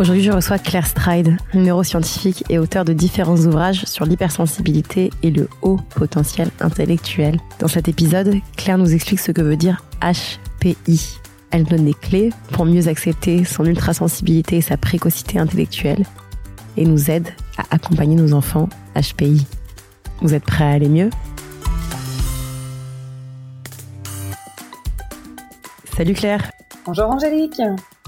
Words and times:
Aujourd'hui, 0.00 0.24
je 0.24 0.32
reçois 0.32 0.58
Claire 0.58 0.88
Stride, 0.88 1.36
neuroscientifique 1.54 2.42
et 2.50 2.58
auteur 2.58 2.84
de 2.84 2.92
différents 2.92 3.36
ouvrages 3.36 3.84
sur 3.84 4.04
l'hypersensibilité 4.04 5.10
et 5.22 5.30
le 5.30 5.48
haut 5.62 5.78
potentiel 5.94 6.50
intellectuel. 6.60 7.38
Dans 7.60 7.68
cet 7.68 7.86
épisode, 7.86 8.34
Claire 8.56 8.76
nous 8.76 8.92
explique 8.92 9.20
ce 9.20 9.30
que 9.30 9.40
veut 9.40 9.56
dire 9.56 9.84
HPI. 10.02 11.20
Elle 11.52 11.62
donne 11.62 11.84
des 11.84 11.94
clés 11.94 12.30
pour 12.50 12.64
mieux 12.64 12.88
accepter 12.88 13.44
son 13.44 13.64
ultrasensibilité 13.66 14.56
et 14.56 14.62
sa 14.62 14.76
précocité 14.76 15.38
intellectuelle 15.38 16.04
et 16.76 16.84
nous 16.86 17.08
aide 17.08 17.28
à 17.56 17.62
accompagner 17.76 18.16
nos 18.16 18.32
enfants 18.32 18.68
HPI. 18.96 19.46
Vous 20.20 20.34
êtes 20.34 20.44
prêts 20.44 20.64
à 20.64 20.70
aller 20.70 20.88
mieux? 20.88 21.10
Salut 25.96 26.14
Claire 26.14 26.50
Bonjour 26.84 27.08
Angélique 27.08 27.62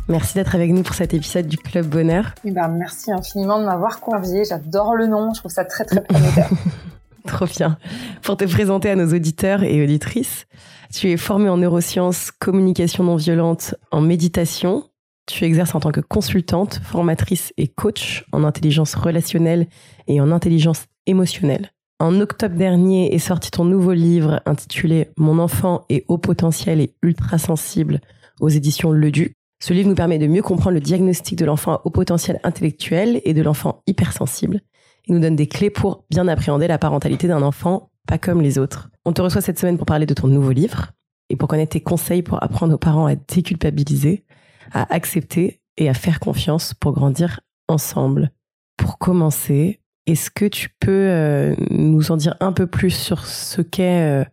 Merci 0.08 0.34
d'être 0.34 0.54
avec 0.54 0.70
nous 0.70 0.84
pour 0.84 0.94
cet 0.94 1.14
épisode 1.14 1.48
du 1.48 1.56
Club 1.56 1.86
Bonheur. 1.86 2.32
Eh 2.44 2.52
ben, 2.52 2.68
merci 2.68 3.10
infiniment 3.10 3.58
de 3.58 3.64
m'avoir 3.64 3.98
convié. 3.98 4.44
J'adore 4.44 4.94
le 4.94 5.08
nom. 5.08 5.34
Je 5.34 5.40
trouve 5.40 5.50
ça 5.50 5.64
très, 5.64 5.84
très 5.84 6.00
prometteur. 6.00 6.48
Trop 7.26 7.46
bien. 7.46 7.76
Pour 8.22 8.36
te 8.36 8.44
présenter 8.44 8.88
à 8.88 8.94
nos 8.94 9.12
auditeurs 9.12 9.64
et 9.64 9.82
auditrices, 9.82 10.46
tu 10.94 11.10
es 11.10 11.16
formée 11.16 11.48
en 11.48 11.56
neurosciences, 11.56 12.30
communication 12.30 13.02
non 13.02 13.16
violente, 13.16 13.74
en 13.90 14.00
méditation. 14.00 14.84
Tu 15.26 15.44
exerces 15.44 15.74
en 15.74 15.80
tant 15.80 15.90
que 15.90 16.00
consultante, 16.00 16.80
formatrice 16.84 17.52
et 17.56 17.66
coach 17.66 18.24
en 18.30 18.44
intelligence 18.44 18.94
relationnelle 18.94 19.66
et 20.06 20.20
en 20.20 20.30
intelligence 20.30 20.84
émotionnelle. 21.06 21.72
En 21.98 22.20
octobre 22.20 22.54
dernier 22.54 23.12
est 23.12 23.18
sorti 23.18 23.50
ton 23.50 23.64
nouveau 23.64 23.92
livre 23.92 24.40
intitulé 24.46 25.08
Mon 25.16 25.40
enfant 25.40 25.84
est 25.88 26.04
haut 26.06 26.18
potentiel 26.18 26.80
et 26.80 26.94
ultra 27.02 27.38
sensible 27.38 28.00
aux 28.40 28.50
éditions 28.50 28.92
Le. 28.92 29.10
Ce 29.58 29.72
livre 29.72 29.88
nous 29.88 29.94
permet 29.94 30.18
de 30.18 30.26
mieux 30.26 30.42
comprendre 30.42 30.74
le 30.74 30.80
diagnostic 30.80 31.38
de 31.38 31.44
l'enfant 31.44 31.80
au 31.84 31.90
potentiel 31.90 32.40
intellectuel 32.44 33.20
et 33.24 33.34
de 33.34 33.42
l'enfant 33.42 33.82
hypersensible. 33.86 34.60
Il 35.06 35.14
nous 35.14 35.20
donne 35.20 35.36
des 35.36 35.46
clés 35.46 35.70
pour 35.70 36.04
bien 36.10 36.28
appréhender 36.28 36.68
la 36.68 36.78
parentalité 36.78 37.28
d'un 37.28 37.42
enfant 37.42 37.90
pas 38.06 38.18
comme 38.18 38.40
les 38.40 38.58
autres. 38.58 38.88
On 39.04 39.12
te 39.12 39.20
reçoit 39.20 39.40
cette 39.40 39.58
semaine 39.58 39.76
pour 39.76 39.86
parler 39.86 40.06
de 40.06 40.14
ton 40.14 40.28
nouveau 40.28 40.52
livre 40.52 40.92
et 41.28 41.36
pour 41.36 41.48
connaître 41.48 41.72
tes 41.72 41.80
conseils 41.80 42.22
pour 42.22 42.42
apprendre 42.42 42.74
aux 42.74 42.78
parents 42.78 43.06
à 43.06 43.16
déculpabiliser, 43.16 44.24
à 44.72 44.92
accepter 44.94 45.60
et 45.76 45.88
à 45.88 45.94
faire 45.94 46.20
confiance 46.20 46.72
pour 46.72 46.92
grandir 46.92 47.40
ensemble. 47.68 48.30
Pour 48.76 48.98
commencer, 48.98 49.80
est-ce 50.06 50.30
que 50.30 50.44
tu 50.44 50.70
peux 50.80 50.90
euh, 50.92 51.54
nous 51.70 52.10
en 52.12 52.16
dire 52.16 52.36
un 52.40 52.52
peu 52.52 52.66
plus 52.66 52.90
sur 52.90 53.26
ce 53.26 53.60
qu'est 53.60 54.02
euh, 54.02 54.24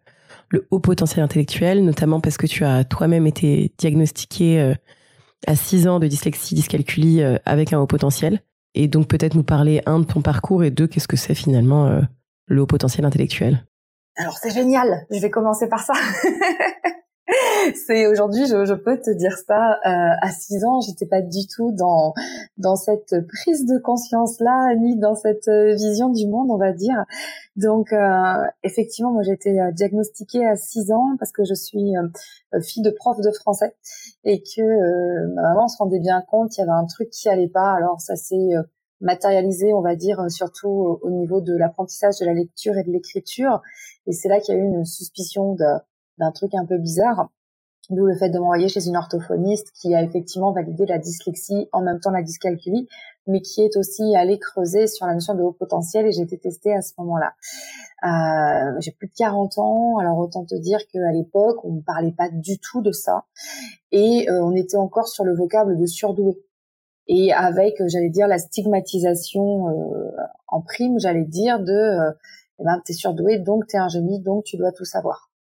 le 0.49 0.67
haut 0.69 0.79
potentiel 0.79 1.23
intellectuel, 1.23 1.83
notamment 1.83 2.19
parce 2.19 2.37
que 2.37 2.45
tu 2.45 2.63
as 2.63 2.83
toi-même 2.83 3.25
été 3.25 3.73
diagnostiqué 3.79 4.61
euh, 4.61 4.75
à 5.47 5.55
6 5.55 5.87
ans 5.87 5.99
de 5.99 6.07
dyslexie, 6.07 6.55
dyscalculie 6.55 7.21
euh, 7.21 7.37
avec 7.45 7.73
un 7.73 7.79
haut 7.79 7.87
potentiel. 7.87 8.41
Et 8.75 8.87
donc 8.87 9.07
peut-être 9.07 9.35
nous 9.35 9.43
parler, 9.43 9.81
un, 9.85 9.99
de 9.99 10.05
ton 10.05 10.21
parcours 10.21 10.63
et 10.63 10.71
deux, 10.71 10.87
qu'est-ce 10.87 11.07
que 11.07 11.17
c'est 11.17 11.35
finalement 11.35 11.87
euh, 11.87 12.01
le 12.47 12.61
haut 12.61 12.67
potentiel 12.67 13.05
intellectuel? 13.05 13.65
Alors 14.17 14.37
c'est 14.37 14.51
génial, 14.51 15.05
je 15.11 15.19
vais 15.19 15.29
commencer 15.29 15.67
par 15.67 15.81
ça. 15.81 15.93
c'est 17.87 18.07
aujourd'hui, 18.07 18.45
je, 18.47 18.65
je, 18.65 18.73
peux 18.73 18.99
te 18.99 19.09
dire 19.11 19.37
ça. 19.47 19.79
Euh, 19.85 20.15
à 20.21 20.29
6 20.29 20.65
ans, 20.65 20.81
j'étais 20.81 21.05
pas 21.05 21.21
du 21.21 21.47
tout 21.47 21.71
dans 21.71 22.13
dans 22.57 22.75
cette 22.75 23.15
prise 23.27 23.65
de 23.65 23.77
conscience 23.79 24.39
là, 24.41 24.75
ni 24.75 24.97
dans 24.97 25.15
cette 25.15 25.47
euh, 25.47 25.73
vision 25.73 26.09
du 26.09 26.27
monde, 26.27 26.51
on 26.51 26.57
va 26.57 26.73
dire. 26.73 27.05
Donc 27.55 27.93
euh, 27.93 28.43
effectivement, 28.63 29.11
moi 29.11 29.23
j'ai 29.23 29.33
été 29.33 29.59
euh, 29.61 29.71
diagnostiquée 29.71 30.45
à 30.45 30.55
6 30.55 30.91
ans 30.91 31.15
parce 31.19 31.31
que 31.31 31.43
je 31.45 31.53
suis 31.53 31.95
euh, 31.95 32.61
fille 32.61 32.83
de 32.83 32.89
prof 32.89 33.17
de 33.21 33.31
français 33.31 33.75
et 34.23 34.41
que 34.41 35.27
ma 35.33 35.41
maman 35.43 35.67
se 35.67 35.77
rendait 35.77 35.99
bien 35.99 36.21
compte 36.21 36.51
qu'il 36.51 36.61
y 36.61 36.67
avait 36.67 36.77
un 36.77 36.85
truc 36.85 37.09
qui 37.09 37.29
allait 37.29 37.47
pas. 37.47 37.73
Alors 37.73 38.01
ça 38.01 38.15
s'est 38.15 38.51
matérialisé, 39.01 39.73
on 39.73 39.81
va 39.81 39.95
dire, 39.95 40.19
surtout 40.29 40.99
au 41.01 41.09
niveau 41.09 41.41
de 41.41 41.55
l'apprentissage 41.55 42.19
de 42.19 42.25
la 42.25 42.33
lecture 42.33 42.77
et 42.77 42.83
de 42.83 42.91
l'écriture. 42.91 43.61
Et 44.07 44.13
c'est 44.13 44.29
là 44.29 44.39
qu'il 44.39 44.55
y 44.55 44.57
a 44.57 44.61
eu 44.61 44.65
une 44.65 44.85
suspicion 44.85 45.53
de 45.55 45.65
d'un 46.17 46.31
truc 46.31 46.53
un 46.55 46.65
peu 46.65 46.77
bizarre. 46.77 47.29
D'où 47.89 48.05
le 48.05 48.15
fait 48.15 48.29
de 48.29 48.39
m'envoyer 48.39 48.69
chez 48.69 48.87
une 48.87 48.95
orthophoniste 48.95 49.71
qui 49.73 49.93
a 49.93 50.01
effectivement 50.01 50.53
validé 50.53 50.85
la 50.85 50.99
dyslexie 50.99 51.67
en 51.73 51.81
même 51.81 51.99
temps 51.99 52.11
la 52.11 52.21
dyscalculie, 52.21 52.87
mais 53.27 53.41
qui 53.41 53.61
est 53.61 53.75
aussi 53.75 54.15
allée 54.15 54.39
creuser 54.39 54.87
sur 54.87 55.05
la 55.05 55.13
notion 55.13 55.35
de 55.35 55.41
haut 55.41 55.51
potentiel 55.51 56.05
et 56.05 56.13
j'ai 56.13 56.21
été 56.21 56.37
testée 56.37 56.73
à 56.73 56.81
ce 56.81 56.93
moment-là. 56.99 57.33
Euh, 58.05 58.79
j'ai 58.79 58.91
plus 58.91 59.07
de 59.07 59.13
40 59.17 59.57
ans, 59.57 59.97
alors 59.97 60.17
autant 60.17 60.45
te 60.45 60.55
dire 60.55 60.79
qu'à 60.87 61.11
l'époque, 61.11 61.63
on 61.65 61.73
ne 61.73 61.81
parlait 61.81 62.13
pas 62.13 62.29
du 62.29 62.57
tout 62.57 62.81
de 62.81 62.93
ça 62.93 63.25
et 63.91 64.29
euh, 64.29 64.41
on 64.41 64.55
était 64.55 64.77
encore 64.77 65.09
sur 65.09 65.25
le 65.25 65.35
vocable 65.35 65.77
de 65.77 65.85
surdoué. 65.85 66.41
Et 67.07 67.33
avec, 67.33 67.81
euh, 67.81 67.89
j'allais 67.89 68.09
dire, 68.09 68.27
la 68.27 68.37
stigmatisation 68.37 69.65
en 70.47 70.61
prime, 70.61 70.99
j'allais 70.99 71.25
dire 71.25 71.59
de, 71.59 72.13
eh 72.59 72.63
ben, 72.63 72.81
t'es 72.85 72.93
surdoué, 72.93 73.39
donc 73.39 73.67
t'es 73.67 73.77
un 73.77 73.89
génie, 73.89 74.21
donc 74.21 74.45
tu 74.45 74.55
dois 74.55 74.71
tout 74.71 74.85
savoir 74.85 75.32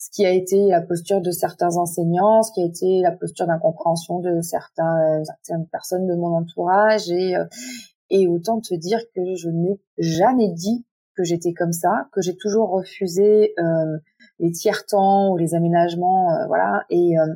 ce 0.00 0.08
qui 0.10 0.24
a 0.24 0.32
été 0.32 0.66
la 0.68 0.80
posture 0.80 1.20
de 1.20 1.30
certains 1.30 1.76
enseignants, 1.76 2.42
ce 2.42 2.52
qui 2.52 2.62
a 2.62 2.64
été 2.64 3.00
la 3.02 3.12
posture 3.12 3.46
d'incompréhension 3.46 4.18
de 4.20 4.40
certains, 4.40 5.22
certaines 5.24 5.66
personnes 5.66 6.06
de 6.06 6.14
mon 6.14 6.34
entourage 6.34 7.10
et, 7.10 7.36
euh, 7.36 8.26
autant 8.28 8.60
te 8.60 8.74
dire 8.74 8.98
que 9.14 9.34
je 9.36 9.50
n'ai 9.50 9.78
jamais 9.98 10.48
dit 10.48 10.86
que 11.14 11.22
j'étais 11.22 11.52
comme 11.52 11.72
ça, 11.72 12.08
que 12.12 12.22
j'ai 12.22 12.34
toujours 12.34 12.70
refusé 12.70 13.52
euh, 13.58 13.98
les 14.38 14.50
tiers-temps 14.52 15.32
ou 15.32 15.36
les 15.36 15.54
aménagements, 15.54 16.32
euh, 16.32 16.46
voilà, 16.46 16.84
et, 16.88 17.18
euh, 17.18 17.34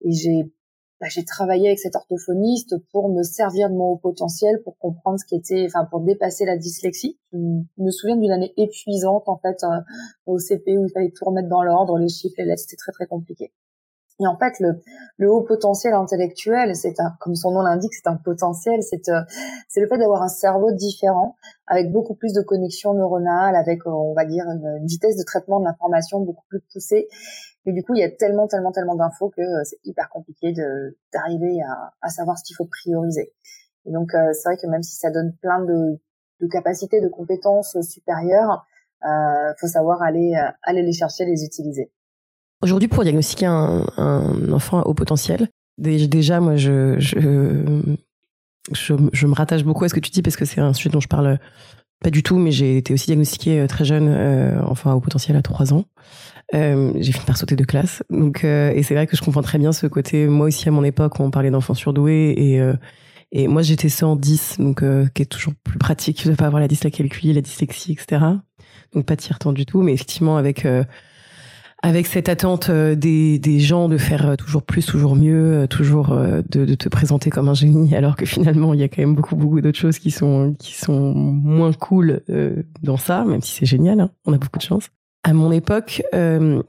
et 0.00 0.12
j'ai 0.12 0.50
bah, 1.00 1.06
j'ai 1.08 1.24
travaillé 1.24 1.68
avec 1.68 1.78
cet 1.78 1.96
orthophoniste 1.96 2.76
pour 2.92 3.08
me 3.08 3.22
servir 3.22 3.70
de 3.70 3.74
mon 3.74 3.92
haut 3.92 3.96
potentiel, 3.96 4.60
pour 4.62 4.76
comprendre 4.78 5.18
ce 5.18 5.24
qui 5.24 5.34
était, 5.34 5.64
enfin 5.66 5.86
pour 5.86 6.00
dépasser 6.00 6.44
la 6.44 6.58
dyslexie. 6.58 7.18
Je 7.32 7.38
me 7.38 7.90
souviens 7.90 8.16
d'une 8.16 8.32
année 8.32 8.52
épuisante 8.58 9.24
en 9.26 9.38
fait 9.38 9.64
euh, 9.64 9.80
au 10.26 10.38
CP 10.38 10.76
où 10.76 10.84
il 10.84 10.90
fallait 10.92 11.10
tout 11.10 11.24
remettre 11.24 11.48
dans 11.48 11.62
l'ordre, 11.62 11.98
les 11.98 12.08
chiffres, 12.08 12.34
les 12.38 12.44
lettres, 12.44 12.62
c'était 12.62 12.76
très 12.76 12.92
très 12.92 13.06
compliqué. 13.06 13.50
Et 14.22 14.26
en 14.26 14.36
fait, 14.36 14.60
le, 14.60 14.82
le 15.16 15.32
haut 15.32 15.40
potentiel 15.40 15.94
intellectuel, 15.94 16.76
c'est 16.76 17.00
un, 17.00 17.14
comme 17.20 17.34
son 17.34 17.52
nom 17.52 17.62
l'indique, 17.62 17.94
c'est 17.94 18.06
un 18.06 18.16
potentiel, 18.16 18.82
c'est 18.82 19.08
euh, 19.08 19.22
c'est 19.68 19.80
le 19.80 19.88
fait 19.88 19.96
d'avoir 19.96 20.22
un 20.22 20.28
cerveau 20.28 20.72
différent, 20.72 21.36
avec 21.66 21.90
beaucoup 21.90 22.14
plus 22.14 22.34
de 22.34 22.42
connexions 22.42 22.92
neuronales, 22.92 23.56
avec 23.56 23.86
on 23.86 24.12
va 24.12 24.26
dire 24.26 24.44
une 24.44 24.84
vitesse 24.84 25.16
de 25.16 25.24
traitement 25.24 25.60
de 25.60 25.64
l'information 25.64 26.20
beaucoup 26.20 26.44
plus 26.50 26.60
poussée, 26.70 27.08
et 27.66 27.72
du 27.72 27.82
coup, 27.82 27.94
il 27.94 28.00
y 28.00 28.04
a 28.04 28.10
tellement, 28.10 28.46
tellement, 28.46 28.72
tellement 28.72 28.94
d'infos 28.94 29.30
que 29.30 29.42
euh, 29.42 29.62
c'est 29.64 29.78
hyper 29.84 30.08
compliqué 30.08 30.52
d'arriver 31.12 31.58
à, 32.00 32.08
savoir 32.08 32.38
ce 32.38 32.44
qu'il 32.44 32.56
faut 32.56 32.64
prioriser. 32.64 33.32
Et 33.86 33.92
donc, 33.92 34.14
euh, 34.14 34.32
c'est 34.32 34.48
vrai 34.48 34.56
que 34.56 34.66
même 34.66 34.82
si 34.82 34.96
ça 34.96 35.10
donne 35.10 35.34
plein 35.42 35.64
de, 35.64 35.98
capacités, 36.50 37.00
de 37.00 37.08
compétences 37.08 37.76
supérieures, 37.82 38.64
euh, 39.04 39.52
faut 39.58 39.66
savoir 39.66 40.02
aller 40.02 40.34
euh, 40.34 40.50
aller 40.62 40.82
les 40.82 40.92
chercher, 40.92 41.24
les 41.24 41.44
utiliser. 41.44 41.90
Aujourd'hui, 42.62 42.88
pour 42.88 43.02
diagnostiquer 43.02 43.46
un, 43.46 43.86
un 43.96 44.52
enfant 44.52 44.82
au 44.82 44.92
potentiel, 44.92 45.48
déjà, 45.78 46.40
moi, 46.40 46.56
je, 46.56 46.98
je, 46.98 47.96
je, 48.72 49.26
me 49.26 49.34
rattache 49.34 49.64
beaucoup 49.64 49.84
à 49.84 49.88
ce 49.88 49.94
que 49.94 50.00
tu 50.00 50.10
dis 50.10 50.20
parce 50.20 50.36
que 50.36 50.44
c'est 50.44 50.60
un 50.60 50.74
sujet 50.74 50.90
dont 50.90 51.00
je 51.00 51.08
parle 51.08 51.38
pas 52.00 52.10
du 52.10 52.22
tout, 52.22 52.38
mais 52.38 52.50
j'ai 52.50 52.78
été 52.78 52.92
aussi 52.94 53.06
diagnostiquée 53.06 53.66
très 53.68 53.84
jeune, 53.84 54.08
euh, 54.08 54.60
enfin 54.64 54.94
au 54.94 55.00
potentiel 55.00 55.36
à 55.36 55.42
3 55.42 55.74
ans. 55.74 55.84
Euh, 56.54 56.92
j'ai 56.96 57.12
fini 57.12 57.24
par 57.26 57.36
sauter 57.36 57.56
de 57.56 57.64
classe. 57.64 58.02
Donc, 58.10 58.44
euh, 58.44 58.72
et 58.74 58.82
c'est 58.82 58.94
vrai 58.94 59.06
que 59.06 59.16
je 59.16 59.22
comprends 59.22 59.42
très 59.42 59.58
bien 59.58 59.72
ce 59.72 59.86
côté. 59.86 60.26
Moi 60.26 60.46
aussi, 60.46 60.68
à 60.68 60.72
mon 60.72 60.82
époque, 60.82 61.20
on 61.20 61.30
parlait 61.30 61.50
d'enfants 61.50 61.74
surdoués 61.74 62.34
et 62.36 62.60
euh, 62.60 62.74
et 63.32 63.46
moi 63.46 63.62
j'étais 63.62 63.88
110, 63.88 64.56
donc 64.58 64.82
euh, 64.82 65.06
qui 65.14 65.22
est 65.22 65.26
toujours 65.26 65.54
plus 65.62 65.78
pratique 65.78 66.26
de 66.26 66.34
pas 66.34 66.46
avoir 66.46 66.60
la 66.60 66.66
dyscalculie, 66.66 67.32
la 67.32 67.40
dyslexie, 67.40 67.92
etc. 67.92 68.24
Donc 68.92 69.06
pas 69.06 69.14
de 69.14 69.52
du 69.52 69.66
tout, 69.66 69.82
mais 69.82 69.92
effectivement 69.92 70.36
avec 70.36 70.66
euh, 70.66 70.82
avec 71.82 72.06
cette 72.06 72.28
attente 72.28 72.70
des, 72.70 73.38
des 73.38 73.60
gens 73.60 73.88
de 73.88 73.96
faire 73.96 74.36
toujours 74.36 74.62
plus, 74.62 74.84
toujours 74.84 75.16
mieux, 75.16 75.66
toujours 75.68 76.14
de, 76.14 76.74
te 76.74 76.88
présenter 76.88 77.30
comme 77.30 77.48
un 77.48 77.54
génie, 77.54 77.94
alors 77.96 78.16
que 78.16 78.26
finalement 78.26 78.74
il 78.74 78.80
y 78.80 78.82
a 78.82 78.88
quand 78.88 79.02
même 79.02 79.14
beaucoup 79.14 79.36
beaucoup 79.36 79.60
d'autres 79.60 79.78
choses 79.78 79.98
qui 79.98 80.10
sont 80.10 80.54
qui 80.58 80.74
sont 80.74 81.14
moins 81.14 81.72
cool 81.72 82.22
dans 82.82 82.98
ça, 82.98 83.24
même 83.24 83.40
si 83.40 83.52
c'est 83.52 83.66
génial, 83.66 84.00
hein, 84.00 84.10
on 84.26 84.32
a 84.32 84.38
beaucoup 84.38 84.58
de 84.58 84.64
chance. 84.64 84.90
À 85.22 85.32
mon 85.34 85.52
époque, 85.52 86.02
euh, 86.14 86.62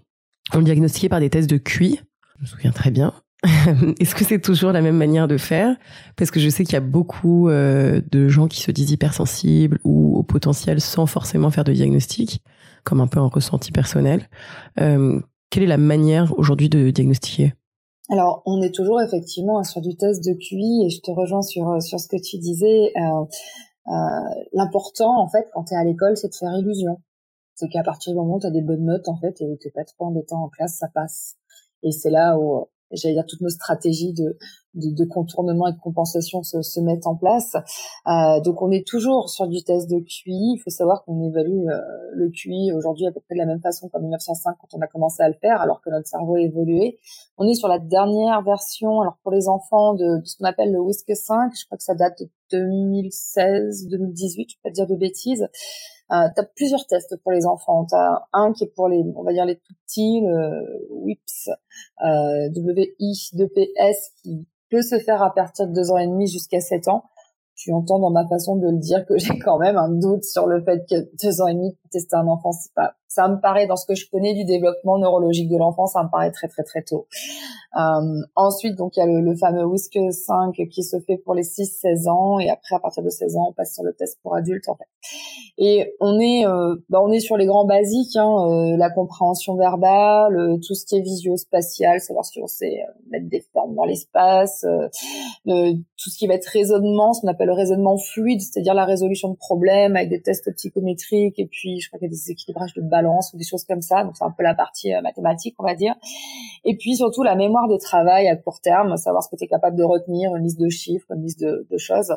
on 0.53 0.61
diagnostiquait 0.61 1.09
par 1.09 1.19
des 1.19 1.29
tests 1.29 1.49
de 1.49 1.57
QI, 1.57 2.01
je 2.35 2.41
me 2.41 2.45
souviens 2.45 2.71
très 2.71 2.91
bien. 2.91 3.13
Est-ce 3.99 4.13
que 4.13 4.25
c'est 4.25 4.39
toujours 4.39 4.71
la 4.71 4.81
même 4.81 4.97
manière 4.97 5.27
de 5.27 5.37
faire? 5.37 5.75
Parce 6.15 6.31
que 6.31 6.39
je 6.39 6.49
sais 6.49 6.63
qu'il 6.63 6.73
y 6.73 6.77
a 6.77 6.81
beaucoup 6.81 7.49
euh, 7.49 8.01
de 8.11 8.27
gens 8.27 8.47
qui 8.47 8.61
se 8.61 8.71
disent 8.71 8.91
hypersensibles 8.91 9.79
ou 9.83 10.17
au 10.17 10.23
potentiel 10.23 10.81
sans 10.81 11.05
forcément 11.05 11.49
faire 11.49 11.63
de 11.63 11.73
diagnostic, 11.73 12.43
comme 12.83 13.01
un 13.01 13.07
peu 13.07 13.19
un 13.19 13.27
ressenti 13.27 13.71
personnel. 13.71 14.27
Euh, 14.79 15.19
quelle 15.49 15.63
est 15.63 15.67
la 15.67 15.77
manière 15.77 16.37
aujourd'hui 16.37 16.69
de 16.69 16.91
diagnostiquer? 16.91 17.53
Alors, 18.09 18.41
on 18.45 18.61
est 18.61 18.73
toujours 18.73 19.01
effectivement 19.01 19.63
sur 19.63 19.81
du 19.81 19.95
test 19.95 20.23
de 20.23 20.33
QI 20.33 20.85
et 20.85 20.89
je 20.89 21.01
te 21.01 21.11
rejoins 21.11 21.41
sur 21.41 21.81
sur 21.81 21.99
ce 21.99 22.07
que 22.07 22.17
tu 22.21 22.37
disais. 22.37 22.91
Euh, 22.97 23.25
L'important, 24.53 25.19
en 25.19 25.27
fait, 25.27 25.49
quand 25.53 25.65
tu 25.65 25.73
es 25.73 25.77
à 25.77 25.83
l'école, 25.83 26.15
c'est 26.17 26.29
de 26.29 26.35
faire 26.35 26.55
illusion. 26.57 27.01
C'est 27.55 27.67
qu'à 27.67 27.83
partir 27.83 28.13
du 28.13 28.19
moment 28.19 28.35
où 28.35 28.39
tu 28.39 28.47
as 28.47 28.51
des 28.51 28.61
bonnes 28.61 28.85
notes, 28.85 29.07
en 29.07 29.17
fait, 29.17 29.41
et 29.41 29.57
tu 29.59 29.71
pas 29.71 29.83
trop 29.83 30.05
embêtant 30.05 30.43
en 30.43 30.49
classe, 30.49 30.77
ça 30.77 30.87
passe. 30.93 31.35
Et 31.83 31.91
c'est 31.91 32.09
là 32.09 32.37
où 32.37 32.67
j'allais 32.93 33.15
dire 33.15 33.25
toutes 33.27 33.41
nos 33.41 33.49
stratégies 33.49 34.13
de, 34.13 34.37
de, 34.75 34.95
de, 34.95 35.05
contournement 35.05 35.67
et 35.67 35.73
de 35.73 35.79
compensation 35.79 36.43
se, 36.43 36.61
se 36.61 36.79
mettent 36.79 37.07
en 37.07 37.15
place. 37.15 37.55
Euh, 38.07 38.39
donc 38.41 38.61
on 38.61 38.71
est 38.71 38.85
toujours 38.87 39.29
sur 39.29 39.47
du 39.47 39.63
test 39.63 39.89
de 39.89 39.99
QI. 39.99 40.55
Il 40.55 40.61
faut 40.63 40.69
savoir 40.69 41.03
qu'on 41.03 41.21
évalue 41.23 41.67
euh, 41.67 41.79
le 42.13 42.29
QI 42.29 42.71
aujourd'hui 42.73 43.07
à 43.07 43.11
peu 43.11 43.19
près 43.19 43.35
de 43.35 43.39
la 43.39 43.45
même 43.45 43.61
façon 43.61 43.89
qu'en 43.89 43.99
1905 43.99 44.55
quand 44.59 44.77
on 44.77 44.81
a 44.81 44.87
commencé 44.87 45.23
à 45.23 45.27
le 45.27 45.35
faire, 45.35 45.61
alors 45.61 45.81
que 45.81 45.89
notre 45.89 46.07
cerveau 46.07 46.35
a 46.35 46.41
évolué. 46.41 46.99
On 47.37 47.47
est 47.47 47.55
sur 47.55 47.67
la 47.67 47.79
dernière 47.79 48.41
version, 48.43 49.01
alors 49.01 49.17
pour 49.23 49.31
les 49.31 49.47
enfants, 49.47 49.93
de, 49.93 50.21
de 50.21 50.25
ce 50.25 50.37
qu'on 50.37 50.45
appelle 50.45 50.71
le 50.71 50.79
WISC 50.79 51.15
5. 51.15 51.51
Je 51.59 51.65
crois 51.65 51.77
que 51.77 51.83
ça 51.83 51.95
date 51.95 52.19
de 52.19 52.29
2016, 52.51 53.87
2018, 53.87 54.49
je 54.49 54.55
vais 54.55 54.69
pas 54.69 54.73
dire 54.73 54.87
de 54.87 54.95
bêtises. 54.95 55.47
Euh, 56.11 56.27
tu 56.35 56.41
as 56.41 56.45
plusieurs 56.55 56.85
tests 56.87 57.15
pour 57.23 57.31
les 57.31 57.45
enfants. 57.45 57.85
Tu 57.85 57.95
as 57.95 58.27
un 58.33 58.51
qui 58.51 58.65
est 58.65 58.73
pour 58.75 58.89
les, 58.89 59.03
on 59.15 59.23
va 59.23 59.31
dire 59.31 59.45
les 59.45 59.55
tout 59.55 59.73
petits, 59.85 60.21
le 60.21 60.87
WIPS, 60.89 61.49
euh, 62.03 62.49
WI2PS, 62.49 64.11
qui 64.21 64.47
peut 64.69 64.81
se 64.81 64.99
faire 64.99 65.21
à 65.21 65.33
partir 65.33 65.67
de 65.67 65.73
deux 65.73 65.91
ans 65.91 65.97
et 65.97 66.07
demi 66.07 66.27
jusqu'à 66.27 66.59
7 66.59 66.87
ans. 66.89 67.03
Tu 67.55 67.71
entends 67.71 67.99
dans 67.99 68.09
ma 68.09 68.27
façon 68.27 68.55
de 68.55 68.67
le 68.67 68.77
dire 68.77 69.05
que 69.05 69.17
j'ai 69.19 69.37
quand 69.39 69.57
même 69.57 69.77
un 69.77 69.89
doute 69.89 70.23
sur 70.23 70.47
le 70.47 70.61
fait 70.63 70.85
que 70.89 71.09
deux 71.23 71.41
ans 71.41 71.47
et 71.47 71.53
demi 71.53 71.77
tester 71.91 72.15
un 72.15 72.27
enfant, 72.27 72.51
c'est 72.51 72.73
pas, 72.73 72.95
ça 73.11 73.27
me 73.27 73.41
paraît 73.41 73.67
dans 73.67 73.75
ce 73.75 73.85
que 73.85 73.93
je 73.93 74.09
connais 74.09 74.33
du 74.33 74.45
développement 74.45 74.97
neurologique 74.97 75.49
de 75.49 75.57
l'enfant, 75.57 75.85
ça 75.85 76.01
me 76.01 76.09
paraît 76.09 76.31
très 76.31 76.47
très 76.47 76.63
très 76.63 76.81
tôt. 76.81 77.07
Euh, 77.77 78.21
ensuite, 78.35 78.75
donc 78.75 78.95
il 78.95 78.99
y 79.01 79.03
a 79.03 79.05
le, 79.05 79.35
fameux 79.35 79.65
WISC 79.65 79.97
5 80.11 80.55
qui 80.69 80.83
se 80.83 80.99
fait 81.01 81.17
pour 81.17 81.33
les 81.33 81.43
6-16 81.43 82.09
ans 82.09 82.39
et 82.39 82.49
après 82.49 82.75
à 82.75 82.79
partir 82.79 83.03
de 83.03 83.09
16 83.09 83.35
ans, 83.35 83.47
on 83.49 83.53
passe 83.53 83.73
sur 83.73 83.83
le 83.83 83.93
test 83.93 84.17
pour 84.23 84.33
adultes 84.33 84.69
en 84.69 84.75
fait. 84.75 84.85
Et 85.57 85.93
on 85.99 86.19
est, 86.19 86.47
euh, 86.47 86.77
bah, 86.89 86.99
on 87.03 87.11
est 87.11 87.19
sur 87.19 87.35
les 87.35 87.45
grands 87.45 87.65
basiques, 87.65 88.15
hein, 88.15 88.33
euh, 88.47 88.77
la 88.77 88.89
compréhension 88.89 89.55
verbale, 89.55 90.59
tout 90.65 90.73
ce 90.73 90.85
qui 90.85 90.95
est 90.95 91.01
visio-spatial, 91.01 91.99
savoir 91.99 92.23
si 92.23 92.39
on 92.41 92.47
sait 92.47 92.79
mettre 93.09 93.27
des 93.27 93.41
formes 93.53 93.75
dans 93.75 93.83
l'espace, 93.83 94.65
tout 95.45 96.09
ce 96.09 96.17
qui 96.17 96.27
va 96.27 96.35
être 96.35 96.47
raisonnement, 96.47 97.13
ce 97.13 97.21
qu'on 97.21 97.27
appelle 97.27 97.47
le 97.47 97.53
raisonnement 97.53 97.97
fluide, 97.97 98.39
c'est-à-dire 98.39 98.73
la 98.73 98.85
résolution 98.85 99.29
de 99.29 99.35
problèmes 99.35 99.97
avec 99.97 100.09
des 100.09 100.21
tests 100.21 100.53
psychométriques 100.55 101.37
et 101.37 101.45
puis 101.45 101.80
je 101.81 101.89
crois 101.89 101.99
qu'il 101.99 102.07
y 102.07 102.11
a 102.11 102.15
des 102.15 102.31
équilibrages 102.31 102.73
de 102.73 102.81
balance 102.81 103.33
ou 103.33 103.37
des 103.37 103.43
choses 103.43 103.63
comme 103.63 103.81
ça. 103.81 104.03
Donc 104.03 104.15
c'est 104.17 104.23
un 104.23 104.31
peu 104.31 104.43
la 104.43 104.55
partie 104.55 104.93
euh, 104.93 105.01
mathématique, 105.01 105.55
on 105.59 105.65
va 105.65 105.75
dire. 105.75 105.95
Et 106.63 106.75
puis 106.77 106.95
surtout 106.95 107.23
la 107.23 107.35
mémoire 107.35 107.67
de 107.67 107.77
travail 107.77 108.27
à 108.27 108.35
court 108.35 108.61
terme, 108.61 108.95
savoir 108.97 109.23
ce 109.23 109.29
que 109.29 109.35
tu 109.35 109.45
es 109.45 109.47
capable 109.47 109.77
de 109.77 109.83
retenir, 109.83 110.35
une 110.35 110.43
liste 110.43 110.59
de 110.59 110.69
chiffres, 110.69 111.07
une 111.11 111.23
liste 111.23 111.41
de, 111.41 111.77
choses, 111.77 112.13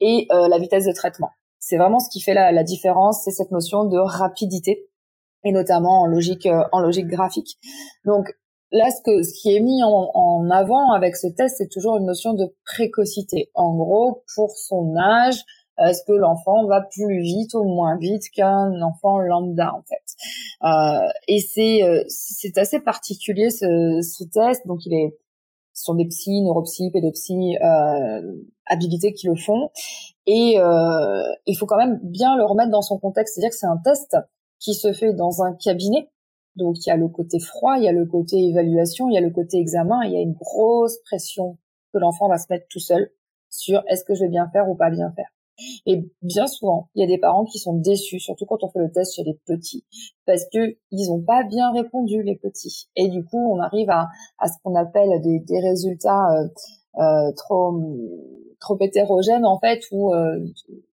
et 0.00 0.26
euh, 0.32 0.48
la 0.48 0.58
vitesse 0.58 0.86
de 0.86 0.92
traitement. 0.92 1.30
C'est 1.58 1.76
vraiment 1.76 1.98
ce 1.98 2.08
qui 2.10 2.20
fait 2.20 2.34
la, 2.34 2.52
la 2.52 2.62
différence, 2.62 3.22
c'est 3.24 3.30
cette 3.30 3.50
notion 3.50 3.84
de 3.84 3.98
rapidité 3.98 4.88
et 5.44 5.52
notamment 5.52 6.02
en 6.02 6.06
logique 6.06 6.46
euh, 6.46 6.64
en 6.72 6.80
logique 6.80 7.06
graphique. 7.06 7.58
Donc 8.04 8.34
là, 8.70 8.90
ce, 8.90 9.02
que, 9.02 9.22
ce 9.22 9.32
qui 9.40 9.54
est 9.54 9.60
mis 9.60 9.82
en, 9.82 10.10
en 10.14 10.50
avant 10.50 10.92
avec 10.92 11.16
ce 11.16 11.26
test, 11.28 11.56
c'est 11.58 11.68
toujours 11.68 11.96
une 11.96 12.06
notion 12.06 12.34
de 12.34 12.54
précocité. 12.64 13.50
En 13.54 13.74
gros, 13.76 14.24
pour 14.34 14.50
son 14.50 14.96
âge, 14.96 15.44
est-ce 15.78 16.02
que 16.04 16.12
l'enfant 16.12 16.66
va 16.66 16.80
plus 16.80 17.20
vite 17.20 17.54
ou 17.54 17.64
moins 17.64 17.96
vite 17.96 18.30
qu'un 18.30 18.80
enfant 18.82 19.18
lambda 19.18 19.72
en 19.74 19.82
fait 19.82 20.02
euh, 20.64 21.08
Et 21.28 21.40
c'est 21.40 21.82
euh, 21.84 22.02
c'est 22.08 22.58
assez 22.58 22.80
particulier 22.80 23.50
ce, 23.50 24.00
ce 24.02 24.24
test. 24.24 24.66
Donc 24.66 24.84
il 24.86 24.94
est 24.94 25.16
ce 25.78 25.84
sont 25.84 25.94
des 25.94 26.06
psys, 26.06 26.42
neuropsy, 26.42 26.90
pédopsy 26.90 27.56
euh, 27.62 28.42
habilités 28.66 29.12
qui 29.12 29.28
le 29.28 29.36
font. 29.36 29.70
Et 30.26 30.58
euh, 30.58 31.22
il 31.46 31.56
faut 31.56 31.66
quand 31.66 31.76
même 31.76 32.00
bien 32.02 32.36
le 32.36 32.44
remettre 32.44 32.70
dans 32.70 32.82
son 32.82 32.98
contexte. 32.98 33.34
C'est-à-dire 33.34 33.50
que 33.50 33.56
c'est 33.56 33.66
un 33.66 33.78
test 33.78 34.16
qui 34.58 34.74
se 34.74 34.92
fait 34.92 35.12
dans 35.12 35.42
un 35.42 35.54
cabinet. 35.54 36.10
Donc 36.56 36.84
il 36.84 36.88
y 36.88 36.90
a 36.90 36.96
le 36.96 37.06
côté 37.06 37.38
froid, 37.38 37.76
il 37.78 37.84
y 37.84 37.88
a 37.88 37.92
le 37.92 38.06
côté 38.06 38.36
évaluation, 38.36 39.08
il 39.08 39.14
y 39.14 39.18
a 39.18 39.20
le 39.20 39.30
côté 39.30 39.58
examen, 39.58 40.02
il 40.04 40.12
y 40.12 40.16
a 40.16 40.20
une 40.20 40.32
grosse 40.32 40.98
pression 41.04 41.56
que 41.92 41.98
l'enfant 41.98 42.28
va 42.28 42.38
se 42.38 42.46
mettre 42.50 42.66
tout 42.68 42.80
seul 42.80 43.12
sur 43.48 43.84
est-ce 43.86 44.02
que 44.02 44.14
je 44.14 44.24
vais 44.24 44.28
bien 44.28 44.48
faire 44.48 44.68
ou 44.68 44.74
pas 44.74 44.90
bien 44.90 45.12
faire. 45.12 45.30
Et 45.86 46.04
bien 46.22 46.46
souvent, 46.46 46.88
il 46.94 47.00
y 47.00 47.04
a 47.04 47.08
des 47.08 47.18
parents 47.18 47.44
qui 47.44 47.58
sont 47.58 47.74
déçus, 47.74 48.20
surtout 48.20 48.46
quand 48.46 48.62
on 48.62 48.68
fait 48.68 48.78
le 48.78 48.90
test 48.90 49.16
chez 49.16 49.24
les 49.24 49.38
petits, 49.46 49.84
parce 50.26 50.44
que 50.52 50.76
ils 50.90 51.08
n'ont 51.08 51.22
pas 51.22 51.42
bien 51.44 51.72
répondu 51.72 52.22
les 52.22 52.36
petits. 52.36 52.88
Et 52.96 53.08
du 53.08 53.24
coup, 53.24 53.52
on 53.52 53.60
arrive 53.60 53.90
à, 53.90 54.08
à 54.38 54.48
ce 54.48 54.54
qu'on 54.62 54.74
appelle 54.74 55.20
des, 55.20 55.40
des 55.40 55.60
résultats 55.60 56.26
euh, 56.32 56.48
euh, 56.98 57.32
trop 57.36 57.80
trop 58.60 58.76
hétérogènes 58.80 59.46
en 59.46 59.58
fait, 59.60 59.84
où 59.92 60.12
euh, 60.12 60.38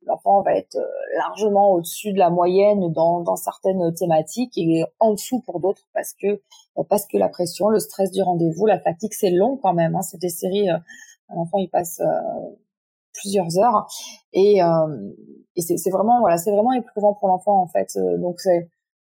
l'enfant 0.06 0.42
va 0.44 0.56
être 0.56 0.76
euh, 0.76 0.86
largement 1.18 1.74
au-dessus 1.74 2.14
de 2.14 2.20
la 2.20 2.30
moyenne 2.30 2.92
dans, 2.94 3.22
dans 3.22 3.36
certaines 3.36 3.92
thématiques 3.96 4.56
et 4.58 4.84
en 5.00 5.14
dessous 5.14 5.42
pour 5.42 5.60
d'autres 5.60 5.88
parce 5.94 6.14
que 6.14 6.42
parce 6.90 7.08
que 7.08 7.18
la 7.18 7.30
pression, 7.30 7.70
le 7.70 7.80
stress 7.80 8.12
du 8.12 8.22
rendez-vous, 8.22 8.68
la 8.68 8.80
fatigue, 8.80 9.14
c'est 9.14 9.32
long 9.32 9.58
quand 9.58 9.74
même. 9.74 9.96
Hein, 9.96 10.02
c'est 10.02 10.20
des 10.20 10.30
séries. 10.30 10.68
L'enfant 11.34 11.58
il 11.58 11.70
passe 11.70 12.00
plusieurs 13.16 13.58
heures. 13.58 13.88
Et, 14.34 14.62
euh, 14.64 14.68
c'est 15.58 15.90
vraiment 15.90 16.20
voilà 16.20 16.38
c'est 16.38 16.52
vraiment 16.52 16.74
éprouvant 16.74 17.14
pour 17.14 17.30
l'enfant 17.30 17.62
en 17.62 17.68
fait. 17.68 17.90
Euh, 17.96 18.18
donc 18.18 18.40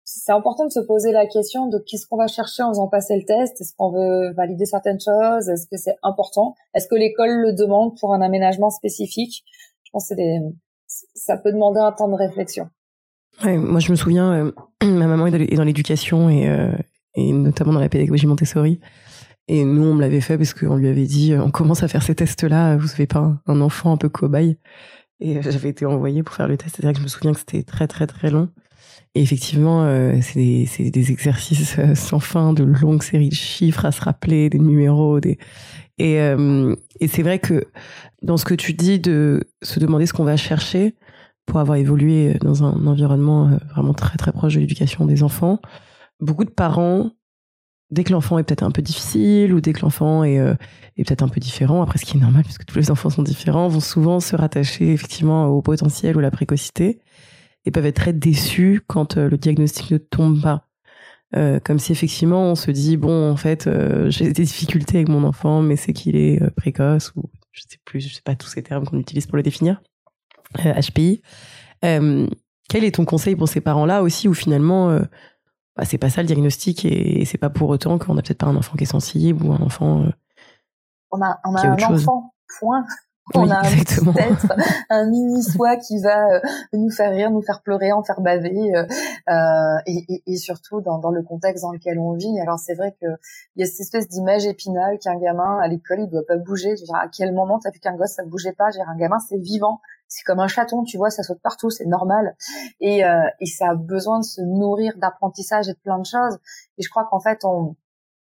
c'est 0.05 0.31
important 0.31 0.65
de 0.65 0.71
se 0.71 0.81
poser 0.81 1.13
la 1.13 1.25
question 1.25 1.67
de 1.67 1.77
qu'est-ce 1.77 2.05
qu'on 2.05 2.17
va 2.17 2.27
chercher 2.27 2.63
en 2.63 2.69
faisant 2.69 2.89
passer 2.89 3.15
le 3.15 3.23
test? 3.23 3.61
Est-ce 3.61 3.73
qu'on 3.77 3.91
veut 3.91 4.33
valider 4.33 4.65
certaines 4.65 4.99
choses? 4.99 5.47
Est-ce 5.47 5.67
que 5.67 5.77
c'est 5.77 5.95
important? 6.03 6.55
Est-ce 6.73 6.87
que 6.87 6.95
l'école 6.95 7.31
le 7.41 7.53
demande 7.53 7.97
pour 7.97 8.13
un 8.13 8.21
aménagement 8.21 8.69
spécifique? 8.69 9.45
Je 9.85 9.91
pense 9.91 10.09
que 10.09 10.15
ça 11.15 11.37
peut 11.37 11.53
demander 11.53 11.79
un 11.79 11.93
temps 11.93 12.09
de 12.09 12.15
réflexion. 12.15 12.67
Ouais, 13.43 13.57
moi 13.57 13.79
je 13.79 13.91
me 13.91 13.95
souviens 13.95 14.33
euh, 14.33 14.51
ma 14.83 15.07
maman 15.07 15.27
est 15.27 15.55
dans 15.55 15.63
l'éducation 15.63 16.29
et 16.29 17.31
notamment 17.31 17.71
dans 17.71 17.79
la 17.79 17.89
pédagogie 17.89 18.27
Montessori 18.27 18.81
et 19.47 19.65
nous, 19.65 19.83
on 19.83 19.93
me 19.93 20.01
l'avait 20.01 20.21
fait 20.21 20.37
parce 20.37 20.53
qu'on 20.53 20.77
lui 20.77 20.87
avait 20.87 21.05
dit, 21.05 21.33
on 21.35 21.51
commence 21.51 21.83
à 21.83 21.87
faire 21.87 22.03
ces 22.03 22.15
tests-là, 22.15 22.77
vous 22.77 22.87
savez 22.87 23.07
pas 23.07 23.41
un 23.45 23.61
enfant 23.61 23.91
un 23.91 23.97
peu 23.97 24.09
cobaye. 24.09 24.57
Et 25.19 25.41
j'avais 25.41 25.69
été 25.69 25.85
envoyée 25.85 26.23
pour 26.23 26.35
faire 26.35 26.47
le 26.47 26.57
test. 26.57 26.75
C'est-à-dire 26.75 26.93
que 26.93 26.99
je 26.99 27.03
me 27.03 27.07
souviens 27.07 27.33
que 27.33 27.39
c'était 27.39 27.63
très 27.63 27.87
très 27.87 28.07
très 28.07 28.29
long. 28.29 28.49
Et 29.15 29.21
effectivement, 29.21 29.83
euh, 29.83 30.19
c'est 30.21 30.89
des, 30.89 31.11
exercices 31.11 31.77
euh, 31.77 31.93
sans 31.93 32.19
fin, 32.19 32.51
de 32.53 32.63
longues 32.63 33.03
séries 33.03 33.29
de 33.29 33.35
chiffres 33.35 33.85
à 33.85 33.91
se 33.91 34.01
rappeler, 34.01 34.49
des 34.49 34.59
numéros, 34.59 35.19
des 35.19 35.37
et, 35.99 36.19
euh, 36.19 36.75
et 36.99 37.07
c'est 37.07 37.21
vrai 37.21 37.37
que 37.37 37.65
dans 38.23 38.37
ce 38.37 38.45
que 38.45 38.55
tu 38.55 38.73
dis 38.73 38.99
de 38.99 39.41
se 39.61 39.79
demander 39.79 40.07
ce 40.07 40.13
qu'on 40.13 40.23
va 40.23 40.37
chercher 40.37 40.95
pour 41.45 41.59
avoir 41.59 41.77
évolué 41.77 42.33
dans 42.41 42.63
un 42.63 42.87
environnement 42.87 43.51
vraiment 43.71 43.93
très 43.93 44.17
très 44.17 44.31
proche 44.31 44.55
de 44.55 44.59
l'éducation 44.59 45.05
des 45.05 45.21
enfants, 45.21 45.59
beaucoup 46.19 46.45
de 46.45 46.49
parents 46.49 47.11
dès 47.93 48.03
que 48.03 48.11
l'enfant 48.11 48.39
est 48.39 48.43
peut-être 48.43 48.63
un 48.63 48.71
peu 48.71 48.81
difficile 48.81 49.53
ou 49.53 49.61
dès 49.61 49.71
que 49.73 49.81
l'enfant 49.81 50.23
est, 50.23 50.39
euh, 50.39 50.55
est 50.97 51.07
peut-être 51.07 51.21
un 51.21 51.29
peu 51.29 51.39
différent, 51.39 51.81
après 51.81 51.99
ce 51.99 52.05
qui 52.05 52.17
est 52.17 52.19
normal 52.19 52.43
puisque 52.43 52.65
tous 52.65 52.77
les 52.77 52.91
enfants 52.91 53.09
sont 53.09 53.23
différents, 53.23 53.67
vont 53.67 53.79
souvent 53.79 54.19
se 54.19 54.35
rattacher 54.35 54.91
effectivement 54.91 55.47
au 55.47 55.61
potentiel 55.61 56.17
ou 56.17 56.19
la 56.19 56.31
précocité 56.31 56.99
et 57.65 57.71
peuvent 57.71 57.85
être 57.85 57.95
très 57.95 58.13
déçus 58.13 58.81
quand 58.87 59.17
euh, 59.17 59.29
le 59.29 59.37
diagnostic 59.37 59.91
ne 59.91 59.97
tombe 59.97 60.41
pas. 60.41 60.67
Euh, 61.35 61.59
comme 61.59 61.79
si 61.79 61.91
effectivement 61.91 62.43
on 62.43 62.53
se 62.53 62.69
dit 62.69 62.95
bon 62.95 63.31
en 63.31 63.35
fait 63.35 63.67
j'ai 64.09 64.31
des 64.31 64.43
difficultés 64.43 64.97
avec 64.97 65.09
mon 65.09 65.23
enfant 65.23 65.63
mais 65.63 65.75
c'est 65.77 65.91
qu'il 65.91 66.15
est 66.15 66.39
précoce 66.55 67.11
ou 67.15 67.23
je 67.51 67.63
sais 67.67 67.79
plus 67.85 68.01
je 68.01 68.13
sais 68.13 68.21
pas 68.23 68.35
tous 68.35 68.45
ces 68.45 68.61
termes 68.61 68.85
qu'on 68.85 68.99
utilise 68.99 69.25
pour 69.25 69.37
le 69.37 69.41
définir 69.41 69.81
HPI 70.59 71.23
quel 71.81 72.83
est 72.83 72.93
ton 72.93 73.05
conseil 73.05 73.35
pour 73.35 73.47
ces 73.47 73.61
parents 73.61 73.87
là 73.87 74.03
aussi 74.03 74.27
où 74.27 74.35
finalement 74.35 74.95
bah, 75.75 75.85
c'est 75.85 75.97
pas 75.97 76.09
ça 76.09 76.21
le 76.21 76.27
diagnostic 76.27 76.85
et 76.85 77.25
c'est 77.25 77.37
pas 77.37 77.49
pour 77.49 77.69
autant 77.69 77.97
qu'on 77.97 78.17
a 78.17 78.21
peut-être 78.21 78.39
pas 78.39 78.47
un 78.47 78.55
enfant 78.55 78.75
qui 78.75 78.83
est 78.83 78.87
sensible 78.87 79.43
ou 79.45 79.53
un 79.53 79.61
enfant. 79.61 80.03
Euh, 80.03 80.11
on 81.11 81.21
a, 81.21 81.39
on 81.45 81.55
a 81.55 81.67
un 81.67 81.93
enfant, 81.93 82.33
point. 82.59 82.85
On 83.33 83.49
a 83.49 83.61
peut-être 83.61 84.53
un 84.89 85.05
mini 85.09 85.41
soi 85.41 85.77
qui 85.77 86.01
va 86.01 86.27
euh, 86.27 86.39
nous 86.73 86.89
faire 86.89 87.11
rire, 87.11 87.31
nous 87.31 87.41
faire 87.41 87.61
pleurer, 87.61 87.93
en 87.93 88.03
faire 88.03 88.19
baver, 88.19 88.75
euh, 88.75 88.85
euh, 89.29 89.77
et, 89.85 90.05
et, 90.09 90.23
et, 90.27 90.35
surtout 90.35 90.81
dans, 90.81 90.97
dans, 90.99 91.09
le 91.09 91.23
contexte 91.23 91.63
dans 91.63 91.71
lequel 91.71 91.99
on 91.99 92.13
vit. 92.13 92.37
Alors 92.41 92.59
c'est 92.59 92.73
vrai 92.73 92.93
que 92.99 93.07
il 93.55 93.61
y 93.61 93.63
a 93.63 93.65
cette 93.65 93.79
espèce 93.79 94.09
d'image 94.09 94.45
épinale 94.45 94.99
qu'un 94.99 95.17
gamin 95.17 95.57
à 95.59 95.67
l'école 95.69 96.01
il 96.01 96.09
doit 96.09 96.25
pas 96.27 96.35
bouger. 96.35 96.75
Je 96.75 96.83
dire, 96.83 96.95
à 96.95 97.07
quel 97.07 97.33
moment 97.33 97.59
t'as 97.59 97.71
vu 97.71 97.79
qu'un 97.79 97.95
gosse 97.95 98.11
ça 98.11 98.25
bougeait 98.25 98.53
pas? 98.53 98.71
Je 98.71 98.77
dire, 98.77 98.89
un 98.89 98.97
gamin 98.97 99.19
c'est 99.19 99.37
vivant, 99.37 99.79
c'est 100.13 100.23
comme 100.25 100.39
un 100.39 100.47
chaton, 100.47 100.83
tu 100.83 100.97
vois, 100.97 101.09
ça 101.09 101.23
saute 101.23 101.41
partout, 101.41 101.71
c'est 101.71 101.87
normal. 101.87 102.35
Et, 102.79 103.03
euh, 103.03 103.27
et 103.39 103.47
ça 103.47 103.71
a 103.71 103.75
besoin 103.75 104.19
de 104.19 104.23
se 104.23 104.41
nourrir 104.41 104.93
d'apprentissage 104.97 105.69
et 105.69 105.73
de 105.73 105.79
plein 105.79 105.97
de 105.97 106.05
choses. 106.05 106.37
Et 106.77 106.83
je 106.83 106.89
crois 106.89 107.07
qu'en 107.09 107.19
fait, 107.19 107.43
on, 107.43 107.75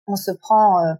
on 0.05 0.17
se 0.17 0.31
prend, 0.31 0.85
euh, 0.85 0.95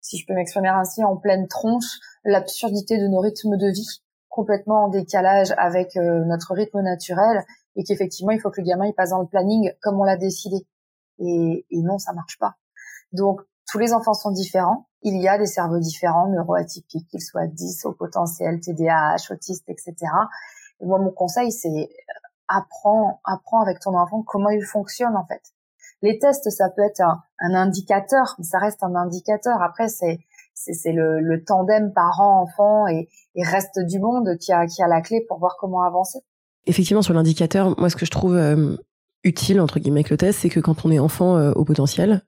si 0.00 0.16
je 0.16 0.26
peux 0.26 0.32
m'exprimer 0.32 0.68
ainsi, 0.68 1.04
en 1.04 1.18
pleine 1.18 1.46
tronche 1.46 1.98
l'absurdité 2.24 2.96
de 2.96 3.06
nos 3.06 3.20
rythmes 3.20 3.58
de 3.58 3.70
vie 3.70 4.00
complètement 4.30 4.84
en 4.84 4.88
décalage 4.88 5.52
avec 5.58 5.94
euh, 5.98 6.24
notre 6.24 6.54
rythme 6.54 6.80
naturel 6.80 7.44
et 7.76 7.84
qu'effectivement 7.84 8.30
il 8.32 8.40
faut 8.40 8.50
que 8.50 8.62
le 8.62 8.66
gamin 8.66 8.86
il 8.86 8.94
passe 8.94 9.10
dans 9.10 9.20
le 9.20 9.26
planning 9.26 9.72
comme 9.82 10.00
on 10.00 10.04
l'a 10.04 10.16
décidé 10.16 10.56
et, 11.18 11.66
et 11.68 11.82
non 11.82 11.98
ça 11.98 12.12
marche 12.12 12.38
pas 12.38 12.54
donc 13.12 13.40
tous 13.70 13.78
les 13.78 13.92
enfants 13.92 14.14
sont 14.14 14.32
différents. 14.32 14.88
Il 15.02 15.20
y 15.22 15.28
a 15.28 15.38
des 15.38 15.46
cerveaux 15.46 15.78
différents 15.78 16.28
neuroatypiques 16.28 17.08
qu'ils 17.08 17.22
soient 17.22 17.46
10 17.46 17.86
au 17.86 17.92
potentiel 17.92 18.60
TDAH 18.60 19.32
autistes 19.32 19.68
etc 19.68 19.94
et 20.80 20.86
moi 20.86 20.98
mon 20.98 21.10
conseil 21.10 21.52
c'est 21.52 21.68
euh, 21.68 21.86
apprends 22.48 23.20
apprends 23.24 23.62
avec 23.62 23.80
ton 23.80 23.96
enfant 23.96 24.22
comment 24.26 24.50
il 24.50 24.62
fonctionne 24.62 25.16
en 25.16 25.24
fait. 25.24 25.40
Les 26.02 26.18
tests 26.18 26.50
ça 26.50 26.68
peut 26.68 26.82
être 26.82 27.00
un, 27.00 27.54
indicateur 27.54 28.34
mais 28.38 28.44
ça 28.44 28.58
reste 28.58 28.82
un 28.82 28.94
indicateur. 28.94 29.62
Après 29.62 29.88
c'est 29.88 30.18
c'est 30.54 30.92
le, 30.92 31.20
le, 31.20 31.42
tandem 31.42 31.90
parent-enfant 31.94 32.86
et, 32.86 33.08
et, 33.34 33.42
reste 33.42 33.78
du 33.78 33.98
monde 33.98 34.36
qui 34.38 34.52
a, 34.52 34.66
qui 34.66 34.82
a 34.82 34.88
la 34.88 35.00
clé 35.00 35.24
pour 35.26 35.38
voir 35.38 35.56
comment 35.58 35.82
avancer. 35.82 36.18
Effectivement, 36.66 37.00
sur 37.00 37.14
l'indicateur, 37.14 37.74
moi, 37.78 37.88
ce 37.88 37.96
que 37.96 38.04
je 38.04 38.10
trouve 38.10 38.36
euh, 38.36 38.76
utile, 39.24 39.58
entre 39.62 39.80
guillemets, 39.80 40.00
avec 40.00 40.10
le 40.10 40.18
test, 40.18 40.40
c'est 40.40 40.50
que 40.50 40.60
quand 40.60 40.84
on 40.84 40.90
est 40.90 40.98
enfant 40.98 41.38
euh, 41.38 41.52
au 41.52 41.64
potentiel, 41.64 42.26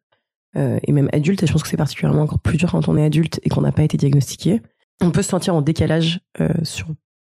euh, 0.56 0.78
et 0.84 0.92
même 0.92 1.08
adulte, 1.12 1.42
et 1.42 1.46
je 1.46 1.52
pense 1.52 1.62
que 1.62 1.68
c'est 1.68 1.76
particulièrement 1.76 2.22
encore 2.22 2.38
plus 2.38 2.58
dur 2.58 2.70
quand 2.70 2.88
on 2.88 2.96
est 2.96 3.04
adulte 3.04 3.40
et 3.42 3.48
qu'on 3.48 3.62
n'a 3.62 3.72
pas 3.72 3.82
été 3.82 3.96
diagnostiqué, 3.96 4.60
on 5.00 5.10
peut 5.10 5.22
se 5.22 5.30
sentir 5.30 5.54
en 5.54 5.62
décalage 5.62 6.20
sur, 6.62 6.86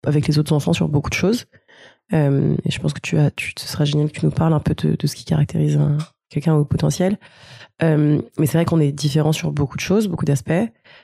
avec 0.04 0.26
les 0.26 0.38
autres 0.38 0.52
enfants 0.52 0.72
sur 0.72 0.88
beaucoup 0.88 1.10
de 1.10 1.14
choses. 1.14 1.46
et 2.12 2.16
je 2.16 2.78
pense 2.80 2.92
que 2.92 3.00
tu 3.00 3.16
as, 3.18 3.30
tu, 3.30 3.52
ce 3.56 3.68
sera 3.68 3.84
génial 3.84 4.10
que 4.10 4.18
tu 4.18 4.26
nous 4.26 4.32
parles 4.32 4.54
un 4.54 4.60
peu 4.60 4.74
de, 4.74 4.96
de 4.96 5.06
ce 5.06 5.14
qui 5.14 5.24
caractérise 5.24 5.78
quelqu'un 6.30 6.54
au 6.54 6.64
potentiel. 6.64 7.18
Euh, 7.82 8.20
mais 8.38 8.46
c'est 8.46 8.56
vrai 8.56 8.64
qu'on 8.64 8.80
est 8.80 8.92
différent 8.92 9.32
sur 9.32 9.52
beaucoup 9.52 9.76
de 9.76 9.82
choses, 9.82 10.08
beaucoup 10.08 10.24
d'aspects. 10.24 10.52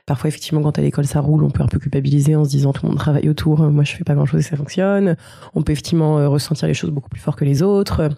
Parfois, 0.06 0.28
effectivement, 0.28 0.62
quand 0.62 0.78
à 0.78 0.82
l'école 0.82 1.06
ça 1.06 1.20
roule, 1.20 1.42
on 1.42 1.50
peut 1.50 1.62
un 1.62 1.68
peu 1.68 1.78
culpabiliser 1.78 2.37
en 2.37 2.44
se 2.44 2.50
disant 2.50 2.73
tout 2.73 2.85
le 2.85 2.90
monde 2.90 2.99
travaille 2.99 3.28
autour, 3.28 3.61
moi 3.70 3.85
je 3.85 3.94
fais 3.94 4.04
pas 4.04 4.14
grand 4.14 4.26
chose 4.26 4.40
et 4.40 4.49
ça 4.49 4.56
fonctionne. 4.56 5.16
On 5.54 5.62
peut 5.62 5.73
effectivement 5.73 6.18
euh, 6.18 6.28
ressentir 6.28 6.68
les 6.68 6.75
choses 6.75 6.90
beaucoup 6.90 7.08
plus 7.08 7.20
fort 7.20 7.37
que 7.37 7.44
les 7.44 7.62
autres, 7.62 8.11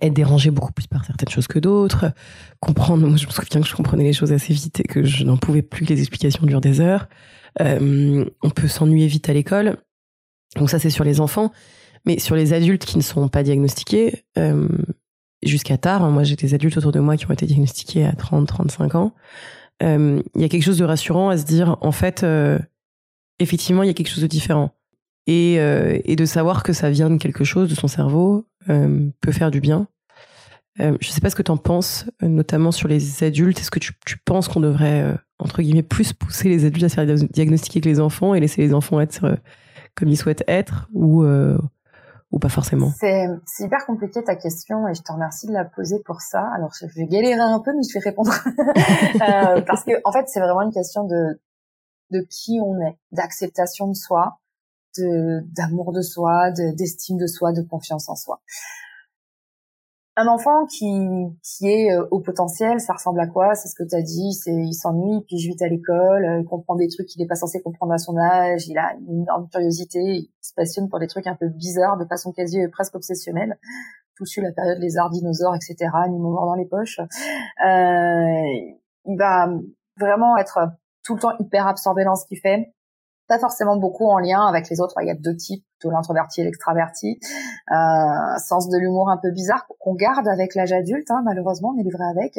être 0.00 0.12
dérangé 0.12 0.50
beaucoup 0.50 0.72
plus 0.72 0.86
par 0.86 1.04
certaines 1.04 1.28
choses 1.28 1.46
que 1.46 1.58
d'autres, 1.58 2.12
comprendre. 2.60 3.06
Moi, 3.06 3.16
je 3.16 3.26
me 3.26 3.30
souviens 3.30 3.60
que 3.60 3.66
je 3.66 3.74
comprenais 3.74 4.04
les 4.04 4.12
choses 4.12 4.32
assez 4.32 4.52
vite 4.52 4.80
et 4.80 4.84
que 4.84 5.04
je 5.04 5.24
n'en 5.24 5.36
pouvais 5.36 5.62
plus 5.62 5.84
que 5.84 5.92
les 5.92 6.00
explications 6.00 6.44
durent 6.46 6.60
des 6.60 6.80
heures. 6.80 7.08
Euh, 7.60 8.24
on 8.42 8.50
peut 8.50 8.68
s'ennuyer 8.68 9.06
vite 9.06 9.28
à 9.28 9.32
l'école. 9.32 9.78
Donc 10.56 10.70
ça, 10.70 10.78
c'est 10.78 10.90
sur 10.90 11.04
les 11.04 11.20
enfants. 11.20 11.52
Mais 12.06 12.18
sur 12.18 12.36
les 12.36 12.52
adultes 12.52 12.84
qui 12.84 12.96
ne 12.96 13.02
sont 13.02 13.28
pas 13.28 13.42
diagnostiqués, 13.42 14.24
euh, 14.38 14.68
jusqu'à 15.42 15.78
tard. 15.78 16.02
Hein. 16.02 16.10
Moi, 16.10 16.24
j'ai 16.24 16.36
des 16.36 16.54
adultes 16.54 16.76
autour 16.76 16.92
de 16.92 17.00
moi 17.00 17.16
qui 17.16 17.26
ont 17.26 17.32
été 17.32 17.46
diagnostiqués 17.46 18.04
à 18.04 18.12
30, 18.12 18.46
35 18.48 18.94
ans. 18.94 19.14
Euh, 19.82 20.22
il 20.34 20.40
y 20.40 20.44
a 20.44 20.48
quelque 20.48 20.64
chose 20.64 20.78
de 20.78 20.84
rassurant 20.84 21.28
à 21.28 21.38
se 21.38 21.44
dire, 21.44 21.76
en 21.80 21.92
fait, 21.92 22.22
euh, 22.22 22.58
effectivement, 23.38 23.82
il 23.82 23.86
y 23.86 23.90
a 23.90 23.94
quelque 23.94 24.10
chose 24.10 24.22
de 24.22 24.26
différent. 24.26 24.72
Et, 25.30 25.60
euh, 25.60 25.98
et, 26.04 26.16
de 26.16 26.24
savoir 26.24 26.62
que 26.62 26.72
ça 26.72 26.88
vient 26.88 27.10
de 27.10 27.18
quelque 27.18 27.44
chose, 27.44 27.68
de 27.68 27.74
son 27.74 27.86
cerveau, 27.86 28.46
peut 28.66 29.32
faire 29.32 29.50
du 29.50 29.60
bien. 29.60 29.88
je 30.78 30.86
ne 30.88 30.98
sais 31.00 31.20
pas 31.20 31.30
ce 31.30 31.36
que 31.36 31.42
tu 31.42 31.50
en 31.50 31.56
penses, 31.56 32.06
notamment 32.20 32.72
sur 32.72 32.88
les 32.88 33.24
adultes. 33.24 33.60
Est-ce 33.60 33.70
que 33.70 33.78
tu, 33.78 33.92
penses 34.24 34.48
qu'on 34.48 34.60
devrait, 34.60 35.16
entre 35.38 35.62
guillemets, 35.62 35.82
plus 35.82 36.12
pousser 36.12 36.48
les 36.48 36.64
adultes 36.64 36.84
à 36.84 36.88
se 36.88 36.94
faire 36.94 37.06
diagnostiquer 37.06 37.80
que 37.80 37.88
les 37.88 38.00
enfants 38.00 38.34
et 38.34 38.40
laisser 38.40 38.62
les 38.62 38.74
enfants 38.74 39.00
être 39.00 39.38
comme 39.94 40.08
ils 40.08 40.16
souhaitent 40.16 40.44
être 40.48 40.88
ou 40.92 41.24
ou 42.30 42.38
pas 42.38 42.48
forcément? 42.48 42.92
C'est 42.98 43.64
hyper 43.64 43.86
compliqué 43.86 44.22
ta 44.22 44.36
question 44.36 44.86
et 44.88 44.94
je 44.94 45.02
te 45.02 45.12
remercie 45.12 45.46
de 45.46 45.52
la 45.52 45.64
poser 45.64 46.00
pour 46.04 46.20
ça. 46.20 46.42
Alors 46.54 46.72
je 46.78 46.86
vais 46.86 47.06
galérer 47.06 47.40
un 47.40 47.60
peu 47.60 47.72
mais 47.72 47.82
je 47.88 47.94
vais 47.94 48.04
répondre 48.04 48.32
euh, 48.46 49.62
parce 49.62 49.84
que 49.84 49.92
en 50.04 50.12
fait 50.12 50.24
c'est 50.28 50.40
vraiment 50.40 50.62
une 50.62 50.72
question 50.72 51.04
de 51.04 51.40
de 52.10 52.26
qui 52.30 52.58
on 52.62 52.80
est, 52.80 52.96
d'acceptation 53.12 53.86
de 53.86 53.94
soi, 53.94 54.38
d'amour 54.96 55.92
de 55.92 56.02
soi, 56.02 56.50
d'estime 56.50 57.18
de 57.18 57.26
soi, 57.26 57.52
de 57.52 57.62
confiance 57.62 58.08
en 58.08 58.16
soi. 58.16 58.40
Un 60.20 60.26
enfant 60.26 60.66
qui, 60.66 61.06
qui 61.44 61.68
est 61.68 61.92
euh, 61.92 62.04
au 62.10 62.18
potentiel, 62.18 62.80
ça 62.80 62.94
ressemble 62.94 63.20
à 63.20 63.28
quoi? 63.28 63.54
C'est 63.54 63.68
ce 63.68 63.76
que 63.76 63.88
tu 63.88 63.94
as 63.94 64.02
dit, 64.02 64.32
c'est 64.32 64.50
il 64.50 64.74
s'ennuie, 64.74 65.22
puis 65.28 65.36
vite 65.36 65.62
à 65.62 65.68
l'école, 65.68 66.24
euh, 66.24 66.40
il 66.40 66.44
comprend 66.44 66.74
des 66.74 66.88
trucs 66.88 67.06
qu'il 67.06 67.22
n'est 67.22 67.28
pas 67.28 67.36
censé 67.36 67.62
comprendre 67.62 67.92
à 67.92 67.98
son 67.98 68.16
âge, 68.18 68.66
il 68.66 68.76
a 68.78 68.94
une 68.94 69.22
énorme 69.22 69.48
curiosité, 69.48 70.00
il 70.00 70.28
se 70.40 70.52
passionne 70.54 70.88
pour 70.88 70.98
des 70.98 71.06
trucs 71.06 71.28
un 71.28 71.36
peu 71.36 71.48
bizarres 71.48 71.98
de 71.98 72.04
façon 72.04 72.32
quasi 72.32 72.60
euh, 72.60 72.68
presque 72.68 72.96
obsessionnelle. 72.96 73.60
Tout 74.16 74.26
su 74.26 74.42
la 74.42 74.50
période 74.50 74.78
les 74.80 74.98
arts 74.98 75.10
dinosaures, 75.10 75.54
etc., 75.54 75.88
animaux 75.94 76.34
dans 76.34 76.56
les 76.56 76.66
poches. 76.66 76.98
Euh, 76.98 77.04
il 79.04 79.16
va 79.16 79.48
vraiment 80.00 80.36
être 80.36 80.58
tout 81.04 81.14
le 81.14 81.20
temps 81.20 81.38
hyper 81.38 81.68
absorbé 81.68 82.02
dans 82.02 82.16
ce 82.16 82.26
qu'il 82.26 82.40
fait, 82.40 82.74
pas 83.28 83.38
forcément 83.38 83.76
beaucoup 83.76 84.06
en 84.06 84.18
lien 84.18 84.46
avec 84.46 84.68
les 84.70 84.80
autres. 84.80 84.94
Il 85.00 85.06
y 85.06 85.10
a 85.10 85.14
deux 85.14 85.36
types, 85.36 85.64
plutôt 85.78 85.90
l'introverti 85.92 86.40
et 86.40 86.44
l'extraverti. 86.44 87.20
Euh, 87.70 88.38
sens 88.38 88.68
de 88.68 88.78
l'humour 88.78 89.10
un 89.10 89.18
peu 89.18 89.30
bizarre 89.30 89.66
qu'on 89.78 89.94
garde 89.94 90.26
avec 90.26 90.54
l'âge 90.54 90.72
adulte, 90.72 91.10
hein, 91.10 91.22
malheureusement, 91.24 91.74
on 91.76 91.80
est 91.80 91.84
livré 91.84 92.04
avec. 92.04 92.38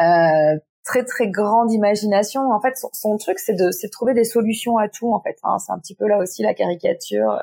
Euh, 0.00 0.58
très 0.84 1.04
très 1.04 1.28
grande 1.28 1.72
imagination. 1.72 2.50
En 2.50 2.60
fait, 2.60 2.74
son, 2.92 3.16
truc, 3.16 3.38
c'est 3.38 3.54
de, 3.54 3.70
c'est 3.70 3.88
trouver 3.88 4.14
des 4.14 4.24
solutions 4.24 4.78
à 4.78 4.88
tout. 4.88 5.12
En 5.12 5.20
fait, 5.20 5.36
hein. 5.44 5.58
c'est 5.58 5.72
un 5.72 5.78
petit 5.78 5.94
peu 5.94 6.08
là 6.08 6.18
aussi 6.18 6.42
la 6.42 6.54
caricature 6.54 7.42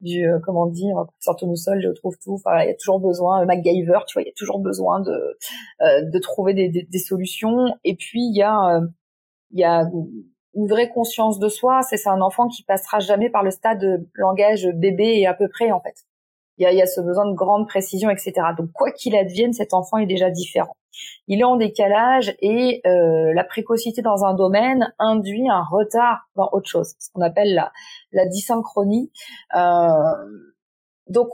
du, 0.00 0.26
euh, 0.26 0.38
comment 0.44 0.66
dire, 0.66 1.06
sortons 1.20 1.46
nous 1.46 1.56
seuls, 1.56 1.80
je 1.80 1.90
trouve 1.90 2.16
tout. 2.22 2.34
Enfin, 2.34 2.62
il 2.62 2.68
y 2.68 2.70
a 2.70 2.74
toujours 2.74 3.00
besoin, 3.00 3.42
euh, 3.42 3.46
MacGyver, 3.46 4.00
tu 4.06 4.14
vois, 4.14 4.22
il 4.22 4.26
y 4.26 4.30
a 4.30 4.34
toujours 4.36 4.58
besoin 4.58 5.00
de 5.00 5.38
euh, 5.82 6.02
de 6.02 6.18
trouver 6.18 6.54
des, 6.54 6.68
des, 6.68 6.98
solutions. 6.98 7.74
Et 7.84 7.96
puis 7.96 8.22
il 8.22 8.36
y 8.36 8.42
a 8.42 8.80
il 9.50 9.60
y 9.60 9.64
a 9.64 9.88
une 10.54 10.68
vraie 10.68 10.88
conscience 10.88 11.38
de 11.38 11.48
soi, 11.48 11.82
c'est 11.82 12.06
un 12.06 12.20
enfant 12.20 12.48
qui 12.48 12.62
passera 12.62 12.98
jamais 13.00 13.30
par 13.30 13.42
le 13.42 13.50
stade 13.50 13.80
de 13.80 14.08
langage 14.14 14.68
bébé 14.74 15.18
et 15.18 15.26
à 15.26 15.34
peu 15.34 15.48
près 15.48 15.72
en 15.72 15.80
fait. 15.80 16.04
Il 16.58 16.62
y 16.62 16.66
a, 16.66 16.72
y 16.72 16.80
a 16.80 16.86
ce 16.86 17.00
besoin 17.00 17.28
de 17.28 17.34
grande 17.34 17.66
précision, 17.66 18.10
etc. 18.10 18.32
Donc 18.56 18.70
quoi 18.72 18.92
qu'il 18.92 19.16
advienne, 19.16 19.52
cet 19.52 19.74
enfant 19.74 19.98
est 19.98 20.06
déjà 20.06 20.30
différent. 20.30 20.76
Il 21.26 21.40
est 21.40 21.44
en 21.44 21.56
décalage 21.56 22.34
et 22.40 22.80
euh, 22.86 23.32
la 23.34 23.42
précocité 23.42 24.02
dans 24.02 24.24
un 24.24 24.34
domaine 24.34 24.92
induit 25.00 25.48
un 25.48 25.64
retard 25.64 26.28
dans 26.36 26.48
autre 26.52 26.68
chose, 26.68 26.94
ce 26.98 27.10
qu'on 27.12 27.22
appelle 27.22 27.54
la, 27.54 27.72
la 28.12 28.26
dysynchronie. 28.26 29.10
Euh, 29.56 29.98
donc 31.08 31.28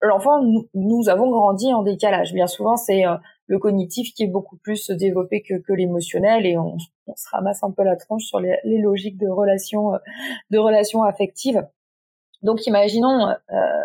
l'enfant, 0.00 0.42
nous, 0.42 0.68
nous, 0.74 1.08
avons 1.08 1.30
grandi 1.30 1.72
en 1.72 1.82
décalage. 1.82 2.32
Bien 2.32 2.46
souvent, 2.46 2.76
c'est 2.76 3.06
euh, 3.06 3.16
le 3.46 3.58
cognitif 3.58 4.12
qui 4.14 4.24
est 4.24 4.28
beaucoup 4.28 4.56
plus 4.56 4.90
développé 4.90 5.42
que, 5.42 5.54
que 5.54 5.72
l'émotionnel 5.72 6.46
et 6.46 6.56
on, 6.56 6.76
on, 7.06 7.16
se 7.16 7.28
ramasse 7.30 7.62
un 7.62 7.70
peu 7.70 7.82
la 7.82 7.96
tronche 7.96 8.24
sur 8.24 8.40
les, 8.40 8.58
les 8.64 8.78
logiques 8.78 9.18
de 9.18 9.28
relations 9.28 9.94
euh, 9.94 9.98
de 10.50 10.58
relations 10.58 11.02
affectives. 11.02 11.66
Donc 12.42 12.66
imaginons 12.66 13.28
euh, 13.28 13.82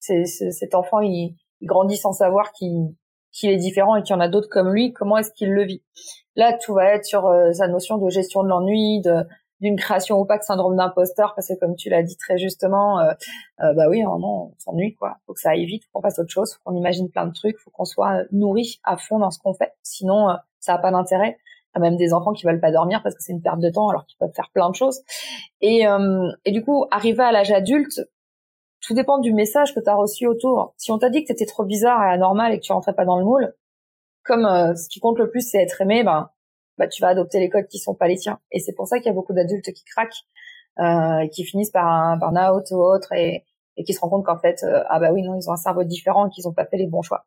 cet 0.00 0.74
enfant 0.74 1.00
il, 1.00 1.34
il, 1.60 1.66
grandit 1.66 1.96
sans 1.96 2.12
savoir 2.12 2.52
qu'il 2.52 2.94
est 3.42 3.56
différent 3.56 3.96
et 3.96 4.02
qu'il 4.02 4.14
y 4.14 4.16
en 4.16 4.20
a 4.20 4.28
d'autres 4.28 4.48
comme 4.50 4.72
lui, 4.72 4.92
comment 4.92 5.16
est-ce 5.16 5.32
qu'il 5.32 5.52
le 5.52 5.64
vit? 5.64 5.82
Là, 6.36 6.52
tout 6.52 6.74
va 6.74 6.84
être 6.92 7.04
sur 7.04 7.26
euh, 7.26 7.52
sa 7.52 7.66
notion 7.68 7.96
de 7.96 8.10
gestion 8.10 8.42
de 8.42 8.48
l'ennui, 8.48 9.00
de 9.00 9.24
d'une 9.60 9.76
création 9.76 10.18
opaque 10.18 10.44
syndrome 10.44 10.76
d'imposteur 10.76 11.34
parce 11.34 11.48
que 11.48 11.54
comme 11.58 11.76
tu 11.76 11.88
l'as 11.88 12.02
dit 12.02 12.16
très 12.16 12.38
justement 12.38 13.00
euh, 13.00 13.12
euh, 13.60 13.72
bah 13.74 13.88
oui 13.88 14.04
on 14.06 14.52
s'ennuie 14.58 14.94
quoi. 14.94 15.16
Faut 15.26 15.32
que 15.32 15.40
ça 15.40 15.50
aille 15.50 15.64
vite 15.64 15.84
faut 15.84 15.90
qu'on 15.94 16.02
fasse 16.02 16.18
autre 16.18 16.30
chose 16.30 16.54
faut 16.54 16.60
qu'on 16.64 16.76
imagine 16.76 17.10
plein 17.10 17.26
de 17.26 17.32
trucs 17.32 17.58
faut 17.58 17.70
qu'on 17.70 17.84
soit 17.84 18.24
nourri 18.32 18.80
à 18.84 18.96
fond 18.96 19.18
dans 19.18 19.30
ce 19.30 19.38
qu'on 19.38 19.54
fait. 19.54 19.72
Sinon 19.82 20.30
euh, 20.30 20.34
ça 20.60 20.74
a 20.74 20.78
pas 20.78 20.90
d'intérêt. 20.90 21.38
A 21.74 21.78
même 21.78 21.96
des 21.96 22.14
enfants 22.14 22.32
qui 22.32 22.46
veulent 22.46 22.60
pas 22.60 22.72
dormir 22.72 23.02
parce 23.02 23.14
que 23.14 23.22
c'est 23.22 23.32
une 23.32 23.42
perte 23.42 23.60
de 23.60 23.68
temps 23.68 23.90
alors 23.90 24.06
qu'ils 24.06 24.16
peuvent 24.16 24.32
faire 24.34 24.50
plein 24.52 24.70
de 24.70 24.74
choses. 24.74 25.02
Et 25.60 25.86
euh, 25.86 26.28
et 26.44 26.52
du 26.52 26.64
coup 26.64 26.86
arriver 26.90 27.22
à 27.22 27.32
l'âge 27.32 27.52
adulte 27.52 28.00
tout 28.80 28.94
dépend 28.94 29.18
du 29.18 29.32
message 29.32 29.74
que 29.74 29.80
tu 29.80 29.88
as 29.88 29.94
reçu 29.94 30.26
autour. 30.26 30.74
Si 30.76 30.92
on 30.92 30.98
t'a 30.98 31.10
dit 31.10 31.22
que 31.22 31.28
t'étais 31.28 31.46
trop 31.46 31.64
bizarre 31.64 32.02
et 32.04 32.12
anormal 32.12 32.52
et 32.52 32.58
que 32.58 32.64
tu 32.64 32.72
rentrais 32.72 32.94
pas 32.94 33.04
dans 33.04 33.18
le 33.18 33.24
moule 33.24 33.54
comme 34.22 34.44
euh, 34.44 34.74
ce 34.74 34.88
qui 34.88 35.00
compte 35.00 35.18
le 35.18 35.30
plus 35.30 35.40
c'est 35.40 35.62
être 35.62 35.80
aimé 35.80 36.02
ben 36.04 36.30
bah, 36.78 36.88
tu 36.88 37.02
vas 37.02 37.08
adopter 37.08 37.40
les 37.40 37.48
codes 37.48 37.66
qui 37.66 37.78
sont 37.78 37.94
pas 37.94 38.08
les 38.08 38.16
tiens. 38.16 38.38
Et 38.52 38.60
c'est 38.60 38.74
pour 38.74 38.86
ça 38.86 38.98
qu'il 38.98 39.06
y 39.06 39.10
a 39.10 39.14
beaucoup 39.14 39.32
d'adultes 39.32 39.72
qui 39.72 39.84
craquent, 39.84 40.24
euh, 40.78 41.26
qui 41.28 41.44
finissent 41.44 41.70
par 41.70 41.86
un 41.86 42.16
burn-out 42.16 42.64
ou 42.70 42.82
autre 42.82 43.12
et, 43.12 43.44
et 43.76 43.84
qui 43.84 43.92
se 43.92 44.00
rendent 44.00 44.10
compte 44.10 44.26
qu'en 44.26 44.38
fait, 44.38 44.62
euh, 44.62 44.82
ah 44.88 45.00
bah 45.00 45.12
oui, 45.12 45.22
non, 45.22 45.34
ils 45.34 45.48
ont 45.48 45.52
un 45.52 45.56
cerveau 45.56 45.84
différent 45.84 46.26
et 46.26 46.30
qu'ils 46.30 46.48
ont 46.48 46.52
pas 46.52 46.66
fait 46.66 46.76
les 46.76 46.86
bons 46.86 47.02
choix. 47.02 47.26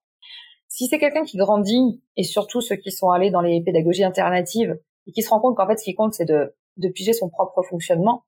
Si 0.68 0.88
c'est 0.88 1.00
quelqu'un 1.00 1.24
qui 1.24 1.38
grandit, 1.38 2.02
et 2.16 2.24
surtout 2.24 2.62
ceux 2.62 2.76
qui 2.76 2.92
sont 2.92 3.10
allés 3.10 3.32
dans 3.32 3.42
les 3.42 3.62
pédagogies 3.64 4.04
alternatives, 4.04 4.80
et 5.08 5.12
qui 5.12 5.24
se 5.24 5.30
rend 5.30 5.40
compte 5.40 5.58
qu'en 5.58 5.68
fait, 5.68 5.78
ce 5.78 5.84
qui 5.84 5.96
compte, 5.96 6.14
c'est 6.14 6.26
de, 6.26 6.56
de 6.78 6.90
piger 6.90 7.14
son 7.14 7.30
propre 7.30 7.64
fonctionnement, 7.64 8.24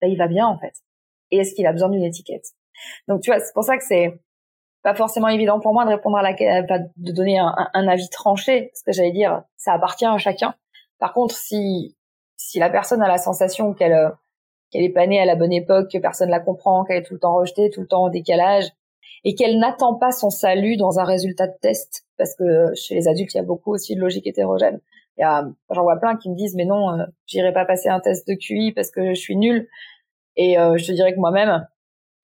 bah, 0.00 0.08
il 0.08 0.18
va 0.18 0.26
bien, 0.26 0.46
en 0.46 0.58
fait. 0.58 0.74
Et 1.30 1.38
est-ce 1.38 1.54
qu'il 1.54 1.66
a 1.66 1.72
besoin 1.72 1.88
d'une 1.88 2.02
étiquette? 2.02 2.46
Donc, 3.08 3.22
tu 3.22 3.30
vois, 3.30 3.40
c'est 3.40 3.52
pour 3.54 3.62
ça 3.62 3.76
que 3.78 3.84
c'est 3.84 4.20
pas 4.86 4.94
forcément 4.94 5.26
évident 5.26 5.58
pour 5.58 5.72
moi 5.72 5.84
de 5.84 5.90
répondre 5.90 6.16
à 6.16 6.22
la 6.22 6.32
de 6.32 7.10
donner 7.10 7.40
un, 7.40 7.88
avis 7.88 8.08
tranché 8.08 8.70
parce 8.72 8.84
que 8.84 8.92
j'allais 8.92 9.10
dire 9.10 9.42
ça 9.56 9.72
appartient 9.72 10.06
à 10.06 10.16
chacun 10.16 10.54
par 11.00 11.12
contre 11.12 11.34
si 11.34 11.96
si 12.36 12.60
la 12.60 12.70
personne 12.70 13.02
a 13.02 13.08
la 13.08 13.18
sensation 13.18 13.74
qu'elle 13.74 14.12
qu'elle 14.70 14.84
est 14.84 14.92
pas 14.92 15.08
née 15.08 15.18
à 15.18 15.24
la 15.24 15.34
bonne 15.34 15.52
époque 15.52 15.90
que 15.90 15.98
personne 15.98 16.30
la 16.30 16.38
comprend 16.38 16.84
qu'elle 16.84 16.98
est 16.98 17.02
tout 17.02 17.14
le 17.14 17.18
temps 17.18 17.34
rejetée 17.34 17.68
tout 17.70 17.80
le 17.80 17.88
temps 17.88 18.04
en 18.04 18.10
décalage 18.10 18.68
et 19.24 19.34
qu'elle 19.34 19.58
n'attend 19.58 19.96
pas 19.96 20.12
son 20.12 20.30
salut 20.30 20.76
dans 20.76 21.00
un 21.00 21.04
résultat 21.04 21.48
de 21.48 21.56
test 21.60 22.04
parce 22.16 22.36
que 22.36 22.72
chez 22.76 22.94
les 22.94 23.08
adultes 23.08 23.34
il 23.34 23.38
y 23.38 23.40
a 23.40 23.42
beaucoup 23.44 23.72
aussi 23.72 23.96
de 23.96 24.00
logique 24.00 24.28
hétérogène 24.28 24.78
Il 25.18 25.22
y 25.22 25.24
a, 25.24 25.48
j'en 25.68 25.82
vois 25.82 25.96
plein 25.96 26.16
qui 26.16 26.30
me 26.30 26.36
disent, 26.36 26.54
mais 26.54 26.64
non, 26.64 26.92
euh, 26.92 27.06
j'irai 27.26 27.52
pas 27.52 27.64
passer 27.64 27.88
un 27.88 27.98
test 27.98 28.28
de 28.28 28.34
QI 28.34 28.70
parce 28.72 28.92
que 28.92 29.14
je 29.14 29.20
suis 29.20 29.36
nulle. 29.36 29.66
Et 30.36 30.58
euh, 30.58 30.76
je 30.76 30.86
te 30.86 30.92
dirais 30.92 31.12
que 31.12 31.18
moi-même, 31.18 31.66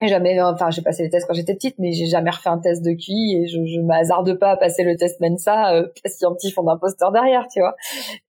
jamais, 0.07 0.41
enfin, 0.41 0.69
j'ai 0.69 0.81
passé 0.81 1.03
les 1.03 1.09
tests 1.09 1.27
quand 1.27 1.33
j'étais 1.33 1.53
petite, 1.53 1.75
mais 1.79 1.91
j'ai 1.91 2.05
jamais 2.05 2.29
refait 2.29 2.49
un 2.49 2.59
test 2.59 2.83
de 2.83 2.91
QI 2.91 3.37
et 3.37 3.47
je, 3.47 3.65
je 3.65 3.79
m'hasarde 3.81 4.37
pas 4.39 4.51
à 4.51 4.57
passer 4.57 4.83
le 4.83 4.95
test 4.95 5.19
Mensa 5.19 5.73
euh, 5.75 5.87
a 5.87 6.27
un 6.27 6.33
petit 6.33 6.51
fond 6.51 6.63
d'imposteur 6.63 7.11
derrière, 7.11 7.47
tu 7.51 7.59
vois. 7.59 7.75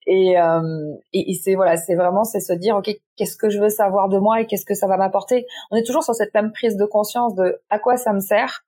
Et, 0.06 0.38
euh, 0.38 0.94
et 1.12 1.34
c'est 1.34 1.54
voilà, 1.54 1.76
c'est 1.76 1.94
vraiment 1.94 2.24
c'est 2.24 2.40
se 2.40 2.52
dire, 2.52 2.76
ok, 2.76 2.90
qu'est-ce 3.16 3.36
que 3.36 3.50
je 3.50 3.58
veux 3.58 3.68
savoir 3.68 4.08
de 4.08 4.18
moi 4.18 4.40
et 4.40 4.46
qu'est-ce 4.46 4.66
que 4.66 4.74
ça 4.74 4.86
va 4.86 4.96
m'apporter? 4.96 5.46
On 5.70 5.76
est 5.76 5.84
toujours 5.84 6.02
sur 6.02 6.14
cette 6.14 6.34
même 6.34 6.52
prise 6.52 6.76
de 6.76 6.84
conscience 6.84 7.34
de 7.34 7.60
à 7.70 7.78
quoi 7.78 7.96
ça 7.96 8.12
me 8.12 8.20
sert 8.20 8.64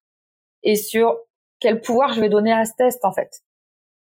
et 0.63 0.77
sur 0.77 1.17
quel 1.61 1.81
pouvoir 1.81 2.13
je 2.13 2.21
vais 2.21 2.29
donner 2.29 2.53
à 2.53 2.65
ce 2.65 2.73
test 2.77 3.05
en 3.05 3.13
fait. 3.13 3.43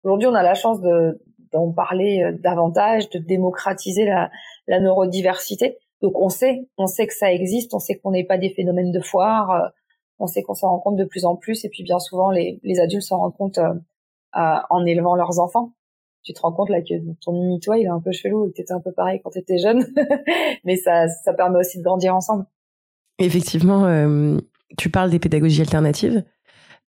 Aujourd'hui, 0.03 0.27
on 0.27 0.35
a 0.35 0.43
la 0.43 0.53
chance 0.53 0.81
de 0.81 1.19
d'en 1.51 1.71
parler 1.71 2.21
euh, 2.23 2.37
davantage, 2.37 3.09
de 3.09 3.19
démocratiser 3.19 4.05
la, 4.05 4.29
la 4.67 4.79
neurodiversité. 4.79 5.77
Donc 6.01 6.13
on 6.15 6.29
sait, 6.29 6.67
on 6.77 6.87
sait 6.87 7.07
que 7.07 7.13
ça 7.13 7.31
existe, 7.31 7.73
on 7.73 7.79
sait 7.79 7.95
qu'on 7.95 8.11
n'est 8.11 8.23
pas 8.23 8.37
des 8.37 8.49
phénomènes 8.49 8.91
de 8.91 8.99
foire, 8.99 9.51
euh, 9.51 9.67
on 10.19 10.27
sait 10.27 10.43
qu'on 10.43 10.53
s'en 10.53 10.69
rend 10.69 10.79
compte 10.79 10.97
de 10.97 11.05
plus 11.05 11.25
en 11.25 11.35
plus, 11.35 11.65
et 11.65 11.69
puis 11.69 11.83
bien 11.83 11.99
souvent 11.99 12.31
les, 12.31 12.59
les 12.63 12.79
adultes 12.79 13.03
s'en 13.03 13.17
rendent 13.17 13.35
compte 13.35 13.57
euh, 13.57 13.73
en 14.33 14.85
élevant 14.85 15.15
leurs 15.15 15.39
enfants. 15.39 15.73
Tu 16.23 16.33
te 16.33 16.41
rends 16.41 16.51
compte 16.51 16.69
là 16.69 16.81
que 16.81 16.93
ton 17.23 17.33
mini-toi, 17.33 17.77
il 17.77 17.85
est 17.85 17.89
un 17.89 18.01
peu 18.01 18.11
chelou, 18.11 18.47
il 18.47 18.49
était 18.49 18.71
un 18.71 18.81
peu 18.81 18.91
pareil 18.91 19.21
quand 19.23 19.29
tu 19.29 19.39
étais 19.39 19.57
jeune, 19.57 19.85
mais 20.63 20.75
ça, 20.75 21.07
ça 21.07 21.33
permet 21.33 21.59
aussi 21.59 21.77
de 21.77 21.83
grandir 21.83 22.15
ensemble. 22.15 22.45
Effectivement, 23.19 23.87
tu 24.77 24.89
parles 24.89 25.11
des 25.11 25.19
pédagogies 25.19 25.61
alternatives. 25.61 26.23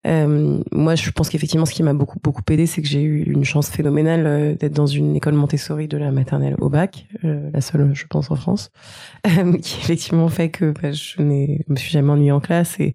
Euh, 0.06 0.62
moi, 0.72 0.96
je 0.96 1.10
pense 1.12 1.30
qu'effectivement, 1.30 1.66
ce 1.66 1.74
qui 1.74 1.84
m'a 1.84 1.94
beaucoup 1.94 2.20
beaucoup 2.22 2.44
aidé, 2.50 2.66
c'est 2.66 2.82
que 2.82 2.88
j'ai 2.88 3.01
eu 3.01 3.24
une 3.24 3.44
chance 3.44 3.70
phénoménale 3.70 4.27
euh, 4.27 4.56
d'être 4.56 4.74
dans 4.74 4.86
une 4.86 5.16
école 5.16 5.34
Montessori 5.34 5.88
de 5.88 5.98
la 5.98 6.12
maternelle 6.12 6.56
au 6.60 6.70
bac, 6.70 7.08
euh, 7.24 7.50
la 7.51 7.62
seule, 7.62 7.92
je 7.94 8.06
pense, 8.08 8.30
en 8.30 8.36
France, 8.36 8.70
euh, 9.27 9.58
qui 9.58 9.80
effectivement 9.80 10.30
fait 10.30 10.50
que 10.50 10.72
bah, 10.72 10.92
je 10.92 11.22
ne 11.22 11.58
me 11.68 11.75
suis 11.75 11.92
jamais 11.92 12.12
ennuyée 12.12 12.32
en 12.32 12.39
classe 12.39 12.80
et 12.80 12.94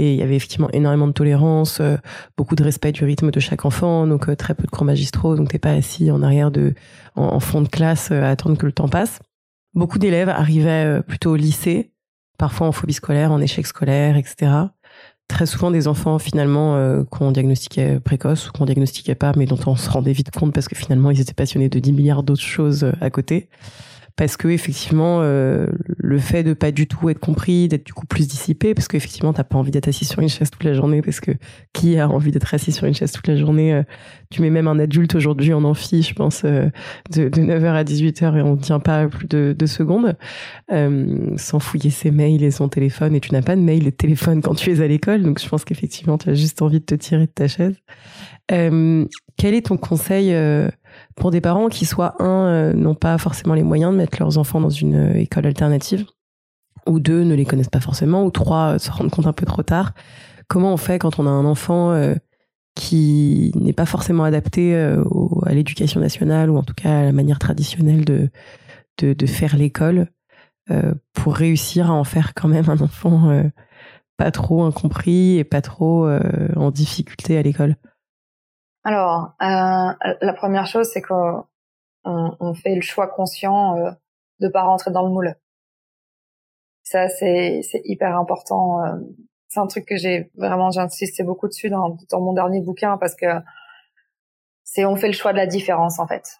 et 0.00 0.12
il 0.12 0.20
y 0.20 0.22
avait 0.22 0.36
effectivement 0.36 0.70
énormément 0.70 1.08
de 1.08 1.12
tolérance, 1.12 1.82
beaucoup 2.36 2.54
de 2.54 2.62
respect 2.62 2.92
du 2.92 3.02
rythme 3.02 3.32
de 3.32 3.40
chaque 3.40 3.64
enfant, 3.64 4.06
donc 4.06 4.36
très 4.36 4.54
peu 4.54 4.62
de 4.62 4.70
cours 4.70 4.84
magistraux, 4.84 5.34
donc 5.34 5.48
t'es 5.48 5.58
pas 5.58 5.72
assis 5.72 6.12
en 6.12 6.22
arrière 6.22 6.52
de 6.52 6.74
en, 7.16 7.24
en 7.24 7.40
fond 7.40 7.62
de 7.62 7.68
classe 7.68 8.12
à 8.12 8.30
attendre 8.30 8.56
que 8.56 8.66
le 8.66 8.70
temps 8.70 8.88
passe. 8.88 9.18
Beaucoup 9.74 9.98
d'élèves 9.98 10.28
arrivaient 10.28 11.02
plutôt 11.02 11.32
au 11.32 11.36
lycée, 11.36 11.90
parfois 12.38 12.68
en 12.68 12.72
phobie 12.72 12.92
scolaire, 12.92 13.32
en 13.32 13.40
échec 13.40 13.66
scolaire, 13.66 14.16
etc 14.16 14.68
très 15.28 15.46
souvent 15.46 15.70
des 15.70 15.86
enfants 15.86 16.18
finalement 16.18 16.76
euh, 16.76 17.04
qu'on 17.04 17.30
diagnostiquait 17.30 18.00
précoce 18.00 18.48
ou 18.48 18.52
qu'on 18.52 18.64
diagnostiquait 18.64 19.14
pas, 19.14 19.32
mais 19.36 19.46
dont 19.46 19.58
on 19.66 19.76
se 19.76 19.88
rendait 19.88 20.12
vite 20.12 20.30
compte 20.30 20.52
parce 20.52 20.68
que 20.68 20.76
finalement 20.76 21.10
ils 21.10 21.20
étaient 21.20 21.34
passionnés 21.34 21.68
de 21.68 21.78
10 21.78 21.92
milliards 21.92 22.22
d'autres 22.22 22.42
choses 22.42 22.84
euh, 22.84 22.92
à 23.00 23.10
côté 23.10 23.48
parce 24.18 24.36
que 24.36 24.48
effectivement 24.48 25.20
euh, 25.22 25.68
le 25.96 26.18
fait 26.18 26.42
de 26.42 26.52
pas 26.52 26.72
du 26.72 26.88
tout 26.88 27.08
être 27.08 27.20
compris, 27.20 27.68
d'être 27.68 27.86
du 27.86 27.92
coup 27.92 28.04
plus 28.04 28.26
dissipé, 28.26 28.74
parce 28.74 28.88
qu'effectivement 28.88 29.32
t'as 29.32 29.44
pas 29.44 29.56
envie 29.56 29.70
d'être 29.70 29.86
assis 29.86 30.04
sur 30.04 30.18
une 30.18 30.28
chaise 30.28 30.50
toute 30.50 30.64
la 30.64 30.74
journée, 30.74 31.02
parce 31.02 31.20
que 31.20 31.30
qui 31.72 31.96
a 32.00 32.08
envie 32.08 32.32
d'être 32.32 32.52
assis 32.52 32.72
sur 32.72 32.86
une 32.86 32.94
chaise 32.94 33.12
toute 33.12 33.28
la 33.28 33.36
journée 33.36 33.72
euh, 33.72 33.84
Tu 34.30 34.42
mets 34.42 34.50
même 34.50 34.66
un 34.66 34.80
adulte 34.80 35.14
aujourd'hui 35.14 35.54
en 35.54 35.62
amphi, 35.62 36.02
je 36.02 36.14
pense, 36.14 36.42
euh, 36.44 36.68
de, 37.12 37.28
de, 37.28 37.42
9h 37.42 37.72
à 37.72 37.84
18h 37.84 38.36
et 38.36 38.42
on 38.42 38.56
tient 38.56 38.80
pas 38.80 39.06
plus 39.06 39.28
de 39.28 39.54
deux 39.56 39.68
secondes, 39.68 40.16
sans 40.68 41.60
fouiller 41.60 41.90
ses 41.90 42.10
mails 42.10 42.42
et 42.42 42.50
son 42.50 42.68
téléphone, 42.68 43.14
et 43.14 43.20
tu 43.20 43.32
n'as 43.32 43.42
pas 43.42 43.54
de 43.54 43.60
mail 43.60 43.86
et 43.86 43.92
de 43.92 43.96
téléphone 43.96 44.42
quand 44.42 44.56
tu 44.56 44.72
es 44.72 44.80
à 44.80 44.88
l'école, 44.88 45.22
donc 45.22 45.40
je 45.40 45.48
pense 45.48 45.64
qu'effectivement 45.64 46.18
tu 46.18 46.28
as 46.28 46.34
juste 46.34 46.60
envie 46.60 46.80
de 46.80 46.84
te 46.84 46.96
tirer 46.96 47.26
de 47.26 47.32
ta 47.32 47.46
chaise. 47.46 47.76
quel 48.48 49.54
est 49.54 49.66
ton 49.66 49.76
conseil 49.76 50.34
pour 51.18 51.30
des 51.30 51.40
parents 51.40 51.68
qui 51.68 51.84
soit 51.84 52.20
un 52.22 52.46
euh, 52.46 52.72
n'ont 52.72 52.94
pas 52.94 53.18
forcément 53.18 53.54
les 53.54 53.62
moyens 53.62 53.92
de 53.92 53.96
mettre 53.96 54.18
leurs 54.18 54.38
enfants 54.38 54.60
dans 54.60 54.70
une 54.70 54.94
euh, 54.94 55.18
école 55.18 55.46
alternative 55.46 56.06
ou 56.86 57.00
deux 57.00 57.24
ne 57.24 57.34
les 57.34 57.44
connaissent 57.44 57.68
pas 57.68 57.80
forcément 57.80 58.24
ou 58.24 58.30
trois 58.30 58.74
euh, 58.74 58.78
se 58.78 58.90
rendent 58.90 59.10
compte 59.10 59.26
un 59.26 59.32
peu 59.32 59.44
trop 59.44 59.62
tard. 59.62 59.92
Comment 60.46 60.72
on 60.72 60.76
fait 60.78 60.98
quand 60.98 61.18
on 61.18 61.26
a 61.26 61.30
un 61.30 61.44
enfant 61.44 61.94
qui 62.74 63.52
n'est 63.54 63.74
pas 63.74 63.84
forcément 63.84 64.24
adapté 64.24 64.74
à 64.74 65.52
l'éducation 65.52 66.00
nationale 66.00 66.48
ou 66.48 66.56
en 66.56 66.62
tout 66.62 66.72
cas 66.72 67.00
à 67.00 67.02
la 67.02 67.12
manière 67.12 67.38
traditionnelle 67.38 68.06
de 68.06 68.30
de, 68.96 69.12
de 69.12 69.26
faire 69.26 69.58
l'école 69.58 70.08
pour 71.12 71.34
réussir 71.34 71.90
à 71.90 71.92
en 71.92 72.04
faire 72.04 72.32
quand 72.32 72.48
même 72.48 72.70
un 72.70 72.80
enfant 72.80 73.42
pas 74.16 74.30
trop 74.30 74.62
incompris 74.62 75.36
et 75.36 75.44
pas 75.44 75.60
trop 75.60 76.08
en 76.56 76.70
difficulté 76.70 77.36
à 77.36 77.42
l'école? 77.42 77.76
Alors, 78.88 79.34
euh, 79.42 80.14
la 80.22 80.32
première 80.32 80.66
chose, 80.66 80.88
c'est 80.90 81.02
qu'on 81.02 81.44
on 82.04 82.54
fait 82.54 82.74
le 82.74 82.80
choix 82.80 83.06
conscient 83.06 83.76
euh, 83.76 83.90
de 84.40 84.48
pas 84.48 84.62
rentrer 84.62 84.90
dans 84.90 85.02
le 85.02 85.10
moule. 85.10 85.34
Ça, 86.84 87.10
c'est 87.10 87.60
hyper 87.84 88.16
important. 88.16 88.82
Euh, 88.82 88.94
c'est 89.48 89.60
un 89.60 89.66
truc 89.66 89.84
que 89.84 89.98
j'ai 89.98 90.30
vraiment, 90.36 90.70
j'ai 90.70 90.80
insisté 90.80 91.22
beaucoup 91.22 91.48
dessus 91.48 91.68
dans, 91.68 91.98
dans 92.10 92.20
mon 92.22 92.32
dernier 92.32 92.62
bouquin 92.62 92.96
parce 92.96 93.14
que 93.14 93.26
c'est 94.64 94.86
on 94.86 94.96
fait 94.96 95.08
le 95.08 95.12
choix 95.12 95.32
de 95.32 95.36
la 95.36 95.46
différence 95.46 95.98
en 95.98 96.06
fait. 96.06 96.38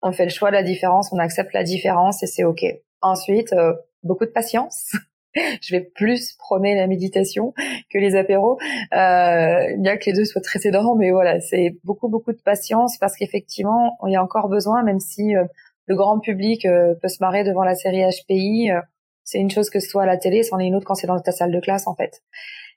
On 0.00 0.12
fait 0.12 0.24
le 0.24 0.30
choix 0.30 0.48
de 0.48 0.56
la 0.56 0.62
différence, 0.62 1.12
on 1.12 1.18
accepte 1.18 1.52
la 1.52 1.64
différence 1.64 2.22
et 2.22 2.26
c'est 2.26 2.44
ok. 2.44 2.64
Ensuite, 3.02 3.52
euh, 3.52 3.74
beaucoup 4.02 4.24
de 4.24 4.30
patience. 4.30 4.96
je 5.60 5.74
vais 5.74 5.80
plus 5.80 6.32
prôner 6.38 6.74
la 6.74 6.86
méditation 6.86 7.52
que 7.90 7.98
les 7.98 8.16
apéros, 8.16 8.58
euh, 8.92 9.76
bien 9.78 9.96
que 9.96 10.06
les 10.06 10.12
deux 10.12 10.24
soient 10.24 10.40
très 10.40 10.66
aidants, 10.66 10.96
mais 10.96 11.10
voilà, 11.10 11.40
c'est 11.40 11.76
beaucoup 11.84 12.08
beaucoup 12.08 12.32
de 12.32 12.40
patience 12.42 12.98
parce 12.98 13.16
qu'effectivement, 13.16 13.96
il 14.06 14.12
y 14.12 14.16
a 14.16 14.22
encore 14.22 14.48
besoin, 14.48 14.82
même 14.82 15.00
si 15.00 15.36
euh, 15.36 15.44
le 15.86 15.96
grand 15.96 16.18
public 16.18 16.66
euh, 16.66 16.94
peut 17.00 17.08
se 17.08 17.18
marrer 17.20 17.44
devant 17.44 17.62
la 17.62 17.74
série 17.74 18.02
HPI, 18.02 18.70
euh, 18.70 18.80
c'est 19.24 19.38
une 19.38 19.50
chose 19.50 19.70
que 19.70 19.78
ce 19.78 19.88
soit 19.88 20.02
à 20.02 20.06
la 20.06 20.16
télé, 20.16 20.42
c'en 20.42 20.58
est 20.58 20.66
une 20.66 20.74
autre 20.74 20.86
quand 20.86 20.94
c'est 20.94 21.06
dans 21.06 21.20
ta 21.20 21.32
salle 21.32 21.52
de 21.52 21.60
classe 21.60 21.86
en 21.86 21.94
fait. 21.94 22.22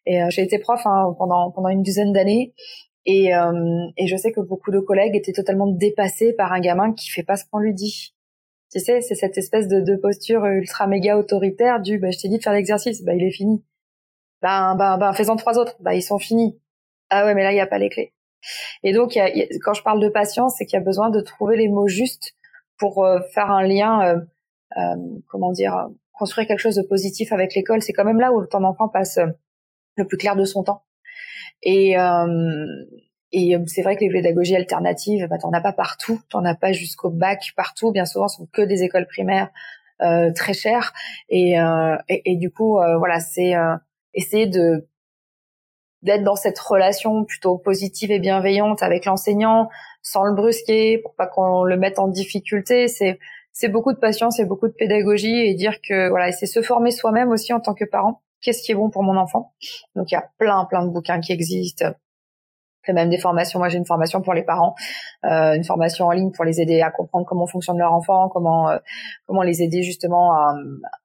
Et 0.05 0.19
j'ai 0.29 0.41
été 0.41 0.59
prof 0.59 0.81
hein, 0.85 1.15
pendant 1.17 1.49
pendant 1.49 1.69
une 1.69 1.81
dizaine 1.81 2.11
d'années. 2.11 2.53
Et, 3.05 3.31
et 3.97 4.07
je 4.07 4.15
sais 4.17 4.31
que 4.33 4.41
beaucoup 4.41 4.69
de 4.69 4.79
collègues 4.79 5.15
étaient 5.15 5.31
totalement 5.31 5.65
dépassés 5.65 6.33
par 6.33 6.51
un 6.51 6.59
gamin 6.59 6.93
qui 6.93 7.09
fait 7.09 7.23
pas 7.23 7.37
ce 7.37 7.45
qu'on 7.49 7.59
lui 7.59 7.73
dit 7.73 8.13
tu 8.73 8.79
sais, 8.79 9.01
c'est 9.01 9.15
cette 9.15 9.37
espèce 9.37 9.67
de, 9.67 9.81
de, 9.81 9.95
posture 9.95 10.45
ultra 10.45 10.87
méga 10.87 11.17
autoritaire 11.17 11.79
du 11.81 11.99
bah, 11.99 12.11
je 12.11 12.19
t'ai 12.19 12.27
dit 12.27 12.39
de 12.39 12.43
faire 12.43 12.53
l'exercice, 12.53 13.03
bah 13.03 13.13
il 13.13 13.23
est 13.23 13.31
fini. 13.31 13.63
Ben 14.41 14.75
ben 14.75 14.97
ben 14.97 15.13
fais-en 15.13 15.35
trois 15.35 15.57
autres, 15.57 15.75
bah 15.79 15.93
ils 15.93 16.01
sont 16.01 16.17
finis. 16.17 16.59
Ah 17.09 17.25
ouais, 17.25 17.35
mais 17.35 17.43
là 17.43 17.51
il 17.53 17.57
y 17.57 17.61
a 17.61 17.67
pas 17.67 17.77
les 17.77 17.89
clés. 17.89 18.13
Et 18.83 18.93
donc 18.93 19.15
y 19.15 19.19
a, 19.21 19.29
quand 19.63 19.73
je 19.73 19.83
parle 19.83 20.01
de 20.01 20.09
patience, 20.09 20.55
c'est 20.57 20.65
qu'il 20.65 20.77
y 20.77 20.81
a 20.81 20.85
besoin 20.85 21.09
de 21.09 21.21
trouver 21.21 21.55
les 21.55 21.69
mots 21.69 21.87
justes 21.87 22.35
pour 22.77 23.05
euh, 23.05 23.19
faire 23.33 23.51
un 23.51 23.63
lien 23.63 24.01
euh, 24.03 24.19
euh, 24.77 24.95
comment 25.27 25.51
dire 25.51 25.89
construire 26.13 26.47
quelque 26.47 26.59
chose 26.59 26.75
de 26.75 26.83
positif 26.83 27.33
avec 27.33 27.55
l'école, 27.55 27.81
c'est 27.81 27.93
quand 27.93 28.05
même 28.05 28.19
là 28.19 28.31
où 28.31 28.45
ton 28.45 28.63
enfant 28.63 28.87
passe 28.87 29.17
euh, 29.17 29.27
le 29.97 30.07
plus 30.07 30.17
clair 30.17 30.35
de 30.35 30.45
son 30.45 30.63
temps. 30.63 30.83
Et 31.61 31.95
et 33.33 33.55
euh, 33.55 33.59
c'est 33.65 33.81
vrai 33.81 33.97
que 33.97 34.01
les 34.01 34.11
pédagogies 34.11 34.55
alternatives, 34.55 35.27
bah, 35.27 35.39
t'en 35.39 35.51
as 35.51 35.59
pas 35.59 35.73
partout, 35.73 36.21
t'en 36.29 36.45
as 36.45 36.55
pas 36.55 36.71
jusqu'au 36.71 37.09
bac 37.09 37.51
partout. 37.57 37.91
Bien 37.91 38.05
souvent, 38.05 38.27
ce 38.27 38.37
sont 38.37 38.47
que 38.53 38.61
des 38.61 38.83
écoles 38.83 39.07
primaires 39.07 39.49
euh, 40.01 40.31
très 40.31 40.53
chères. 40.53 40.93
Et, 41.29 41.59
euh, 41.59 41.97
et, 42.07 42.35
du 42.37 42.51
coup, 42.51 42.79
euh, 42.79 42.97
voilà, 42.97 43.19
c'est 43.19 43.55
euh, 43.55 43.75
essayer 44.13 44.47
de 44.47 44.87
d'être 46.03 46.23
dans 46.23 46.35
cette 46.35 46.59
relation 46.59 47.23
plutôt 47.23 47.57
positive 47.57 48.11
et 48.11 48.19
bienveillante 48.19 48.83
avec 48.83 49.05
l'enseignant, 49.05 49.69
sans 50.01 50.25
le 50.25 50.33
brusquer, 50.33 50.97
pour 50.97 51.15
pas 51.15 51.27
qu'on 51.27 51.63
le 51.63 51.77
mette 51.77 51.97
en 51.97 52.07
difficulté. 52.09 52.87
C'est 52.87 53.19
c'est 53.53 53.69
beaucoup 53.69 53.93
de 53.93 53.99
patience 53.99 54.39
et 54.39 54.45
beaucoup 54.45 54.67
de 54.67 54.73
pédagogie 54.73 55.33
et 55.33 55.53
dire 55.55 55.79
que 55.81 56.09
voilà, 56.09 56.31
c'est 56.31 56.45
se 56.45 56.61
former 56.61 56.91
soi-même 56.91 57.29
aussi 57.29 57.53
en 57.53 57.59
tant 57.61 57.73
que 57.73 57.85
parent. 57.85 58.21
Qu'est-ce 58.41 58.61
qui 58.63 58.73
est 58.73 58.75
bon 58.75 58.89
pour 58.89 59.03
mon 59.03 59.15
enfant? 59.15 59.53
Donc 59.95 60.11
il 60.11 60.15
y 60.15 60.17
a 60.17 60.29
plein 60.37 60.65
plein 60.65 60.85
de 60.85 60.91
bouquins 60.91 61.21
qui 61.21 61.31
existent 61.31 61.93
même 62.91 63.09
des 63.09 63.17
formations. 63.17 63.59
Moi, 63.59 63.69
j'ai 63.69 63.77
une 63.77 63.85
formation 63.85 64.21
pour 64.21 64.33
les 64.33 64.43
parents, 64.43 64.75
euh, 65.23 65.53
une 65.53 65.63
formation 65.63 66.07
en 66.07 66.11
ligne 66.11 66.31
pour 66.31 66.43
les 66.43 66.59
aider 66.59 66.81
à 66.81 66.91
comprendre 66.91 67.25
comment 67.25 67.47
fonctionne 67.47 67.77
leur 67.77 67.93
enfant, 67.93 68.27
comment 68.27 68.69
euh, 68.69 68.77
comment 69.25 69.43
les 69.43 69.61
aider 69.61 69.83
justement 69.83 70.33
à, 70.33 70.55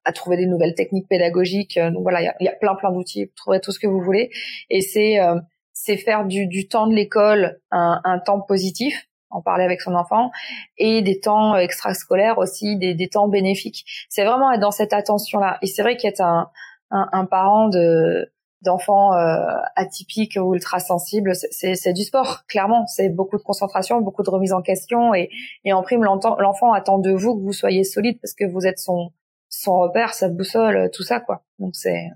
à, 0.05 0.13
trouver 0.13 0.37
des 0.37 0.47
nouvelles 0.47 0.75
techniques 0.75 1.09
pédagogiques. 1.09 1.79
Donc 1.79 2.03
voilà, 2.03 2.21
il 2.23 2.25
y 2.25 2.29
a, 2.29 2.35
y 2.41 2.49
a, 2.49 2.57
plein 2.57 2.75
plein 2.75 2.91
d'outils. 2.91 3.27
Vous 3.27 3.33
trouverez 3.37 3.61
tout 3.61 3.71
ce 3.71 3.79
que 3.79 3.87
vous 3.87 4.01
voulez. 4.01 4.31
Et 4.71 4.81
c'est 4.81 5.21
euh, 5.21 5.37
c'est 5.73 5.97
faire 5.97 6.25
du, 6.25 6.49
du 6.49 6.67
temps 6.67 6.89
de 6.89 6.95
l'école 6.95 7.61
un, 7.71 8.01
un, 8.03 8.19
temps 8.19 8.41
positif 8.41 9.07
en 9.31 9.43
parler 9.43 9.65
avec 9.65 9.81
son 9.81 9.95
enfant 9.95 10.31
et 10.77 11.03
des 11.03 11.21
temps 11.21 11.55
extrascolaires 11.57 12.39
aussi, 12.39 12.77
des, 12.77 12.95
des 12.95 13.09
temps 13.09 13.29
bénéfiques. 13.29 13.85
C'est 14.09 14.25
vraiment 14.25 14.51
être 14.51 14.61
dans 14.61 14.71
cette 14.71 14.93
attention-là. 14.93 15.59
Et 15.63 15.67
c'est 15.67 15.83
vrai 15.83 15.97
qu'être 15.97 16.21
un, 16.21 16.51
un, 16.91 17.09
un 17.13 17.27
parent 17.27 17.69
de 17.69 18.33
d'enfants 18.63 19.15
euh, 19.15 19.47
atypiques 19.77 20.39
ou 20.41 20.55
ultra 20.55 20.81
sensibles, 20.81 21.33
c'est 21.35 21.93
du 21.93 22.03
sport, 22.03 22.45
clairement. 22.49 22.87
C'est 22.87 23.09
beaucoup 23.09 23.37
de 23.37 23.43
concentration, 23.43 24.01
beaucoup 24.01 24.23
de 24.23 24.31
remise 24.31 24.53
en 24.53 24.63
question 24.63 25.15
et, 25.15 25.31
et 25.65 25.73
en 25.73 25.83
prime, 25.83 26.05
l'enfant 26.05 26.73
attend 26.73 26.99
de 26.99 27.13
vous 27.13 27.37
que 27.37 27.43
vous 27.43 27.53
soyez 27.53 27.85
solide 27.85 28.19
parce 28.21 28.35
que 28.35 28.45
vous 28.45 28.67
êtes 28.67 28.79
son, 28.79 29.13
son 29.49 29.79
repère, 29.79 30.15
sa 30.15 30.29
boussole, 30.29 30.91
tout 30.93 31.03
ça, 31.03 31.21
quoi. 31.21 31.45
Donc 31.59 31.77
c'est, 31.77 32.11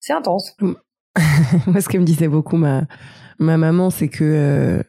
c'est 0.00 0.12
intense. 0.12 0.56
Moi, 1.66 1.80
ce 1.80 1.88
que 1.88 1.98
me 1.98 2.04
disait 2.04 2.28
beaucoup 2.28 2.56
ma, 2.56 2.82
ma 3.38 3.56
maman, 3.56 3.90
c'est 3.90 4.08
que 4.08 4.24
euh, 4.24 4.82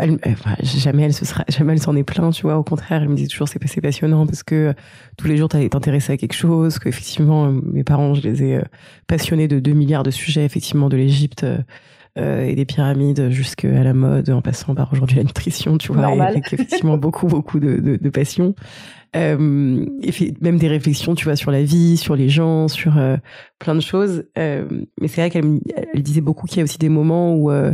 elle, 0.00 0.18
jamais 0.62 1.02
elle 1.02 1.12
se 1.12 1.24
sera, 1.24 1.44
jamais 1.48 1.72
elle 1.74 1.82
s'en 1.82 1.96
est 1.96 2.04
plainte, 2.04 2.34
tu 2.34 2.42
vois. 2.42 2.56
Au 2.56 2.62
contraire, 2.62 3.02
elle 3.02 3.08
me 3.08 3.16
dit 3.16 3.28
toujours 3.28 3.48
c'est 3.48 3.62
c'est 3.66 3.80
passionnant 3.80 4.26
parce 4.26 4.42
que 4.42 4.74
tous 5.16 5.26
les 5.26 5.36
jours 5.36 5.48
tu 5.48 5.68
t'intéressé 5.68 6.12
à 6.12 6.16
quelque 6.16 6.34
chose, 6.34 6.78
que 6.78 6.88
effectivement 6.88 7.50
mes 7.50 7.84
parents, 7.84 8.14
je 8.14 8.22
les 8.22 8.42
ai 8.42 8.60
passionnés 9.06 9.48
de 9.48 9.60
2 9.60 9.72
milliards 9.72 10.02
de 10.02 10.10
sujets, 10.10 10.44
effectivement 10.44 10.88
de 10.88 10.96
l'Égypte 10.96 11.46
euh, 12.18 12.44
et 12.44 12.54
des 12.54 12.66
pyramides 12.66 13.30
jusqu'à 13.30 13.82
la 13.82 13.94
mode, 13.94 14.28
en 14.30 14.42
passant 14.42 14.74
par 14.74 14.92
aujourd'hui 14.92 15.16
la 15.16 15.24
nutrition, 15.24 15.78
tu 15.78 15.92
vois, 15.92 16.06
avec 16.06 16.52
effectivement 16.52 16.98
beaucoup 16.98 17.26
beaucoup 17.26 17.58
de, 17.58 17.76
de, 17.76 17.96
de 17.96 18.10
passion. 18.10 18.54
Euh, 19.14 19.84
et 20.02 20.34
même 20.40 20.58
des 20.58 20.68
réflexions, 20.68 21.14
tu 21.14 21.24
vois, 21.24 21.36
sur 21.36 21.50
la 21.50 21.62
vie, 21.62 21.96
sur 21.96 22.16
les 22.16 22.28
gens, 22.28 22.68
sur 22.68 22.96
euh, 22.98 23.16
plein 23.58 23.74
de 23.74 23.80
choses. 23.80 24.24
Euh, 24.38 24.66
mais 25.00 25.08
c'est 25.08 25.20
vrai 25.20 25.30
qu'elle 25.30 25.60
elle 25.92 26.02
disait 26.02 26.20
beaucoup 26.20 26.46
qu'il 26.46 26.58
y 26.58 26.60
a 26.60 26.64
aussi 26.64 26.78
des 26.78 26.88
moments 26.88 27.34
où 27.34 27.50
euh, 27.50 27.72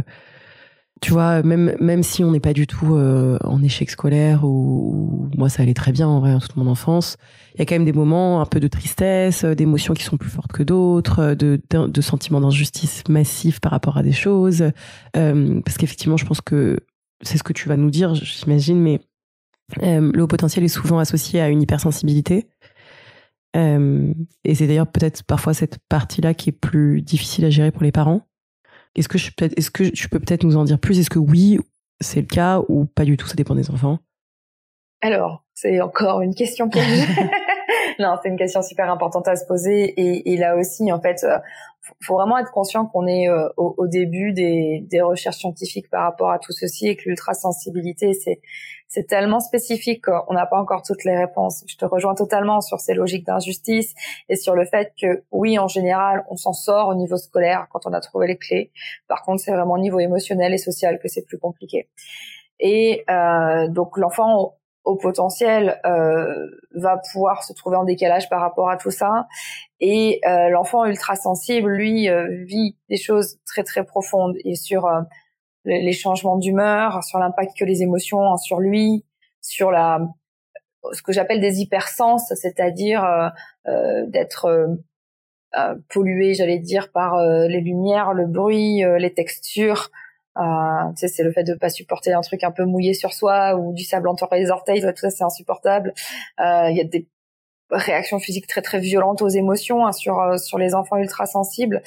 tu 1.01 1.13
vois, 1.13 1.43
même 1.43 1.77
même 1.81 2.03
si 2.03 2.25
on 2.25 2.33
n'est 2.33 2.41
pas 2.41 2.53
du 2.53 2.67
tout 2.67 2.97
euh, 2.97 3.39
en 3.45 3.63
échec 3.63 3.91
scolaire 3.91 4.45
ou, 4.45 5.29
moi 5.37 5.49
ça 5.49 5.63
allait 5.63 5.75
très 5.75 5.93
bien 5.93 6.09
en 6.09 6.21
vrai 6.21 6.37
toute 6.41 6.57
mon 6.57 6.67
enfance, 6.67 7.17
il 7.55 7.59
y 7.61 7.63
a 7.63 7.67
quand 7.67 7.75
même 7.75 7.85
des 7.85 7.93
moments 7.93 8.41
un 8.41 8.47
peu 8.47 8.61
de 8.61 8.69
tristesse, 8.69 9.45
euh, 9.45 9.55
d'émotions 9.55 9.95
qui 9.95 10.03
sont 10.03 10.17
plus 10.17 10.31
fortes 10.31 10.53
que 10.53 10.63
d'autres, 10.63 11.21
euh, 11.21 11.35
de, 11.35 11.61
de, 11.71 12.01
sentiments 12.01 12.41
d'injustice 12.41 13.05
massifs 13.09 13.61
par 13.61 13.73
rapport 13.73 13.97
à 13.97 14.03
des 14.03 14.13
choses, 14.13 14.71
euh, 15.17 15.61
parce 15.65 15.77
qu'effectivement 15.77 16.17
je 16.17 16.25
pense 16.25 16.41
que 16.41 16.81
c'est 17.23 17.39
ce 17.39 17.43
que 17.43 17.53
tu 17.53 17.69
vas 17.69 17.77
nous 17.77 17.91
dire, 17.91 18.15
j'imagine, 18.15 18.81
mais 18.81 19.01
le 19.83 20.23
haut 20.23 20.29
potentiel 20.29 20.65
est 20.65 20.69
souvent 20.69 20.99
associé 20.99 21.41
à 21.41 21.49
une 21.49 21.61
hypersensibilité. 21.61 22.49
et 23.55 24.55
c'est 24.55 24.67
d'ailleurs 24.67 24.87
peut-être 24.87 25.25
parfois 25.25 25.53
cette 25.53 25.79
partie-là 25.89 26.33
qui 26.33 26.51
est 26.51 26.53
plus 26.53 27.03
difficile 27.03 27.45
à 27.45 27.51
gérer 27.51 27.71
pour 27.71 27.83
les 27.83 27.93
parents 27.93 28.28
est-ce 28.95 29.09
que, 29.09 29.19
je 29.19 29.31
est-ce 29.57 29.71
que 29.71 29.85
tu 29.85 30.09
peux 30.09 30.19
peut-être 30.19 30.45
nous 30.45 30.57
en 30.57 30.65
dire 30.65 30.79
plus? 30.79 30.99
Est-ce 30.99 31.11
que 31.11 31.19
oui, 31.19 31.59
c'est 32.01 32.21
le 32.21 32.27
cas 32.27 32.61
ou 32.69 32.87
pas 32.87 33.05
du 33.05 33.17
tout? 33.17 33.27
Ça 33.27 33.35
dépend 33.35 33.55
des 33.55 33.71
enfants. 33.71 33.99
Alors, 35.01 35.45
c'est 35.55 35.81
encore 35.81 36.21
une 36.23 36.35
question 36.35 36.69
piège. 36.69 37.07
non, 37.99 38.17
c'est 38.23 38.29
une 38.29 38.37
question 38.37 38.63
super 38.63 38.91
importante 38.91 39.29
à 39.29 39.37
se 39.37 39.47
poser. 39.47 39.85
Et, 39.85 40.33
et 40.33 40.37
là 40.37 40.57
aussi, 40.57 40.91
en 40.93 41.01
fait, 41.01 41.25
euh, 41.25 41.39
faut 42.03 42.15
vraiment 42.15 42.39
être 42.39 42.51
conscient 42.51 42.87
qu'on 42.87 43.07
est 43.07 43.29
euh, 43.29 43.49
au, 43.57 43.75
au, 43.79 43.87
début 43.87 44.33
des, 44.33 44.85
des, 44.89 45.01
recherches 45.01 45.39
scientifiques 45.39 45.91
par 45.91 46.05
rapport 46.05 46.31
à 46.31 46.39
tout 46.39 46.53
ceci 46.53 46.89
et 46.89 46.97
que 46.97 47.09
l'ultrasensibilité, 47.09 48.13
c'est 48.13 48.41
c'est 48.89 49.07
tellement 49.07 49.41
spécifique 49.41 50.05
qu'on 50.05 50.33
n'a 50.33 50.47
pas 50.47 50.59
encore 50.59 50.83
toutes 50.83 51.05
les 51.05 51.17
réponses. 51.17 51.63
Je 51.67 51.77
te 51.77 51.85
rejoins 51.85 52.15
totalement 52.15 52.61
sur 52.63 52.81
ces 52.81 52.95
logiques 52.95 53.27
d'injustice 53.27 53.95
et 54.29 54.37
sur 54.37 54.55
le 54.55 54.65
fait 54.65 54.93
que 55.01 55.23
oui, 55.31 55.59
en 55.59 55.69
général, 55.69 56.25
on 56.31 56.37
s'en 56.37 56.55
sort 56.55 56.89
au 56.89 56.95
niveau 56.95 57.19
scolaire 57.19 57.69
quand 57.71 57.87
on 57.87 57.93
a 57.93 58.01
trouvé 58.01 58.27
les 58.27 58.39
clés. 58.39 58.73
Par 59.07 59.23
contre, 59.23 59.43
c'est 59.43 59.53
vraiment 59.53 59.75
au 59.75 59.79
niveau 59.79 60.01
émotionnel 60.01 60.55
et 60.55 60.59
social 60.59 60.99
que 60.99 61.09
c'est 61.09 61.27
plus 61.27 61.39
compliqué. 61.39 61.89
Et 62.61 63.05
euh, 63.11 63.69
donc 63.69 63.97
l'enfant 63.99 64.55
au 64.85 64.97
potentiel 64.97 65.79
euh, 65.85 66.47
va 66.75 66.97
pouvoir 67.13 67.45
se 67.45 67.53
trouver 67.53 67.77
en 67.77 67.85
décalage 67.85 68.31
par 68.31 68.41
rapport 68.41 68.71
à 68.71 68.79
tout 68.79 68.91
ça. 68.91 69.27
Et 69.81 70.21
euh, 70.27 70.49
l'enfant 70.49 70.87
ultra 70.87 71.15
sensible, 71.15 71.71
lui, 71.71 72.09
euh, 72.09 72.27
vit 72.47 72.75
des 72.89 72.97
choses 72.97 73.39
très 73.45 73.65
très 73.65 73.85
profondes 73.85 74.37
et 74.45 74.55
sur 74.55 74.87
euh, 74.87 75.03
les 75.69 75.93
changements 75.93 76.37
d'humeur, 76.37 77.03
sur 77.05 77.19
l'impact 77.19 77.57
que 77.59 77.65
les 77.65 77.83
émotions 77.83 78.19
ont 78.19 78.37
sur 78.37 78.59
lui, 78.59 79.05
sur 79.41 79.71
la 79.71 80.01
ce 80.93 81.03
que 81.03 81.13
j'appelle 81.13 81.41
des 81.41 81.61
hypersens, 81.61 82.33
c'est-à-dire 82.35 83.05
euh, 83.67 84.05
d'être 84.07 84.79
pollué, 85.89 86.35
j'allais 86.35 86.59
dire, 86.59 86.93
par 86.93 87.21
les 87.21 87.61
lumières, 87.61 88.13
le 88.13 88.27
bruit, 88.27 88.83
les 88.99 89.13
textures, 89.13 89.91
euh, 90.39 90.93
c'est 90.95 91.25
le 91.25 91.33
fait 91.33 91.43
de 91.43 91.55
pas 91.55 91.69
supporter 91.69 92.13
un 92.13 92.21
truc 92.21 92.45
un 92.45 92.53
peu 92.53 92.65
mouillé 92.65 92.95
sur 92.95 93.13
soi 93.13 93.57
ou 93.57 93.73
du 93.73 93.83
sable 93.83 94.09
entre 94.09 94.29
les 94.33 94.51
orteils, 94.51 94.81
tout 94.81 94.93
ça 94.97 95.11
c'est 95.11 95.25
insupportable. 95.25 95.93
Euh, 96.41 96.69
il 96.71 96.77
y 96.77 96.81
a 96.81 96.85
des 96.85 97.09
réactions 97.71 98.19
physiques 98.19 98.47
très 98.47 98.63
très 98.63 98.81
violentes 98.81 99.23
aux 99.23 99.29
émotions 99.29 99.87
hein, 99.87 99.93
sur 99.93 100.19
euh, 100.21 100.37
sur 100.39 100.59
les 100.59 100.75
enfants 100.75 100.97
ultra 100.97 101.27
sensibles, 101.27 101.83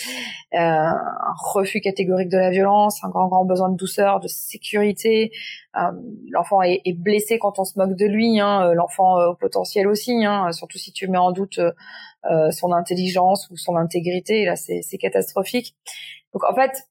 euh, 0.54 0.58
un 0.58 1.34
refus 1.54 1.82
catégorique 1.82 2.30
de 2.30 2.38
la 2.38 2.52
violence, 2.52 3.04
un 3.04 3.10
grand 3.10 3.28
grand 3.28 3.46
besoin 3.46 3.70
de 3.70 3.76
douceur, 3.76 4.20
de 4.20 4.28
sécurité. 4.28 5.32
Euh, 5.78 5.92
l'enfant 6.30 6.62
est, 6.62 6.82
est, 6.86 6.94
blessé 6.94 7.40
quand 7.40 7.60
on 7.60 7.64
se 7.64 7.80
moque 7.80 7.96
de 7.96 8.06
lui, 8.06 8.40
hein, 8.40 8.74
l'enfant 8.74 9.16
au 9.30 9.36
potentiel 9.36 9.88
aussi, 9.88 10.26
hein, 10.26 10.52
surtout 10.52 10.78
si 10.78 10.92
tu 10.92 11.08
mets 11.08 11.18
en 11.18 11.32
doute 11.32 11.60
son 12.52 12.72
intelligence 12.72 13.50
ou 13.50 13.58
son 13.58 13.76
intégrité, 13.78 14.46
là 14.46 14.56
c'est 14.56 14.98
catastrophique. 15.00 15.76
Donc 16.34 16.44
en 16.44 16.54
fait, 16.54 16.88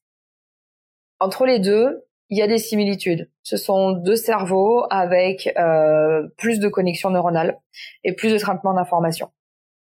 entre 1.21 1.45
les 1.45 1.59
deux, 1.59 2.05
il 2.31 2.39
y 2.39 2.43
a 2.43 2.47
des 2.47 2.59
similitudes. 2.59 3.29
Ce 3.43 3.57
sont 3.57 3.91
deux 3.91 4.17
cerveaux 4.17 4.85
avec 4.91 5.53
euh, 5.59 6.29
plus 6.39 6.61
de 6.61 6.69
connexions 6.69 7.11
neuronales 7.11 7.59
et 8.05 8.15
plus 8.15 8.33
de 8.33 8.39
traitement 8.39 8.73
d'informations. 8.73 9.31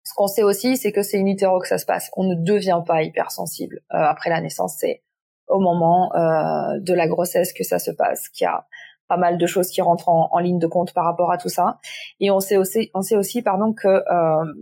Ce 0.03 0.13
qu'on 0.13 0.27
sait 0.27 0.43
aussi, 0.43 0.77
c'est 0.77 0.91
que 0.91 1.01
c'est 1.01 1.17
in 1.17 1.25
utero 1.25 1.59
que 1.59 1.67
ça 1.67 1.77
se 1.77 1.85
passe. 1.85 2.11
On 2.15 2.23
ne 2.23 2.35
devient 2.35 2.81
pas 2.85 3.01
hypersensible 3.03 3.81
euh, 3.93 3.97
après 3.97 4.29
la 4.29 4.41
naissance. 4.41 4.75
C'est 4.79 5.01
au 5.47 5.59
moment 5.59 6.13
euh, 6.15 6.79
de 6.79 6.93
la 6.93 7.07
grossesse 7.07 7.53
que 7.53 7.63
ça 7.63 7.79
se 7.79 7.91
passe, 7.91 8.27
qu'il 8.29 8.45
y 8.45 8.47
a 8.47 8.67
pas 9.07 9.17
mal 9.17 9.37
de 9.37 9.45
choses 9.45 9.69
qui 9.69 9.81
rentrent 9.81 10.09
en, 10.09 10.37
ligne 10.39 10.59
de 10.59 10.67
compte 10.67 10.93
par 10.93 11.05
rapport 11.05 11.31
à 11.31 11.37
tout 11.37 11.49
ça. 11.49 11.79
Et 12.19 12.31
on 12.31 12.39
sait 12.39 12.57
aussi, 12.57 12.89
on 12.93 13.01
sait 13.01 13.15
aussi, 13.15 13.43
pardon, 13.43 13.71
que 13.71 13.87
euh, 13.87 14.53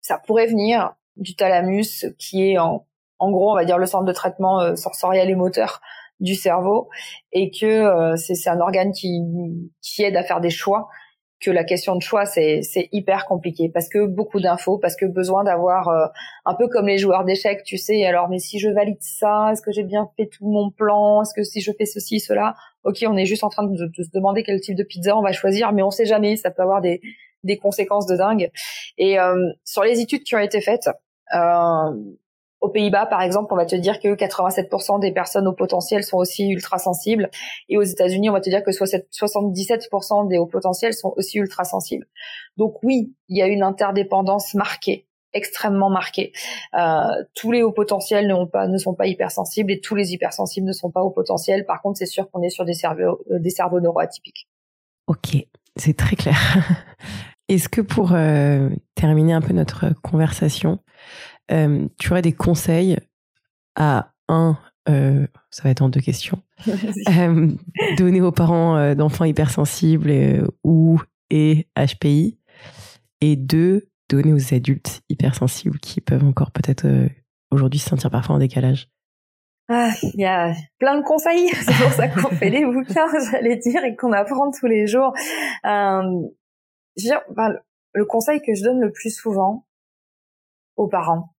ça 0.00 0.18
pourrait 0.18 0.46
venir 0.46 0.94
du 1.16 1.36
thalamus 1.36 2.06
qui 2.18 2.50
est 2.50 2.58
en 2.58 2.86
en 3.18 3.30
gros, 3.30 3.52
on 3.52 3.54
va 3.54 3.64
dire 3.64 3.78
le 3.78 3.86
centre 3.86 4.04
de 4.04 4.12
traitement 4.12 4.60
euh, 4.60 4.76
sensoriel 4.76 5.30
et 5.30 5.34
moteur 5.34 5.80
du 6.20 6.34
cerveau, 6.34 6.88
et 7.32 7.50
que 7.50 7.66
euh, 7.66 8.16
c'est 8.16 8.48
un 8.48 8.60
organe 8.60 8.92
qui, 8.92 9.20
qui 9.82 10.02
aide 10.02 10.16
à 10.16 10.22
faire 10.22 10.40
des 10.40 10.50
choix 10.50 10.88
que 11.40 11.50
la 11.50 11.64
question 11.64 11.94
de 11.96 12.00
choix 12.00 12.24
c'est 12.24 12.62
hyper 12.90 13.26
compliqué 13.26 13.68
parce 13.68 13.90
que 13.90 14.06
beaucoup 14.06 14.40
d'infos 14.40 14.78
parce 14.78 14.96
que 14.96 15.04
besoin 15.04 15.44
d'avoir 15.44 15.88
euh, 15.88 16.06
un 16.46 16.54
peu 16.54 16.68
comme 16.68 16.86
les 16.86 16.96
joueurs 16.96 17.24
d'échecs 17.24 17.64
tu 17.64 17.76
sais 17.76 18.06
alors 18.06 18.30
mais 18.30 18.38
si 18.38 18.58
je 18.58 18.70
valide 18.70 18.96
ça 19.00 19.50
est-ce 19.52 19.60
que 19.60 19.70
j'ai 19.70 19.82
bien 19.82 20.08
fait 20.16 20.26
tout 20.26 20.46
mon 20.48 20.70
plan? 20.70 21.20
Est-ce 21.20 21.34
que 21.34 21.42
si 21.42 21.60
je 21.60 21.70
fais 21.76 21.84
ceci 21.84 22.18
cela? 22.18 22.54
Ok 22.84 23.04
on 23.06 23.16
est 23.16 23.26
juste 23.26 23.44
en 23.44 23.50
train 23.50 23.64
de, 23.64 23.76
se 23.76 24.10
demander 24.14 24.42
quel 24.42 24.58
type 24.60 24.76
de 24.76 24.84
pizza 24.84 25.18
on 25.18 25.22
va 25.22 25.32
choisir 25.32 25.72
mais 25.72 25.82
on 25.82 25.90
sait 25.90 26.06
jamais 26.06 26.36
ça 26.36 26.50
peut 26.50 26.62
avoir 26.62 26.80
des 26.80 27.02
des 27.42 27.58
conséquences 27.58 28.06
de 28.06 28.16
dingue. 28.16 28.50
Et 28.96 29.18
sur 29.64 29.84
les 29.84 30.00
études 30.00 30.22
qui 30.22 30.34
ont 30.34 30.38
été 30.38 30.62
faites 30.62 30.88
euh, 31.34 31.90
aux 32.64 32.70
Pays-Bas, 32.70 33.04
par 33.04 33.20
exemple, 33.20 33.52
on 33.52 33.56
va 33.56 33.66
te 33.66 33.76
dire 33.76 34.00
que 34.00 34.08
87% 34.14 34.98
des 34.98 35.12
personnes 35.12 35.46
au 35.46 35.52
potentiel 35.52 36.02
sont 36.02 36.16
aussi 36.16 36.48
ultra 36.48 36.78
sensibles. 36.78 37.28
Et 37.68 37.76
aux 37.76 37.82
États-Unis, 37.82 38.30
on 38.30 38.32
va 38.32 38.40
te 38.40 38.48
dire 38.48 38.64
que 38.64 38.70
77% 38.70 40.28
des 40.28 40.38
hauts 40.38 40.46
potentiels 40.46 40.94
sont 40.94 41.12
aussi 41.16 41.38
ultra 41.38 41.64
sensibles. 41.64 42.06
Donc 42.56 42.82
oui, 42.82 43.14
il 43.28 43.36
y 43.36 43.42
a 43.42 43.48
une 43.48 43.62
interdépendance 43.62 44.54
marquée 44.54 45.06
extrêmement 45.34 45.90
marquée. 45.90 46.32
Euh, 46.78 47.24
tous 47.34 47.50
les 47.50 47.62
hauts 47.62 47.72
potentiels 47.72 48.28
ne, 48.28 48.78
sont 48.78 48.94
pas 48.94 49.06
hypersensibles 49.08 49.72
et 49.72 49.80
tous 49.80 49.96
les 49.96 50.12
hypersensibles 50.12 50.66
ne 50.66 50.72
sont 50.72 50.92
pas 50.92 51.02
hauts 51.02 51.10
potentiels. 51.10 51.66
Par 51.66 51.82
contre, 51.82 51.98
c'est 51.98 52.06
sûr 52.06 52.30
qu'on 52.30 52.40
est 52.42 52.50
sur 52.50 52.64
des 52.64 52.72
cerveaux, 52.72 53.20
euh, 53.30 53.40
des 53.40 53.50
cerveaux 53.50 53.80
neuroatypiques. 53.80 54.48
Ok, 55.08 55.36
c'est 55.76 55.96
très 55.96 56.16
clair. 56.16 56.38
Est-ce 57.48 57.68
que 57.68 57.82
pour 57.82 58.12
euh, 58.12 58.70
terminer 58.94 59.34
un 59.34 59.42
peu 59.42 59.52
notre 59.52 59.92
conversation, 60.02 60.78
euh, 61.50 61.86
tu 61.98 62.10
aurais 62.10 62.22
des 62.22 62.32
conseils 62.32 62.98
à 63.76 64.12
un, 64.28 64.58
euh, 64.88 65.26
ça 65.50 65.62
va 65.62 65.70
être 65.70 65.82
en 65.82 65.88
deux 65.88 66.00
questions, 66.00 66.42
euh, 66.68 67.48
donner 67.96 68.20
aux 68.20 68.32
parents 68.32 68.94
d'enfants 68.94 69.24
hypersensibles 69.24 70.48
ou 70.62 71.00
et 71.30 71.66
HPI, 71.76 72.38
et 73.20 73.36
deux, 73.36 73.88
donner 74.08 74.32
aux 74.32 74.54
adultes 74.54 75.02
hypersensibles 75.08 75.78
qui 75.78 76.00
peuvent 76.00 76.24
encore 76.24 76.50
peut-être 76.50 76.86
aujourd'hui 77.50 77.80
se 77.80 77.88
sentir 77.88 78.10
parfois 78.10 78.36
en 78.36 78.38
décalage. 78.38 78.88
Ah, 79.68 79.90
il 80.02 80.20
y 80.20 80.26
a 80.26 80.52
plein 80.78 80.98
de 80.98 81.04
conseils, 81.04 81.48
c'est 81.54 81.82
pour 81.82 81.92
ça 81.92 82.08
qu'on 82.08 82.28
fait 82.36 82.50
les 82.50 82.66
bouquins, 82.66 83.06
j'allais 83.30 83.56
dire, 83.56 83.82
et 83.84 83.96
qu'on 83.96 84.12
apprend 84.12 84.50
tous 84.50 84.66
les 84.66 84.86
jours. 84.86 85.14
Je 85.64 86.28
veux 86.98 87.08
dire, 87.08 87.20
ben, 87.30 87.54
le 87.94 88.04
conseil 88.04 88.42
que 88.42 88.54
je 88.54 88.62
donne 88.62 88.80
le 88.80 88.92
plus 88.92 89.10
souvent 89.10 89.66
aux 90.76 90.88
parents, 90.88 91.33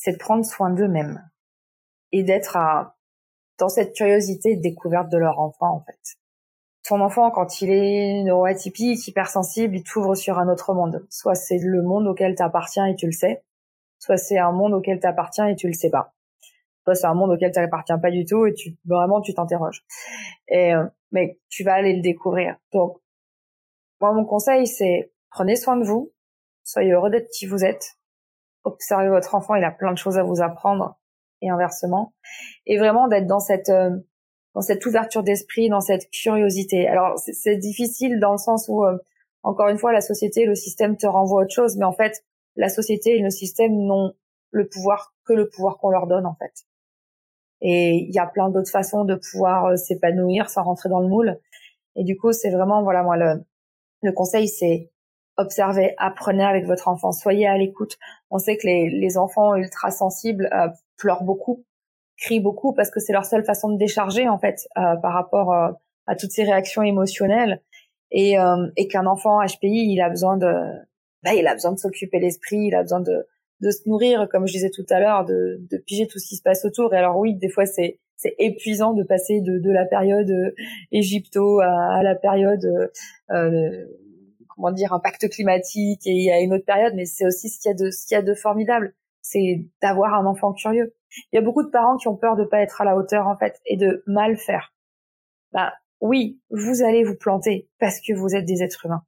c'est 0.00 0.12
de 0.12 0.18
prendre 0.18 0.44
soin 0.44 0.70
d'eux-mêmes 0.70 1.28
et 2.12 2.22
d'être 2.22 2.56
dans 3.58 3.68
cette 3.68 3.94
curiosité 3.94 4.54
de 4.54 4.62
découverte 4.62 5.08
de 5.10 5.18
leur 5.18 5.40
enfant 5.40 5.74
en 5.74 5.80
fait. 5.80 5.98
Ton 6.86 7.00
enfant, 7.00 7.32
quand 7.32 7.60
il 7.60 7.70
est 7.70 8.22
neuroatypique, 8.22 9.06
hypersensible, 9.08 9.76
il 9.76 9.82
t'ouvre 9.82 10.14
sur 10.14 10.38
un 10.38 10.48
autre 10.48 10.72
monde. 10.72 11.04
Soit 11.10 11.34
c'est 11.34 11.58
le 11.58 11.82
monde 11.82 12.06
auquel 12.06 12.36
tu 12.36 12.42
appartiens 12.42 12.86
et 12.86 12.94
tu 12.94 13.06
le 13.06 13.12
sais, 13.12 13.42
soit 13.98 14.16
c'est 14.16 14.38
un 14.38 14.52
monde 14.52 14.72
auquel 14.72 15.00
tu 15.00 15.06
appartiens 15.06 15.48
et 15.48 15.56
tu 15.56 15.66
le 15.66 15.72
sais 15.72 15.90
pas. 15.90 16.14
Soit 16.84 16.94
c'est 16.94 17.06
un 17.06 17.14
monde 17.14 17.32
auquel 17.32 17.50
tu 17.50 17.58
appartiens 17.58 17.98
pas 17.98 18.12
du 18.12 18.24
tout 18.24 18.46
et 18.46 18.54
tu 18.54 18.76
vraiment 18.86 19.20
tu 19.20 19.34
t'interroges. 19.34 19.84
Et 20.46 20.74
euh, 20.74 20.86
mais 21.10 21.40
tu 21.48 21.64
vas 21.64 21.74
aller 21.74 21.96
le 21.96 22.02
découvrir. 22.02 22.56
Donc 22.72 22.98
moi 24.00 24.12
mon 24.12 24.24
conseil 24.24 24.68
c'est 24.68 25.12
prenez 25.28 25.56
soin 25.56 25.76
de 25.76 25.84
vous, 25.84 26.12
soyez 26.62 26.92
heureux 26.92 27.10
d'être 27.10 27.28
qui 27.30 27.46
vous 27.46 27.64
êtes 27.64 27.97
observez 28.68 29.08
votre 29.08 29.34
enfant, 29.34 29.54
il 29.54 29.64
a 29.64 29.70
plein 29.70 29.92
de 29.92 29.98
choses 29.98 30.18
à 30.18 30.22
vous 30.22 30.40
apprendre 30.40 30.98
et 31.40 31.50
inversement. 31.50 32.14
Et 32.66 32.78
vraiment 32.78 33.08
d'être 33.08 33.26
dans 33.26 33.40
cette 33.40 33.68
euh, 33.68 33.90
dans 34.54 34.62
cette 34.62 34.84
ouverture 34.86 35.22
d'esprit, 35.22 35.68
dans 35.68 35.80
cette 35.80 36.10
curiosité. 36.10 36.88
Alors 36.88 37.18
c'est 37.18 37.56
difficile 37.56 38.18
dans 38.18 38.32
le 38.32 38.38
sens 38.38 38.66
où, 38.68 38.84
euh, 38.84 38.96
encore 39.42 39.68
une 39.68 39.78
fois, 39.78 39.92
la 39.92 40.00
société, 40.00 40.46
le 40.46 40.54
système 40.54 40.96
te 40.96 41.06
renvoie 41.06 41.42
autre 41.42 41.54
chose, 41.54 41.76
mais 41.76 41.84
en 41.84 41.92
fait, 41.92 42.24
la 42.56 42.68
société 42.68 43.16
et 43.16 43.22
le 43.22 43.30
système 43.30 43.72
n'ont 43.72 44.14
le 44.50 44.66
pouvoir 44.66 45.14
que 45.24 45.32
le 45.32 45.48
pouvoir 45.48 45.78
qu'on 45.78 45.90
leur 45.90 46.06
donne 46.06 46.26
en 46.26 46.34
fait. 46.34 46.64
Et 47.60 48.06
il 48.08 48.14
y 48.14 48.18
a 48.18 48.26
plein 48.26 48.50
d'autres 48.50 48.70
façons 48.70 49.04
de 49.04 49.14
pouvoir 49.14 49.66
euh, 49.66 49.76
s'épanouir 49.76 50.48
sans 50.48 50.62
rentrer 50.62 50.88
dans 50.88 51.00
le 51.00 51.08
moule. 51.08 51.38
Et 51.96 52.04
du 52.04 52.16
coup, 52.16 52.32
c'est 52.32 52.50
vraiment, 52.50 52.82
voilà, 52.82 53.02
moi, 53.02 53.16
le, 53.16 53.44
le 54.02 54.12
conseil, 54.12 54.48
c'est 54.48 54.90
observez, 55.38 55.94
apprenez 55.96 56.44
avec 56.44 56.66
votre 56.66 56.88
enfant, 56.88 57.12
soyez 57.12 57.46
à 57.46 57.56
l'écoute. 57.56 57.96
On 58.30 58.38
sait 58.38 58.56
que 58.56 58.66
les, 58.66 59.16
enfants 59.16 59.54
ultra 59.56 59.90
sensibles 59.90 60.50
euh, 60.52 60.68
pleurent 60.98 61.24
beaucoup 61.24 61.64
crient 62.18 62.40
beaucoup 62.40 62.72
parce 62.72 62.90
que 62.90 63.00
c'est 63.00 63.12
leur 63.12 63.24
seule 63.24 63.44
façon 63.44 63.70
de 63.70 63.78
décharger 63.78 64.28
en 64.28 64.38
fait 64.38 64.68
euh, 64.76 64.96
par 64.96 65.14
rapport 65.14 65.52
euh, 65.52 65.70
à 66.06 66.16
toutes 66.16 66.32
ces 66.32 66.44
réactions 66.44 66.82
émotionnelles 66.82 67.62
et, 68.10 68.38
euh, 68.38 68.66
et 68.76 68.88
qu'un 68.88 69.06
enfant 69.06 69.40
HPI 69.44 69.92
il 69.92 70.00
a 70.00 70.10
besoin 70.10 70.36
de 70.36 70.52
bah, 71.22 71.34
il 71.34 71.46
a 71.46 71.54
besoin 71.54 71.72
de 71.72 71.78
s'occuper 71.78 72.18
l'esprit 72.18 72.66
il 72.66 72.74
a 72.74 72.82
besoin 72.82 73.00
de 73.00 73.70
se 73.70 73.88
nourrir 73.88 74.28
comme 74.30 74.46
je 74.46 74.52
disais 74.52 74.70
tout 74.70 74.86
à 74.90 75.00
l'heure 75.00 75.24
de, 75.24 75.60
de 75.70 75.78
piger 75.78 76.06
tout 76.06 76.18
ce 76.18 76.26
qui 76.26 76.36
se 76.36 76.42
passe 76.42 76.64
autour 76.64 76.92
et 76.92 76.98
alors 76.98 77.16
oui 77.18 77.34
des 77.34 77.48
fois 77.48 77.66
c'est 77.66 77.98
épuisant 78.38 78.94
de 78.94 79.04
passer 79.04 79.40
de, 79.40 79.70
la 79.70 79.84
période 79.84 80.32
égypto 80.90 81.60
à, 81.60 82.02
la 82.02 82.16
période 82.16 82.90
comment 84.58 84.72
dire 84.72 84.92
impact 84.92 85.30
climatique 85.30 86.06
et 86.06 86.10
il 86.10 86.24
y 86.24 86.30
a 86.30 86.40
une 86.40 86.52
autre 86.52 86.66
période 86.66 86.92
mais 86.96 87.06
c'est 87.06 87.26
aussi 87.26 87.48
ce 87.48 87.60
qu'il 87.60 87.70
y 87.70 87.72
a 87.72 87.76
de 87.76 87.90
ce 87.90 88.06
qu'il 88.06 88.16
y 88.16 88.18
a 88.18 88.22
de 88.22 88.34
formidable 88.34 88.92
c'est 89.22 89.64
d'avoir 89.80 90.14
un 90.14 90.26
enfant 90.26 90.52
curieux 90.52 90.94
il 91.32 91.36
y 91.36 91.38
a 91.38 91.42
beaucoup 91.42 91.62
de 91.62 91.70
parents 91.70 91.96
qui 91.96 92.08
ont 92.08 92.16
peur 92.16 92.36
de 92.36 92.44
pas 92.44 92.60
être 92.60 92.80
à 92.80 92.84
la 92.84 92.96
hauteur 92.96 93.26
en 93.26 93.36
fait 93.36 93.60
et 93.66 93.76
de 93.76 94.02
mal 94.06 94.36
faire. 94.36 94.72
Bah 95.52 95.72
oui, 96.00 96.40
vous 96.50 96.82
allez 96.82 97.04
vous 97.04 97.16
planter 97.16 97.68
parce 97.78 98.00
que 98.00 98.12
vous 98.12 98.34
êtes 98.34 98.44
des 98.44 98.62
êtres 98.62 98.86
humains 98.86 99.04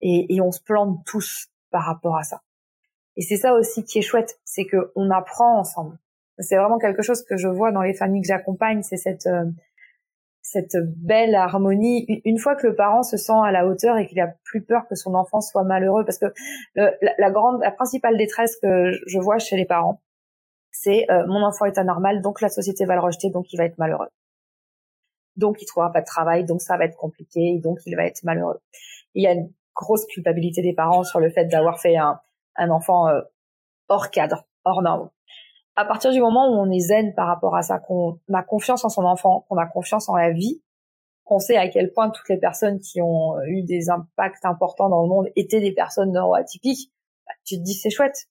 et, 0.00 0.34
et 0.34 0.40
on 0.40 0.52
se 0.52 0.60
plante 0.60 1.04
tous 1.06 1.48
par 1.70 1.84
rapport 1.84 2.16
à 2.16 2.24
ça. 2.24 2.42
Et 3.16 3.22
c'est 3.22 3.36
ça 3.36 3.54
aussi 3.54 3.84
qui 3.84 3.98
est 3.98 4.02
chouette, 4.02 4.38
c'est 4.44 4.64
que 4.64 4.92
on 4.94 5.10
apprend 5.10 5.58
ensemble. 5.58 5.98
C'est 6.38 6.56
vraiment 6.56 6.78
quelque 6.78 7.02
chose 7.02 7.24
que 7.24 7.36
je 7.36 7.48
vois 7.48 7.72
dans 7.72 7.82
les 7.82 7.94
familles 7.94 8.22
que 8.22 8.28
j'accompagne, 8.28 8.82
c'est 8.82 8.96
cette 8.96 9.26
euh, 9.26 9.44
cette 10.50 10.76
belle 10.96 11.34
harmonie. 11.34 12.06
Une 12.24 12.38
fois 12.38 12.56
que 12.56 12.66
le 12.66 12.74
parent 12.74 13.02
se 13.02 13.18
sent 13.18 13.36
à 13.44 13.52
la 13.52 13.66
hauteur 13.66 13.98
et 13.98 14.06
qu'il 14.06 14.18
a 14.20 14.28
plus 14.44 14.62
peur 14.62 14.86
que 14.88 14.94
son 14.94 15.14
enfant 15.14 15.42
soit 15.42 15.64
malheureux, 15.64 16.04
parce 16.06 16.18
que 16.18 16.32
la, 16.74 17.30
grande, 17.30 17.60
la 17.60 17.70
principale 17.70 18.16
détresse 18.16 18.56
que 18.62 18.90
je 19.06 19.18
vois 19.18 19.38
chez 19.38 19.56
les 19.56 19.66
parents, 19.66 20.00
c'est 20.70 21.04
euh, 21.10 21.26
mon 21.26 21.44
enfant 21.44 21.66
est 21.66 21.76
anormal, 21.76 22.22
donc 22.22 22.40
la 22.40 22.48
société 22.48 22.86
va 22.86 22.94
le 22.94 23.00
rejeter, 23.00 23.30
donc 23.30 23.52
il 23.52 23.58
va 23.58 23.64
être 23.64 23.76
malheureux. 23.76 24.08
Donc 25.36 25.60
il 25.60 25.66
trouvera 25.66 25.92
pas 25.92 26.00
de 26.00 26.06
travail, 26.06 26.44
donc 26.44 26.62
ça 26.62 26.78
va 26.78 26.84
être 26.84 26.96
compliqué, 26.96 27.58
donc 27.62 27.80
il 27.84 27.94
va 27.94 28.04
être 28.04 28.22
malheureux. 28.24 28.58
Il 29.14 29.22
y 29.22 29.26
a 29.26 29.32
une 29.32 29.52
grosse 29.74 30.06
culpabilité 30.06 30.62
des 30.62 30.72
parents 30.72 31.04
sur 31.04 31.20
le 31.20 31.30
fait 31.30 31.44
d'avoir 31.44 31.78
fait 31.78 31.96
un, 31.96 32.20
un 32.56 32.70
enfant 32.70 33.08
euh, 33.08 33.20
hors 33.88 34.10
cadre, 34.10 34.46
hors 34.64 34.80
norme. 34.80 35.10
À 35.78 35.84
partir 35.84 36.10
du 36.10 36.20
moment 36.20 36.48
où 36.48 36.56
on 36.58 36.72
est 36.72 36.80
zen 36.80 37.14
par 37.14 37.28
rapport 37.28 37.54
à 37.54 37.62
ça, 37.62 37.78
qu'on 37.78 38.18
a 38.34 38.42
confiance 38.42 38.84
en 38.84 38.88
son 38.88 39.04
enfant, 39.04 39.46
qu'on 39.48 39.58
a 39.58 39.66
confiance 39.66 40.08
en 40.08 40.16
la 40.16 40.32
vie, 40.32 40.60
qu'on 41.22 41.38
sait 41.38 41.56
à 41.56 41.68
quel 41.68 41.92
point 41.92 42.10
toutes 42.10 42.28
les 42.28 42.36
personnes 42.36 42.80
qui 42.80 43.00
ont 43.00 43.36
euh, 43.36 43.44
eu 43.46 43.62
des 43.62 43.88
impacts 43.88 44.44
importants 44.44 44.88
dans 44.88 45.02
le 45.02 45.08
monde 45.08 45.28
étaient 45.36 45.60
des 45.60 45.70
personnes 45.70 46.10
neuroatypiques, 46.10 46.90
bah, 47.28 47.34
tu 47.44 47.58
te 47.58 47.62
dis 47.62 47.74
c'est 47.74 47.90
chouette 47.90 48.26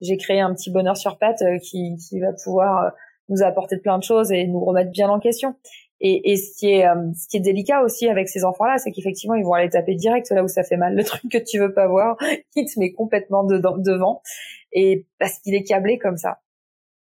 j'ai 0.00 0.16
créé 0.16 0.38
un 0.38 0.54
petit 0.54 0.70
bonheur 0.70 0.96
sur 0.96 1.18
patte 1.18 1.42
euh, 1.42 1.58
qui, 1.58 1.96
qui 1.96 2.20
va 2.20 2.32
pouvoir 2.44 2.84
euh, 2.84 2.90
nous 3.30 3.42
apporter 3.42 3.78
plein 3.78 3.98
de 3.98 4.04
choses 4.04 4.30
et 4.30 4.46
nous 4.46 4.64
remettre 4.64 4.92
bien 4.92 5.08
en 5.08 5.18
question. 5.18 5.56
Et, 5.98 6.30
et 6.30 6.36
ce 6.36 6.56
qui 6.56 6.70
est 6.70 6.86
ce 7.16 7.26
qui 7.26 7.38
est 7.38 7.40
délicat 7.40 7.82
aussi 7.82 8.08
avec 8.08 8.28
ces 8.28 8.44
enfants-là, 8.44 8.78
c'est 8.78 8.92
qu'effectivement 8.92 9.34
ils 9.34 9.44
vont 9.44 9.54
aller 9.54 9.70
taper 9.70 9.96
direct 9.96 10.30
là 10.30 10.44
où 10.44 10.48
ça 10.48 10.62
fait 10.62 10.76
mal, 10.76 10.94
le 10.94 11.02
truc 11.04 11.32
que 11.32 11.38
tu 11.38 11.58
veux 11.58 11.74
pas 11.74 11.88
voir, 11.88 12.16
qui 12.52 12.64
te 12.64 12.78
met 12.78 12.92
complètement 12.92 13.42
devant, 13.42 14.22
et 14.70 15.04
parce 15.18 15.40
qu'il 15.40 15.54
est 15.54 15.64
câblé 15.64 15.98
comme 15.98 16.18
ça. 16.18 16.38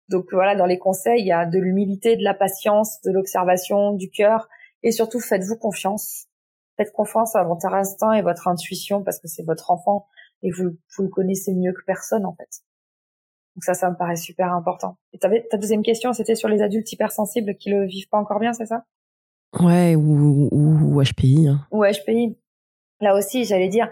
Donc 0.08 0.26
voilà, 0.32 0.54
dans 0.54 0.66
les 0.66 0.78
conseils, 0.78 1.20
il 1.20 1.26
y 1.26 1.32
a 1.32 1.46
de 1.46 1.58
l'humilité, 1.58 2.16
de 2.16 2.22
la 2.22 2.34
patience, 2.34 3.00
de 3.02 3.10
l'observation, 3.10 3.92
du 3.92 4.10
cœur, 4.10 4.48
et 4.82 4.92
surtout 4.92 5.20
faites-vous 5.20 5.56
confiance. 5.56 6.26
Faites 6.76 6.92
confiance 6.92 7.36
à 7.36 7.44
votre 7.44 7.66
instinct 7.66 8.12
et 8.12 8.22
votre 8.22 8.48
intuition 8.48 9.02
parce 9.02 9.20
que 9.20 9.28
c'est 9.28 9.44
votre 9.44 9.70
enfant 9.70 10.06
et 10.42 10.50
vous, 10.50 10.76
vous 10.96 11.02
le 11.04 11.08
connaissez 11.08 11.54
mieux 11.54 11.72
que 11.72 11.82
personne 11.86 12.26
en 12.26 12.34
fait. 12.34 12.62
Donc 13.54 13.62
ça, 13.62 13.74
ça 13.74 13.88
me 13.88 13.96
paraît 13.96 14.16
super 14.16 14.52
important. 14.52 14.98
Et 15.12 15.18
avais, 15.22 15.46
ta 15.48 15.56
deuxième 15.56 15.82
question, 15.82 16.12
c'était 16.12 16.34
sur 16.34 16.48
les 16.48 16.60
adultes 16.60 16.90
hypersensibles 16.92 17.56
qui 17.56 17.70
le 17.70 17.86
vivent 17.86 18.08
pas 18.08 18.18
encore 18.18 18.40
bien, 18.40 18.52
c'est 18.52 18.66
ça? 18.66 18.84
Ouais, 19.60 19.94
ou, 19.94 20.48
ou, 20.50 21.02
HPI. 21.02 21.46
Hein. 21.48 21.64
Ou 21.70 21.84
HPI. 21.84 22.36
Là 23.00 23.14
aussi, 23.14 23.44
j'allais 23.44 23.68
dire, 23.68 23.88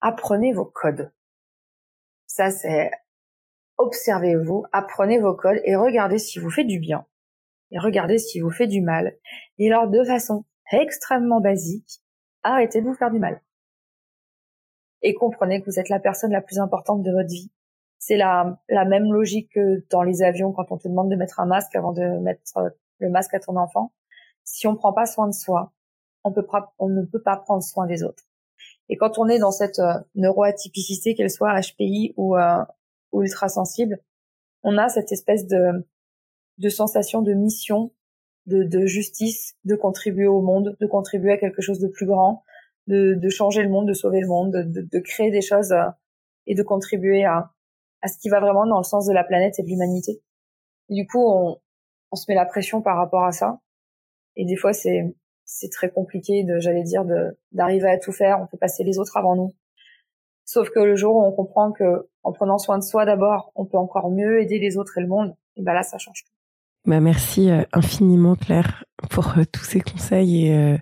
apprenez 0.00 0.54
vos 0.54 0.64
codes. 0.64 1.12
Ça, 2.26 2.50
c'est 2.50 2.90
observez-vous, 3.78 4.64
apprenez 4.72 5.18
vos 5.18 5.34
codes 5.34 5.60
et 5.64 5.76
regardez 5.76 6.18
si 6.18 6.38
vous 6.38 6.50
fait 6.50 6.64
du 6.64 6.78
bien 6.78 7.06
et 7.70 7.78
regardez 7.78 8.18
si 8.18 8.40
vous 8.40 8.50
fait 8.50 8.66
du 8.66 8.80
mal. 8.80 9.16
Et 9.58 9.70
alors, 9.70 9.88
de 9.88 10.04
façon 10.04 10.44
extrêmement 10.72 11.40
basique, 11.40 12.00
arrêtez 12.42 12.80
de 12.80 12.86
vous 12.86 12.94
faire 12.94 13.10
du 13.10 13.18
mal. 13.18 13.40
Et 15.02 15.14
comprenez 15.14 15.60
que 15.60 15.66
vous 15.66 15.78
êtes 15.78 15.88
la 15.88 16.00
personne 16.00 16.32
la 16.32 16.40
plus 16.40 16.58
importante 16.58 17.02
de 17.02 17.12
votre 17.12 17.28
vie 17.28 17.50
c'est 18.06 18.18
la, 18.18 18.60
la 18.68 18.84
même 18.84 19.10
logique 19.10 19.50
que 19.54 19.82
dans 19.88 20.02
les 20.02 20.22
avions 20.22 20.52
quand 20.52 20.70
on 20.70 20.76
te 20.76 20.88
demande 20.88 21.10
de 21.10 21.16
mettre 21.16 21.40
un 21.40 21.46
masque 21.46 21.74
avant 21.74 21.92
de 21.92 22.02
mettre 22.20 22.58
euh, 22.58 22.68
le 22.98 23.08
masque 23.08 23.32
à 23.32 23.40
ton 23.40 23.56
enfant. 23.56 23.92
Si 24.44 24.66
on 24.66 24.76
prend 24.76 24.92
pas 24.92 25.06
soin 25.06 25.26
de 25.26 25.32
soi, 25.32 25.72
on 26.22 26.34
on 26.78 26.88
ne 26.90 27.02
peut 27.06 27.22
pas 27.22 27.36
prendre 27.38 27.62
soin 27.62 27.86
des 27.86 28.02
autres. 28.02 28.24
Et 28.90 28.98
quand 28.98 29.18
on 29.18 29.28
est 29.28 29.38
dans 29.38 29.52
cette 29.52 29.78
euh, 29.78 29.94
neuroatypicité, 30.16 31.14
qu'elle 31.14 31.30
soit 31.30 31.58
HPI 31.58 32.12
ou, 32.18 32.36
euh, 32.36 32.62
ou 33.14 33.22
ultra 33.22 33.48
sensible, 33.48 33.98
on 34.62 34.76
a 34.76 34.88
cette 34.88 35.12
espèce 35.12 35.46
de, 35.46 35.86
de 36.58 36.68
sensation 36.68 37.22
de 37.22 37.32
mission, 37.32 37.92
de, 38.46 38.64
de 38.64 38.86
justice, 38.86 39.56
de 39.64 39.76
contribuer 39.76 40.26
au 40.26 40.42
monde, 40.42 40.76
de 40.80 40.86
contribuer 40.86 41.32
à 41.32 41.38
quelque 41.38 41.62
chose 41.62 41.78
de 41.78 41.88
plus 41.88 42.06
grand, 42.06 42.42
de, 42.86 43.14
de 43.14 43.28
changer 43.30 43.62
le 43.62 43.70
monde, 43.70 43.88
de 43.88 43.94
sauver 43.94 44.20
le 44.20 44.26
monde, 44.26 44.52
de, 44.52 44.80
de 44.82 44.98
créer 44.98 45.30
des 45.30 45.40
choses 45.40 45.74
et 46.46 46.54
de 46.54 46.62
contribuer 46.62 47.24
à, 47.24 47.52
à 48.02 48.08
ce 48.08 48.18
qui 48.18 48.28
va 48.28 48.40
vraiment 48.40 48.66
dans 48.66 48.78
le 48.78 48.84
sens 48.84 49.06
de 49.06 49.14
la 49.14 49.24
planète 49.24 49.58
et 49.58 49.62
de 49.62 49.68
l'humanité. 49.68 50.20
Du 50.90 51.06
coup, 51.06 51.24
on, 51.24 51.58
on 52.10 52.16
se 52.16 52.24
met 52.28 52.34
la 52.34 52.44
pression 52.44 52.82
par 52.82 52.96
rapport 52.96 53.24
à 53.24 53.32
ça. 53.32 53.60
Et 54.36 54.44
des 54.44 54.56
fois, 54.56 54.72
c'est 54.72 55.14
c'est 55.46 55.70
très 55.70 55.90
compliqué 55.90 56.42
de, 56.42 56.58
j'allais 56.58 56.82
dire, 56.82 57.04
d'arriver 57.52 57.88
à 57.88 57.98
tout 57.98 58.12
faire. 58.12 58.40
On 58.40 58.46
peut 58.46 58.56
passer 58.56 58.82
les 58.82 58.98
autres 58.98 59.16
avant 59.16 59.36
nous. 59.36 59.52
Sauf 60.44 60.70
que 60.70 60.80
le 60.80 60.96
jour 60.96 61.16
où 61.16 61.24
on 61.24 61.32
comprend 61.32 61.72
que 61.72 62.08
en 62.22 62.32
prenant 62.32 62.58
soin 62.58 62.78
de 62.78 62.82
soi 62.82 63.04
d'abord, 63.04 63.52
on 63.54 63.64
peut 63.64 63.78
encore 63.78 64.10
mieux 64.10 64.40
aider 64.40 64.58
les 64.58 64.76
autres 64.76 64.98
et 64.98 65.00
le 65.00 65.08
monde, 65.08 65.34
et 65.56 65.62
ben 65.62 65.74
là, 65.74 65.82
ça 65.82 65.98
change 65.98 66.24
tout. 66.24 66.34
Bah 66.86 67.00
merci 67.00 67.50
euh, 67.50 67.62
infiniment 67.72 68.36
Claire 68.36 68.84
pour 69.08 69.38
euh, 69.38 69.44
tous 69.50 69.64
ces 69.64 69.80
conseils 69.80 70.48
et, 70.48 70.54
euh, 70.54 70.76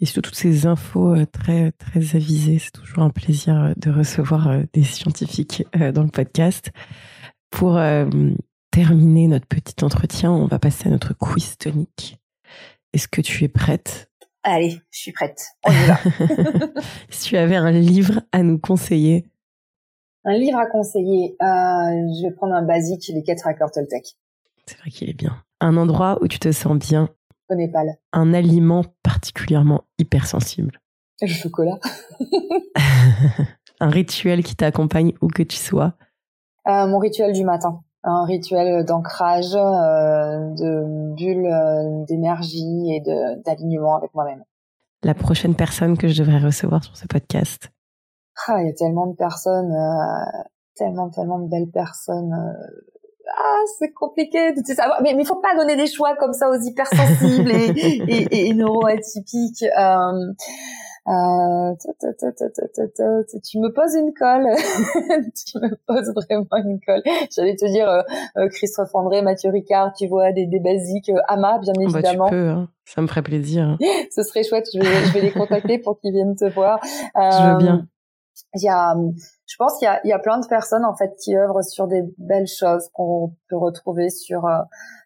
et 0.00 0.06
surtout 0.06 0.30
toutes 0.30 0.38
ces 0.38 0.64
infos 0.64 1.14
très 1.26 1.72
très 1.72 2.16
avisées. 2.16 2.58
C'est 2.58 2.70
toujours 2.70 3.02
un 3.02 3.10
plaisir 3.10 3.74
de 3.76 3.90
recevoir 3.90 4.62
des 4.72 4.84
scientifiques 4.84 5.64
dans 5.74 6.02
le 6.02 6.08
podcast. 6.08 6.70
Pour 7.50 7.78
terminer 8.72 9.28
notre 9.28 9.46
petit 9.46 9.84
entretien, 9.84 10.32
on 10.32 10.46
va 10.46 10.58
passer 10.58 10.88
à 10.88 10.90
notre 10.90 11.14
quiz 11.14 11.56
tonique. 11.56 12.18
Est-ce 12.92 13.06
que 13.06 13.20
tu 13.20 13.44
es 13.44 13.48
prête? 13.48 14.10
Allez, 14.46 14.78
je 14.90 14.98
suis 14.98 15.12
prête. 15.12 15.42
On 15.64 15.70
y 15.70 15.86
va. 15.86 15.96
si 17.08 17.30
tu 17.30 17.36
avais 17.38 17.56
un 17.56 17.70
livre 17.70 18.20
à 18.30 18.42
nous 18.42 18.58
conseiller. 18.58 19.26
Un 20.24 20.34
livre 20.34 20.58
à 20.58 20.66
conseiller, 20.66 21.34
je 21.40 22.22
vais 22.22 22.34
prendre 22.34 22.52
un 22.52 22.62
basique, 22.62 23.10
Les 23.12 23.22
4 23.22 23.46
accords 23.46 23.70
Toltec. 23.70 24.16
C'est 24.66 24.78
vrai 24.78 24.90
qu'il 24.90 25.08
est 25.08 25.14
bien. 25.14 25.42
Un 25.60 25.78
endroit 25.78 26.18
où 26.22 26.28
tu 26.28 26.38
te 26.38 26.52
sens 26.52 26.78
bien. 26.78 27.08
Au 27.48 27.54
Népal. 27.54 27.96
Un 28.12 28.34
aliment 28.34 28.84
particulièrement 29.02 29.84
hypersensible. 29.98 30.78
Le 31.22 31.26
chocolat. 31.28 31.78
un 33.80 33.88
rituel 33.88 34.42
qui 34.42 34.56
t'accompagne 34.56 35.12
où 35.22 35.28
que 35.28 35.42
tu 35.42 35.56
sois. 35.56 35.94
Euh, 36.66 36.86
mon 36.86 36.98
rituel 36.98 37.32
du 37.32 37.44
matin. 37.44 37.83
Un 38.04 38.24
rituel 38.24 38.84
d'ancrage, 38.84 39.54
euh, 39.54 40.50
de 40.50 41.14
bulle 41.14 41.46
euh, 41.46 42.04
d'énergie 42.06 42.92
et 42.94 43.00
d'alignement 43.44 43.96
avec 43.96 44.14
moi-même. 44.14 44.44
La 45.02 45.14
prochaine 45.14 45.54
personne 45.54 45.96
que 45.96 46.08
je 46.08 46.22
devrais 46.22 46.38
recevoir 46.38 46.84
sur 46.84 46.96
ce 46.96 47.06
podcast. 47.06 47.70
Ah, 48.46 48.60
il 48.62 48.66
y 48.66 48.70
a 48.70 48.74
tellement 48.74 49.06
de 49.06 49.16
personnes, 49.16 49.74
tellement, 50.76 51.08
tellement 51.10 51.38
de 51.38 51.48
belles 51.48 51.70
personnes 51.70 52.34
ah, 53.36 53.62
c'est 53.78 53.92
compliqué 53.92 54.52
de 54.52 54.74
savoir. 54.74 55.00
Mais 55.02 55.14
il 55.18 55.26
faut 55.26 55.40
pas 55.40 55.56
donner 55.56 55.76
des 55.76 55.86
choix 55.86 56.14
comme 56.16 56.32
ça 56.32 56.48
aux 56.50 56.60
hypersensibles 56.60 57.50
et, 57.50 57.70
et, 58.08 58.48
et, 58.48 58.54
neuroatypiques. 58.54 59.64
Euh, 61.06 61.74
euh, 63.00 63.22
tu 63.44 63.58
me 63.58 63.68
poses 63.68 63.94
une 63.94 64.14
colle. 64.14 64.46
tu 65.34 65.58
me 65.58 65.74
poses 65.86 66.12
vraiment 66.14 66.64
une 66.64 66.80
colle. 66.80 67.02
J'allais 67.30 67.56
te 67.56 67.66
dire 67.66 67.88
euh, 67.88 68.02
euh 68.38 68.48
Christophe 68.48 68.94
André, 68.94 69.20
Mathieu 69.20 69.50
Ricard, 69.50 69.92
tu 69.92 70.06
vois, 70.06 70.32
des, 70.32 70.46
des 70.46 70.60
basiques. 70.60 71.10
Euh, 71.10 71.20
Ama, 71.28 71.58
bien 71.58 71.74
évidemment. 71.78 72.24
Bah, 72.24 72.30
tu 72.30 72.36
peux, 72.36 72.48
hein. 72.48 72.68
Ça 72.86 73.02
me 73.02 73.06
ferait 73.06 73.22
plaisir. 73.22 73.76
Ce 74.10 74.22
serait 74.22 74.44
chouette. 74.44 74.66
Je 74.72 74.78
vais, 74.78 75.04
je 75.06 75.12
vais 75.12 75.20
les 75.20 75.32
contacter 75.32 75.78
pour 75.78 75.98
qu'ils 76.00 76.12
viennent 76.12 76.36
te 76.36 76.46
voir. 76.46 76.80
je 76.82 77.52
veux 77.52 77.58
bien. 77.58 77.86
Il 78.54 78.62
y 78.62 78.68
a, 78.68 78.96
je 79.46 79.56
pense 79.56 79.78
qu'il 79.78 79.86
y 79.86 79.88
a, 79.88 80.00
il 80.04 80.08
y 80.08 80.12
a 80.12 80.18
plein 80.18 80.38
de 80.38 80.46
personnes 80.46 80.84
en 80.84 80.94
fait 80.94 81.14
qui 81.22 81.36
œuvrent 81.36 81.62
sur 81.62 81.86
des 81.86 82.02
belles 82.18 82.48
choses 82.48 82.88
qu'on 82.92 83.32
peut 83.48 83.56
retrouver 83.56 84.10
sur 84.10 84.48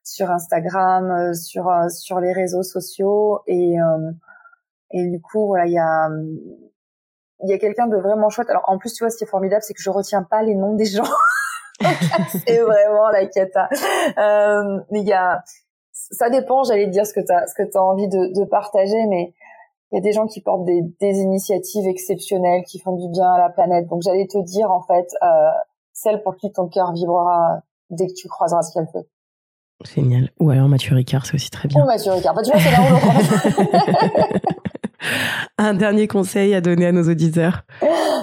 sur 0.02 0.30
Instagram, 0.30 1.34
sur 1.34 1.70
sur 1.90 2.20
les 2.20 2.32
réseaux 2.32 2.62
sociaux 2.62 3.40
et 3.46 3.76
et 4.90 5.06
du 5.06 5.20
coup 5.20 5.46
voilà 5.46 5.66
il 5.66 5.72
y 5.72 5.78
a 5.78 6.08
il 7.42 7.50
y 7.50 7.52
a 7.52 7.58
quelqu'un 7.58 7.86
de 7.86 7.96
vraiment 7.96 8.28
chouette. 8.30 8.50
Alors 8.50 8.64
en 8.66 8.78
plus, 8.78 8.92
tu 8.92 9.04
vois, 9.04 9.10
ce 9.10 9.16
qui 9.16 9.24
est 9.24 9.28
formidable, 9.28 9.62
c'est 9.62 9.74
que 9.74 9.82
je 9.82 9.90
retiens 9.90 10.22
pas 10.22 10.42
les 10.42 10.54
noms 10.54 10.74
des 10.74 10.86
gens. 10.86 11.04
c'est 12.46 12.58
vraiment 12.58 13.08
la 13.10 13.26
cata. 13.26 13.68
Euh, 14.18 14.80
mais 14.90 15.00
il 15.00 15.08
y 15.08 15.12
a, 15.12 15.42
ça 15.92 16.30
dépend. 16.30 16.64
J'allais 16.64 16.86
te 16.86 16.90
dire 16.90 17.06
ce 17.06 17.12
que 17.12 17.20
t'as, 17.20 17.46
ce 17.46 17.54
que 17.54 17.62
t'as 17.68 17.80
envie 17.80 18.08
de, 18.08 18.34
de, 18.34 18.44
partager, 18.44 19.06
mais 19.08 19.34
il 19.92 19.96
y 19.96 19.98
a 19.98 20.00
des 20.00 20.12
gens 20.12 20.26
qui 20.26 20.40
portent 20.40 20.64
des, 20.64 20.82
des, 21.00 21.18
initiatives 21.18 21.86
exceptionnelles, 21.86 22.64
qui 22.64 22.80
font 22.80 22.96
du 22.96 23.08
bien 23.08 23.30
à 23.30 23.38
la 23.38 23.50
planète. 23.50 23.86
Donc 23.86 24.02
j'allais 24.02 24.26
te 24.26 24.38
dire 24.38 24.70
en 24.70 24.82
fait, 24.82 25.06
euh, 25.22 25.50
celle 25.92 26.22
pour 26.22 26.36
qui 26.36 26.50
ton 26.52 26.68
cœur 26.68 26.92
vibrera 26.92 27.60
dès 27.90 28.06
que 28.06 28.14
tu 28.14 28.28
croiseras 28.28 28.62
ce 28.62 28.74
qu'elle 28.74 28.88
fait. 28.88 29.08
Génial. 29.84 30.30
Ou 30.40 30.50
alors 30.50 30.68
Mathieu 30.68 30.96
Ricard, 30.96 31.24
c'est 31.24 31.34
aussi 31.34 31.50
très 31.50 31.68
bien. 31.68 31.80
Ou 31.80 31.86
Mathieu 31.86 32.10
Ricard. 32.10 32.34
Bah, 32.34 32.42
tu 32.42 32.50
vois, 32.50 32.60
c'est 32.60 32.72
là 32.72 32.78
où 32.82 34.58
Un 35.58 35.74
dernier 35.74 36.08
conseil 36.08 36.54
à 36.54 36.60
donner 36.60 36.86
à 36.86 36.92
nos 36.92 37.08
auditeurs. 37.08 37.62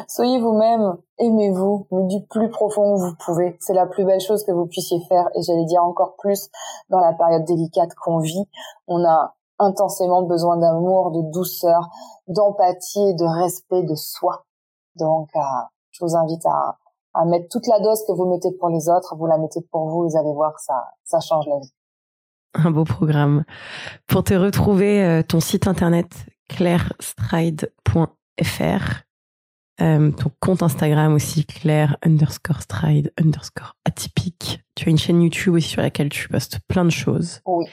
Soyez 0.07 0.39
vous-même, 0.39 0.97
aimez-vous, 1.17 1.87
mais 1.91 2.03
du 2.03 2.25
plus 2.27 2.49
profond 2.49 2.93
où 2.93 2.97
vous 2.99 3.15
pouvez. 3.25 3.57
C'est 3.59 3.73
la 3.73 3.85
plus 3.85 4.05
belle 4.05 4.21
chose 4.21 4.43
que 4.43 4.51
vous 4.51 4.67
puissiez 4.67 4.99
faire 5.09 5.27
et 5.35 5.41
j'allais 5.41 5.65
dire 5.65 5.83
encore 5.83 6.15
plus 6.17 6.49
dans 6.89 6.99
la 6.99 7.13
période 7.13 7.43
délicate 7.45 7.93
qu'on 7.95 8.19
vit. 8.19 8.45
On 8.87 9.03
a 9.03 9.35
intensément 9.59 10.23
besoin 10.23 10.57
d'amour, 10.57 11.11
de 11.11 11.31
douceur, 11.31 11.89
d'empathie 12.27 13.09
et 13.09 13.13
de 13.13 13.25
respect 13.25 13.83
de 13.83 13.95
soi. 13.95 14.45
Donc, 14.95 15.29
euh, 15.35 15.39
je 15.91 16.05
vous 16.05 16.15
invite 16.15 16.45
à, 16.45 16.77
à 17.13 17.25
mettre 17.25 17.47
toute 17.49 17.67
la 17.67 17.79
dose 17.79 18.03
que 18.07 18.11
vous 18.11 18.29
mettez 18.29 18.51
pour 18.59 18.69
les 18.69 18.89
autres, 18.89 19.15
vous 19.17 19.25
la 19.25 19.37
mettez 19.37 19.61
pour 19.71 19.89
vous, 19.89 20.09
vous 20.09 20.17
allez 20.17 20.33
voir, 20.33 20.59
ça, 20.59 20.75
ça 21.03 21.19
change 21.19 21.45
la 21.47 21.59
vie. 21.59 21.73
Un 22.53 22.71
beau 22.71 22.83
programme. 22.83 23.43
Pour 24.07 24.23
te 24.23 24.33
retrouver, 24.33 25.03
euh, 25.03 25.23
ton 25.23 25.39
site 25.39 25.67
internet 25.67 26.07
clairestride.fr. 26.49 29.05
Euh, 29.81 30.11
ton 30.11 30.31
compte 30.39 30.63
Instagram 30.63 31.13
aussi, 31.13 31.45
Claire 31.45 31.97
underscore 32.01 32.61
stride 32.61 33.11
underscore 33.19 33.75
atypique. 33.83 34.61
Tu 34.75 34.87
as 34.87 34.91
une 34.91 34.97
chaîne 34.97 35.21
YouTube 35.21 35.55
aussi 35.55 35.67
sur 35.67 35.81
laquelle 35.81 36.09
tu 36.09 36.29
postes 36.29 36.59
plein 36.67 36.85
de 36.85 36.91
choses. 36.91 37.41
Oui. 37.45 37.65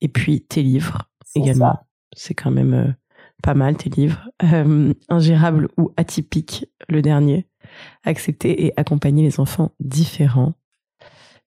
Et 0.00 0.08
puis 0.08 0.40
tes 0.40 0.62
livres 0.62 1.10
également. 1.34 1.78
C'est 2.16 2.34
quand 2.34 2.50
même 2.50 2.72
euh, 2.72 2.92
pas 3.42 3.54
mal 3.54 3.76
tes 3.76 3.90
livres. 3.90 4.30
Euh, 4.42 4.94
ingérable 5.08 5.68
ou 5.76 5.92
atypique, 5.96 6.66
le 6.88 7.02
dernier. 7.02 7.46
Accepter 8.04 8.64
et 8.64 8.72
accompagner 8.78 9.22
les 9.22 9.38
enfants 9.38 9.72
différents. 9.80 10.54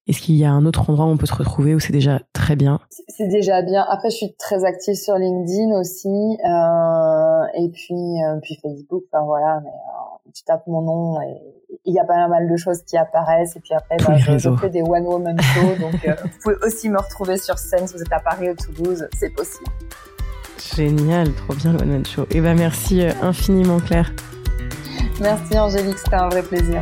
Est-ce 0.08 0.20
qu'il 0.22 0.36
y 0.36 0.44
a 0.44 0.52
un 0.52 0.66
autre 0.66 0.90
endroit 0.90 1.06
où 1.06 1.10
on 1.10 1.18
peut 1.18 1.26
se 1.26 1.34
retrouver 1.34 1.76
ou 1.76 1.80
c'est 1.80 1.94
déjà 1.94 2.20
très 2.34 2.56
bien? 2.56 2.80
C'est 3.08 3.28
déjà 3.28 3.62
bien. 3.62 3.86
Après, 3.90 4.10
je 4.10 4.18
suis 4.18 4.36
très 4.38 4.66
active 4.66 4.96
sur 4.96 5.16
LinkedIn 5.16 5.80
aussi, 5.80 6.10
euh, 6.10 7.44
et 7.56 7.70
puis 7.70 8.22
euh, 8.24 8.40
puis 8.42 8.60
Facebook. 8.62 9.04
Enfin 9.12 9.24
voilà, 9.24 9.62
mais 9.64 9.70
euh, 9.70 10.32
tu 10.34 10.44
tapes 10.44 10.68
mon 10.68 10.82
nom 10.82 11.22
et 11.22 11.42
il 11.86 11.94
y 11.94 12.00
a 12.00 12.06
pas 12.06 12.28
mal 12.28 12.50
de 12.50 12.58
choses 12.58 12.82
qui 12.84 12.98
apparaissent. 12.98 13.56
Et 13.56 13.60
puis 13.60 13.74
après, 13.74 13.98
bah, 13.98 14.18
je, 14.18 14.56
fais 14.58 14.70
des 14.70 14.82
one 14.82 15.06
woman 15.06 15.40
shows, 15.40 15.76
donc 15.80 16.06
euh, 16.06 16.16
vous 16.24 16.40
pouvez 16.42 16.56
aussi 16.66 16.90
me 16.90 16.98
retrouver 16.98 17.38
sur 17.38 17.58
scène 17.58 17.88
si 17.88 17.96
vous 17.96 18.02
êtes 18.02 18.14
à 18.14 18.20
Paris 18.20 18.50
ou 18.50 18.56
Toulouse, 18.56 19.08
c'est 19.18 19.30
possible. 19.30 19.70
Génial, 20.76 21.34
trop 21.34 21.54
bien 21.54 21.74
le 21.74 21.80
one 21.80 21.90
man 21.90 22.06
show. 22.06 22.24
Et 22.24 22.38
eh 22.38 22.42
ben 22.42 22.58
merci 22.58 23.02
euh, 23.02 23.12
infiniment 23.22 23.80
Claire. 23.80 24.12
Merci 25.22 25.58
Angélique, 25.58 25.98
c'était 25.98 26.16
un 26.16 26.30
vrai 26.30 26.42
plaisir. 26.42 26.82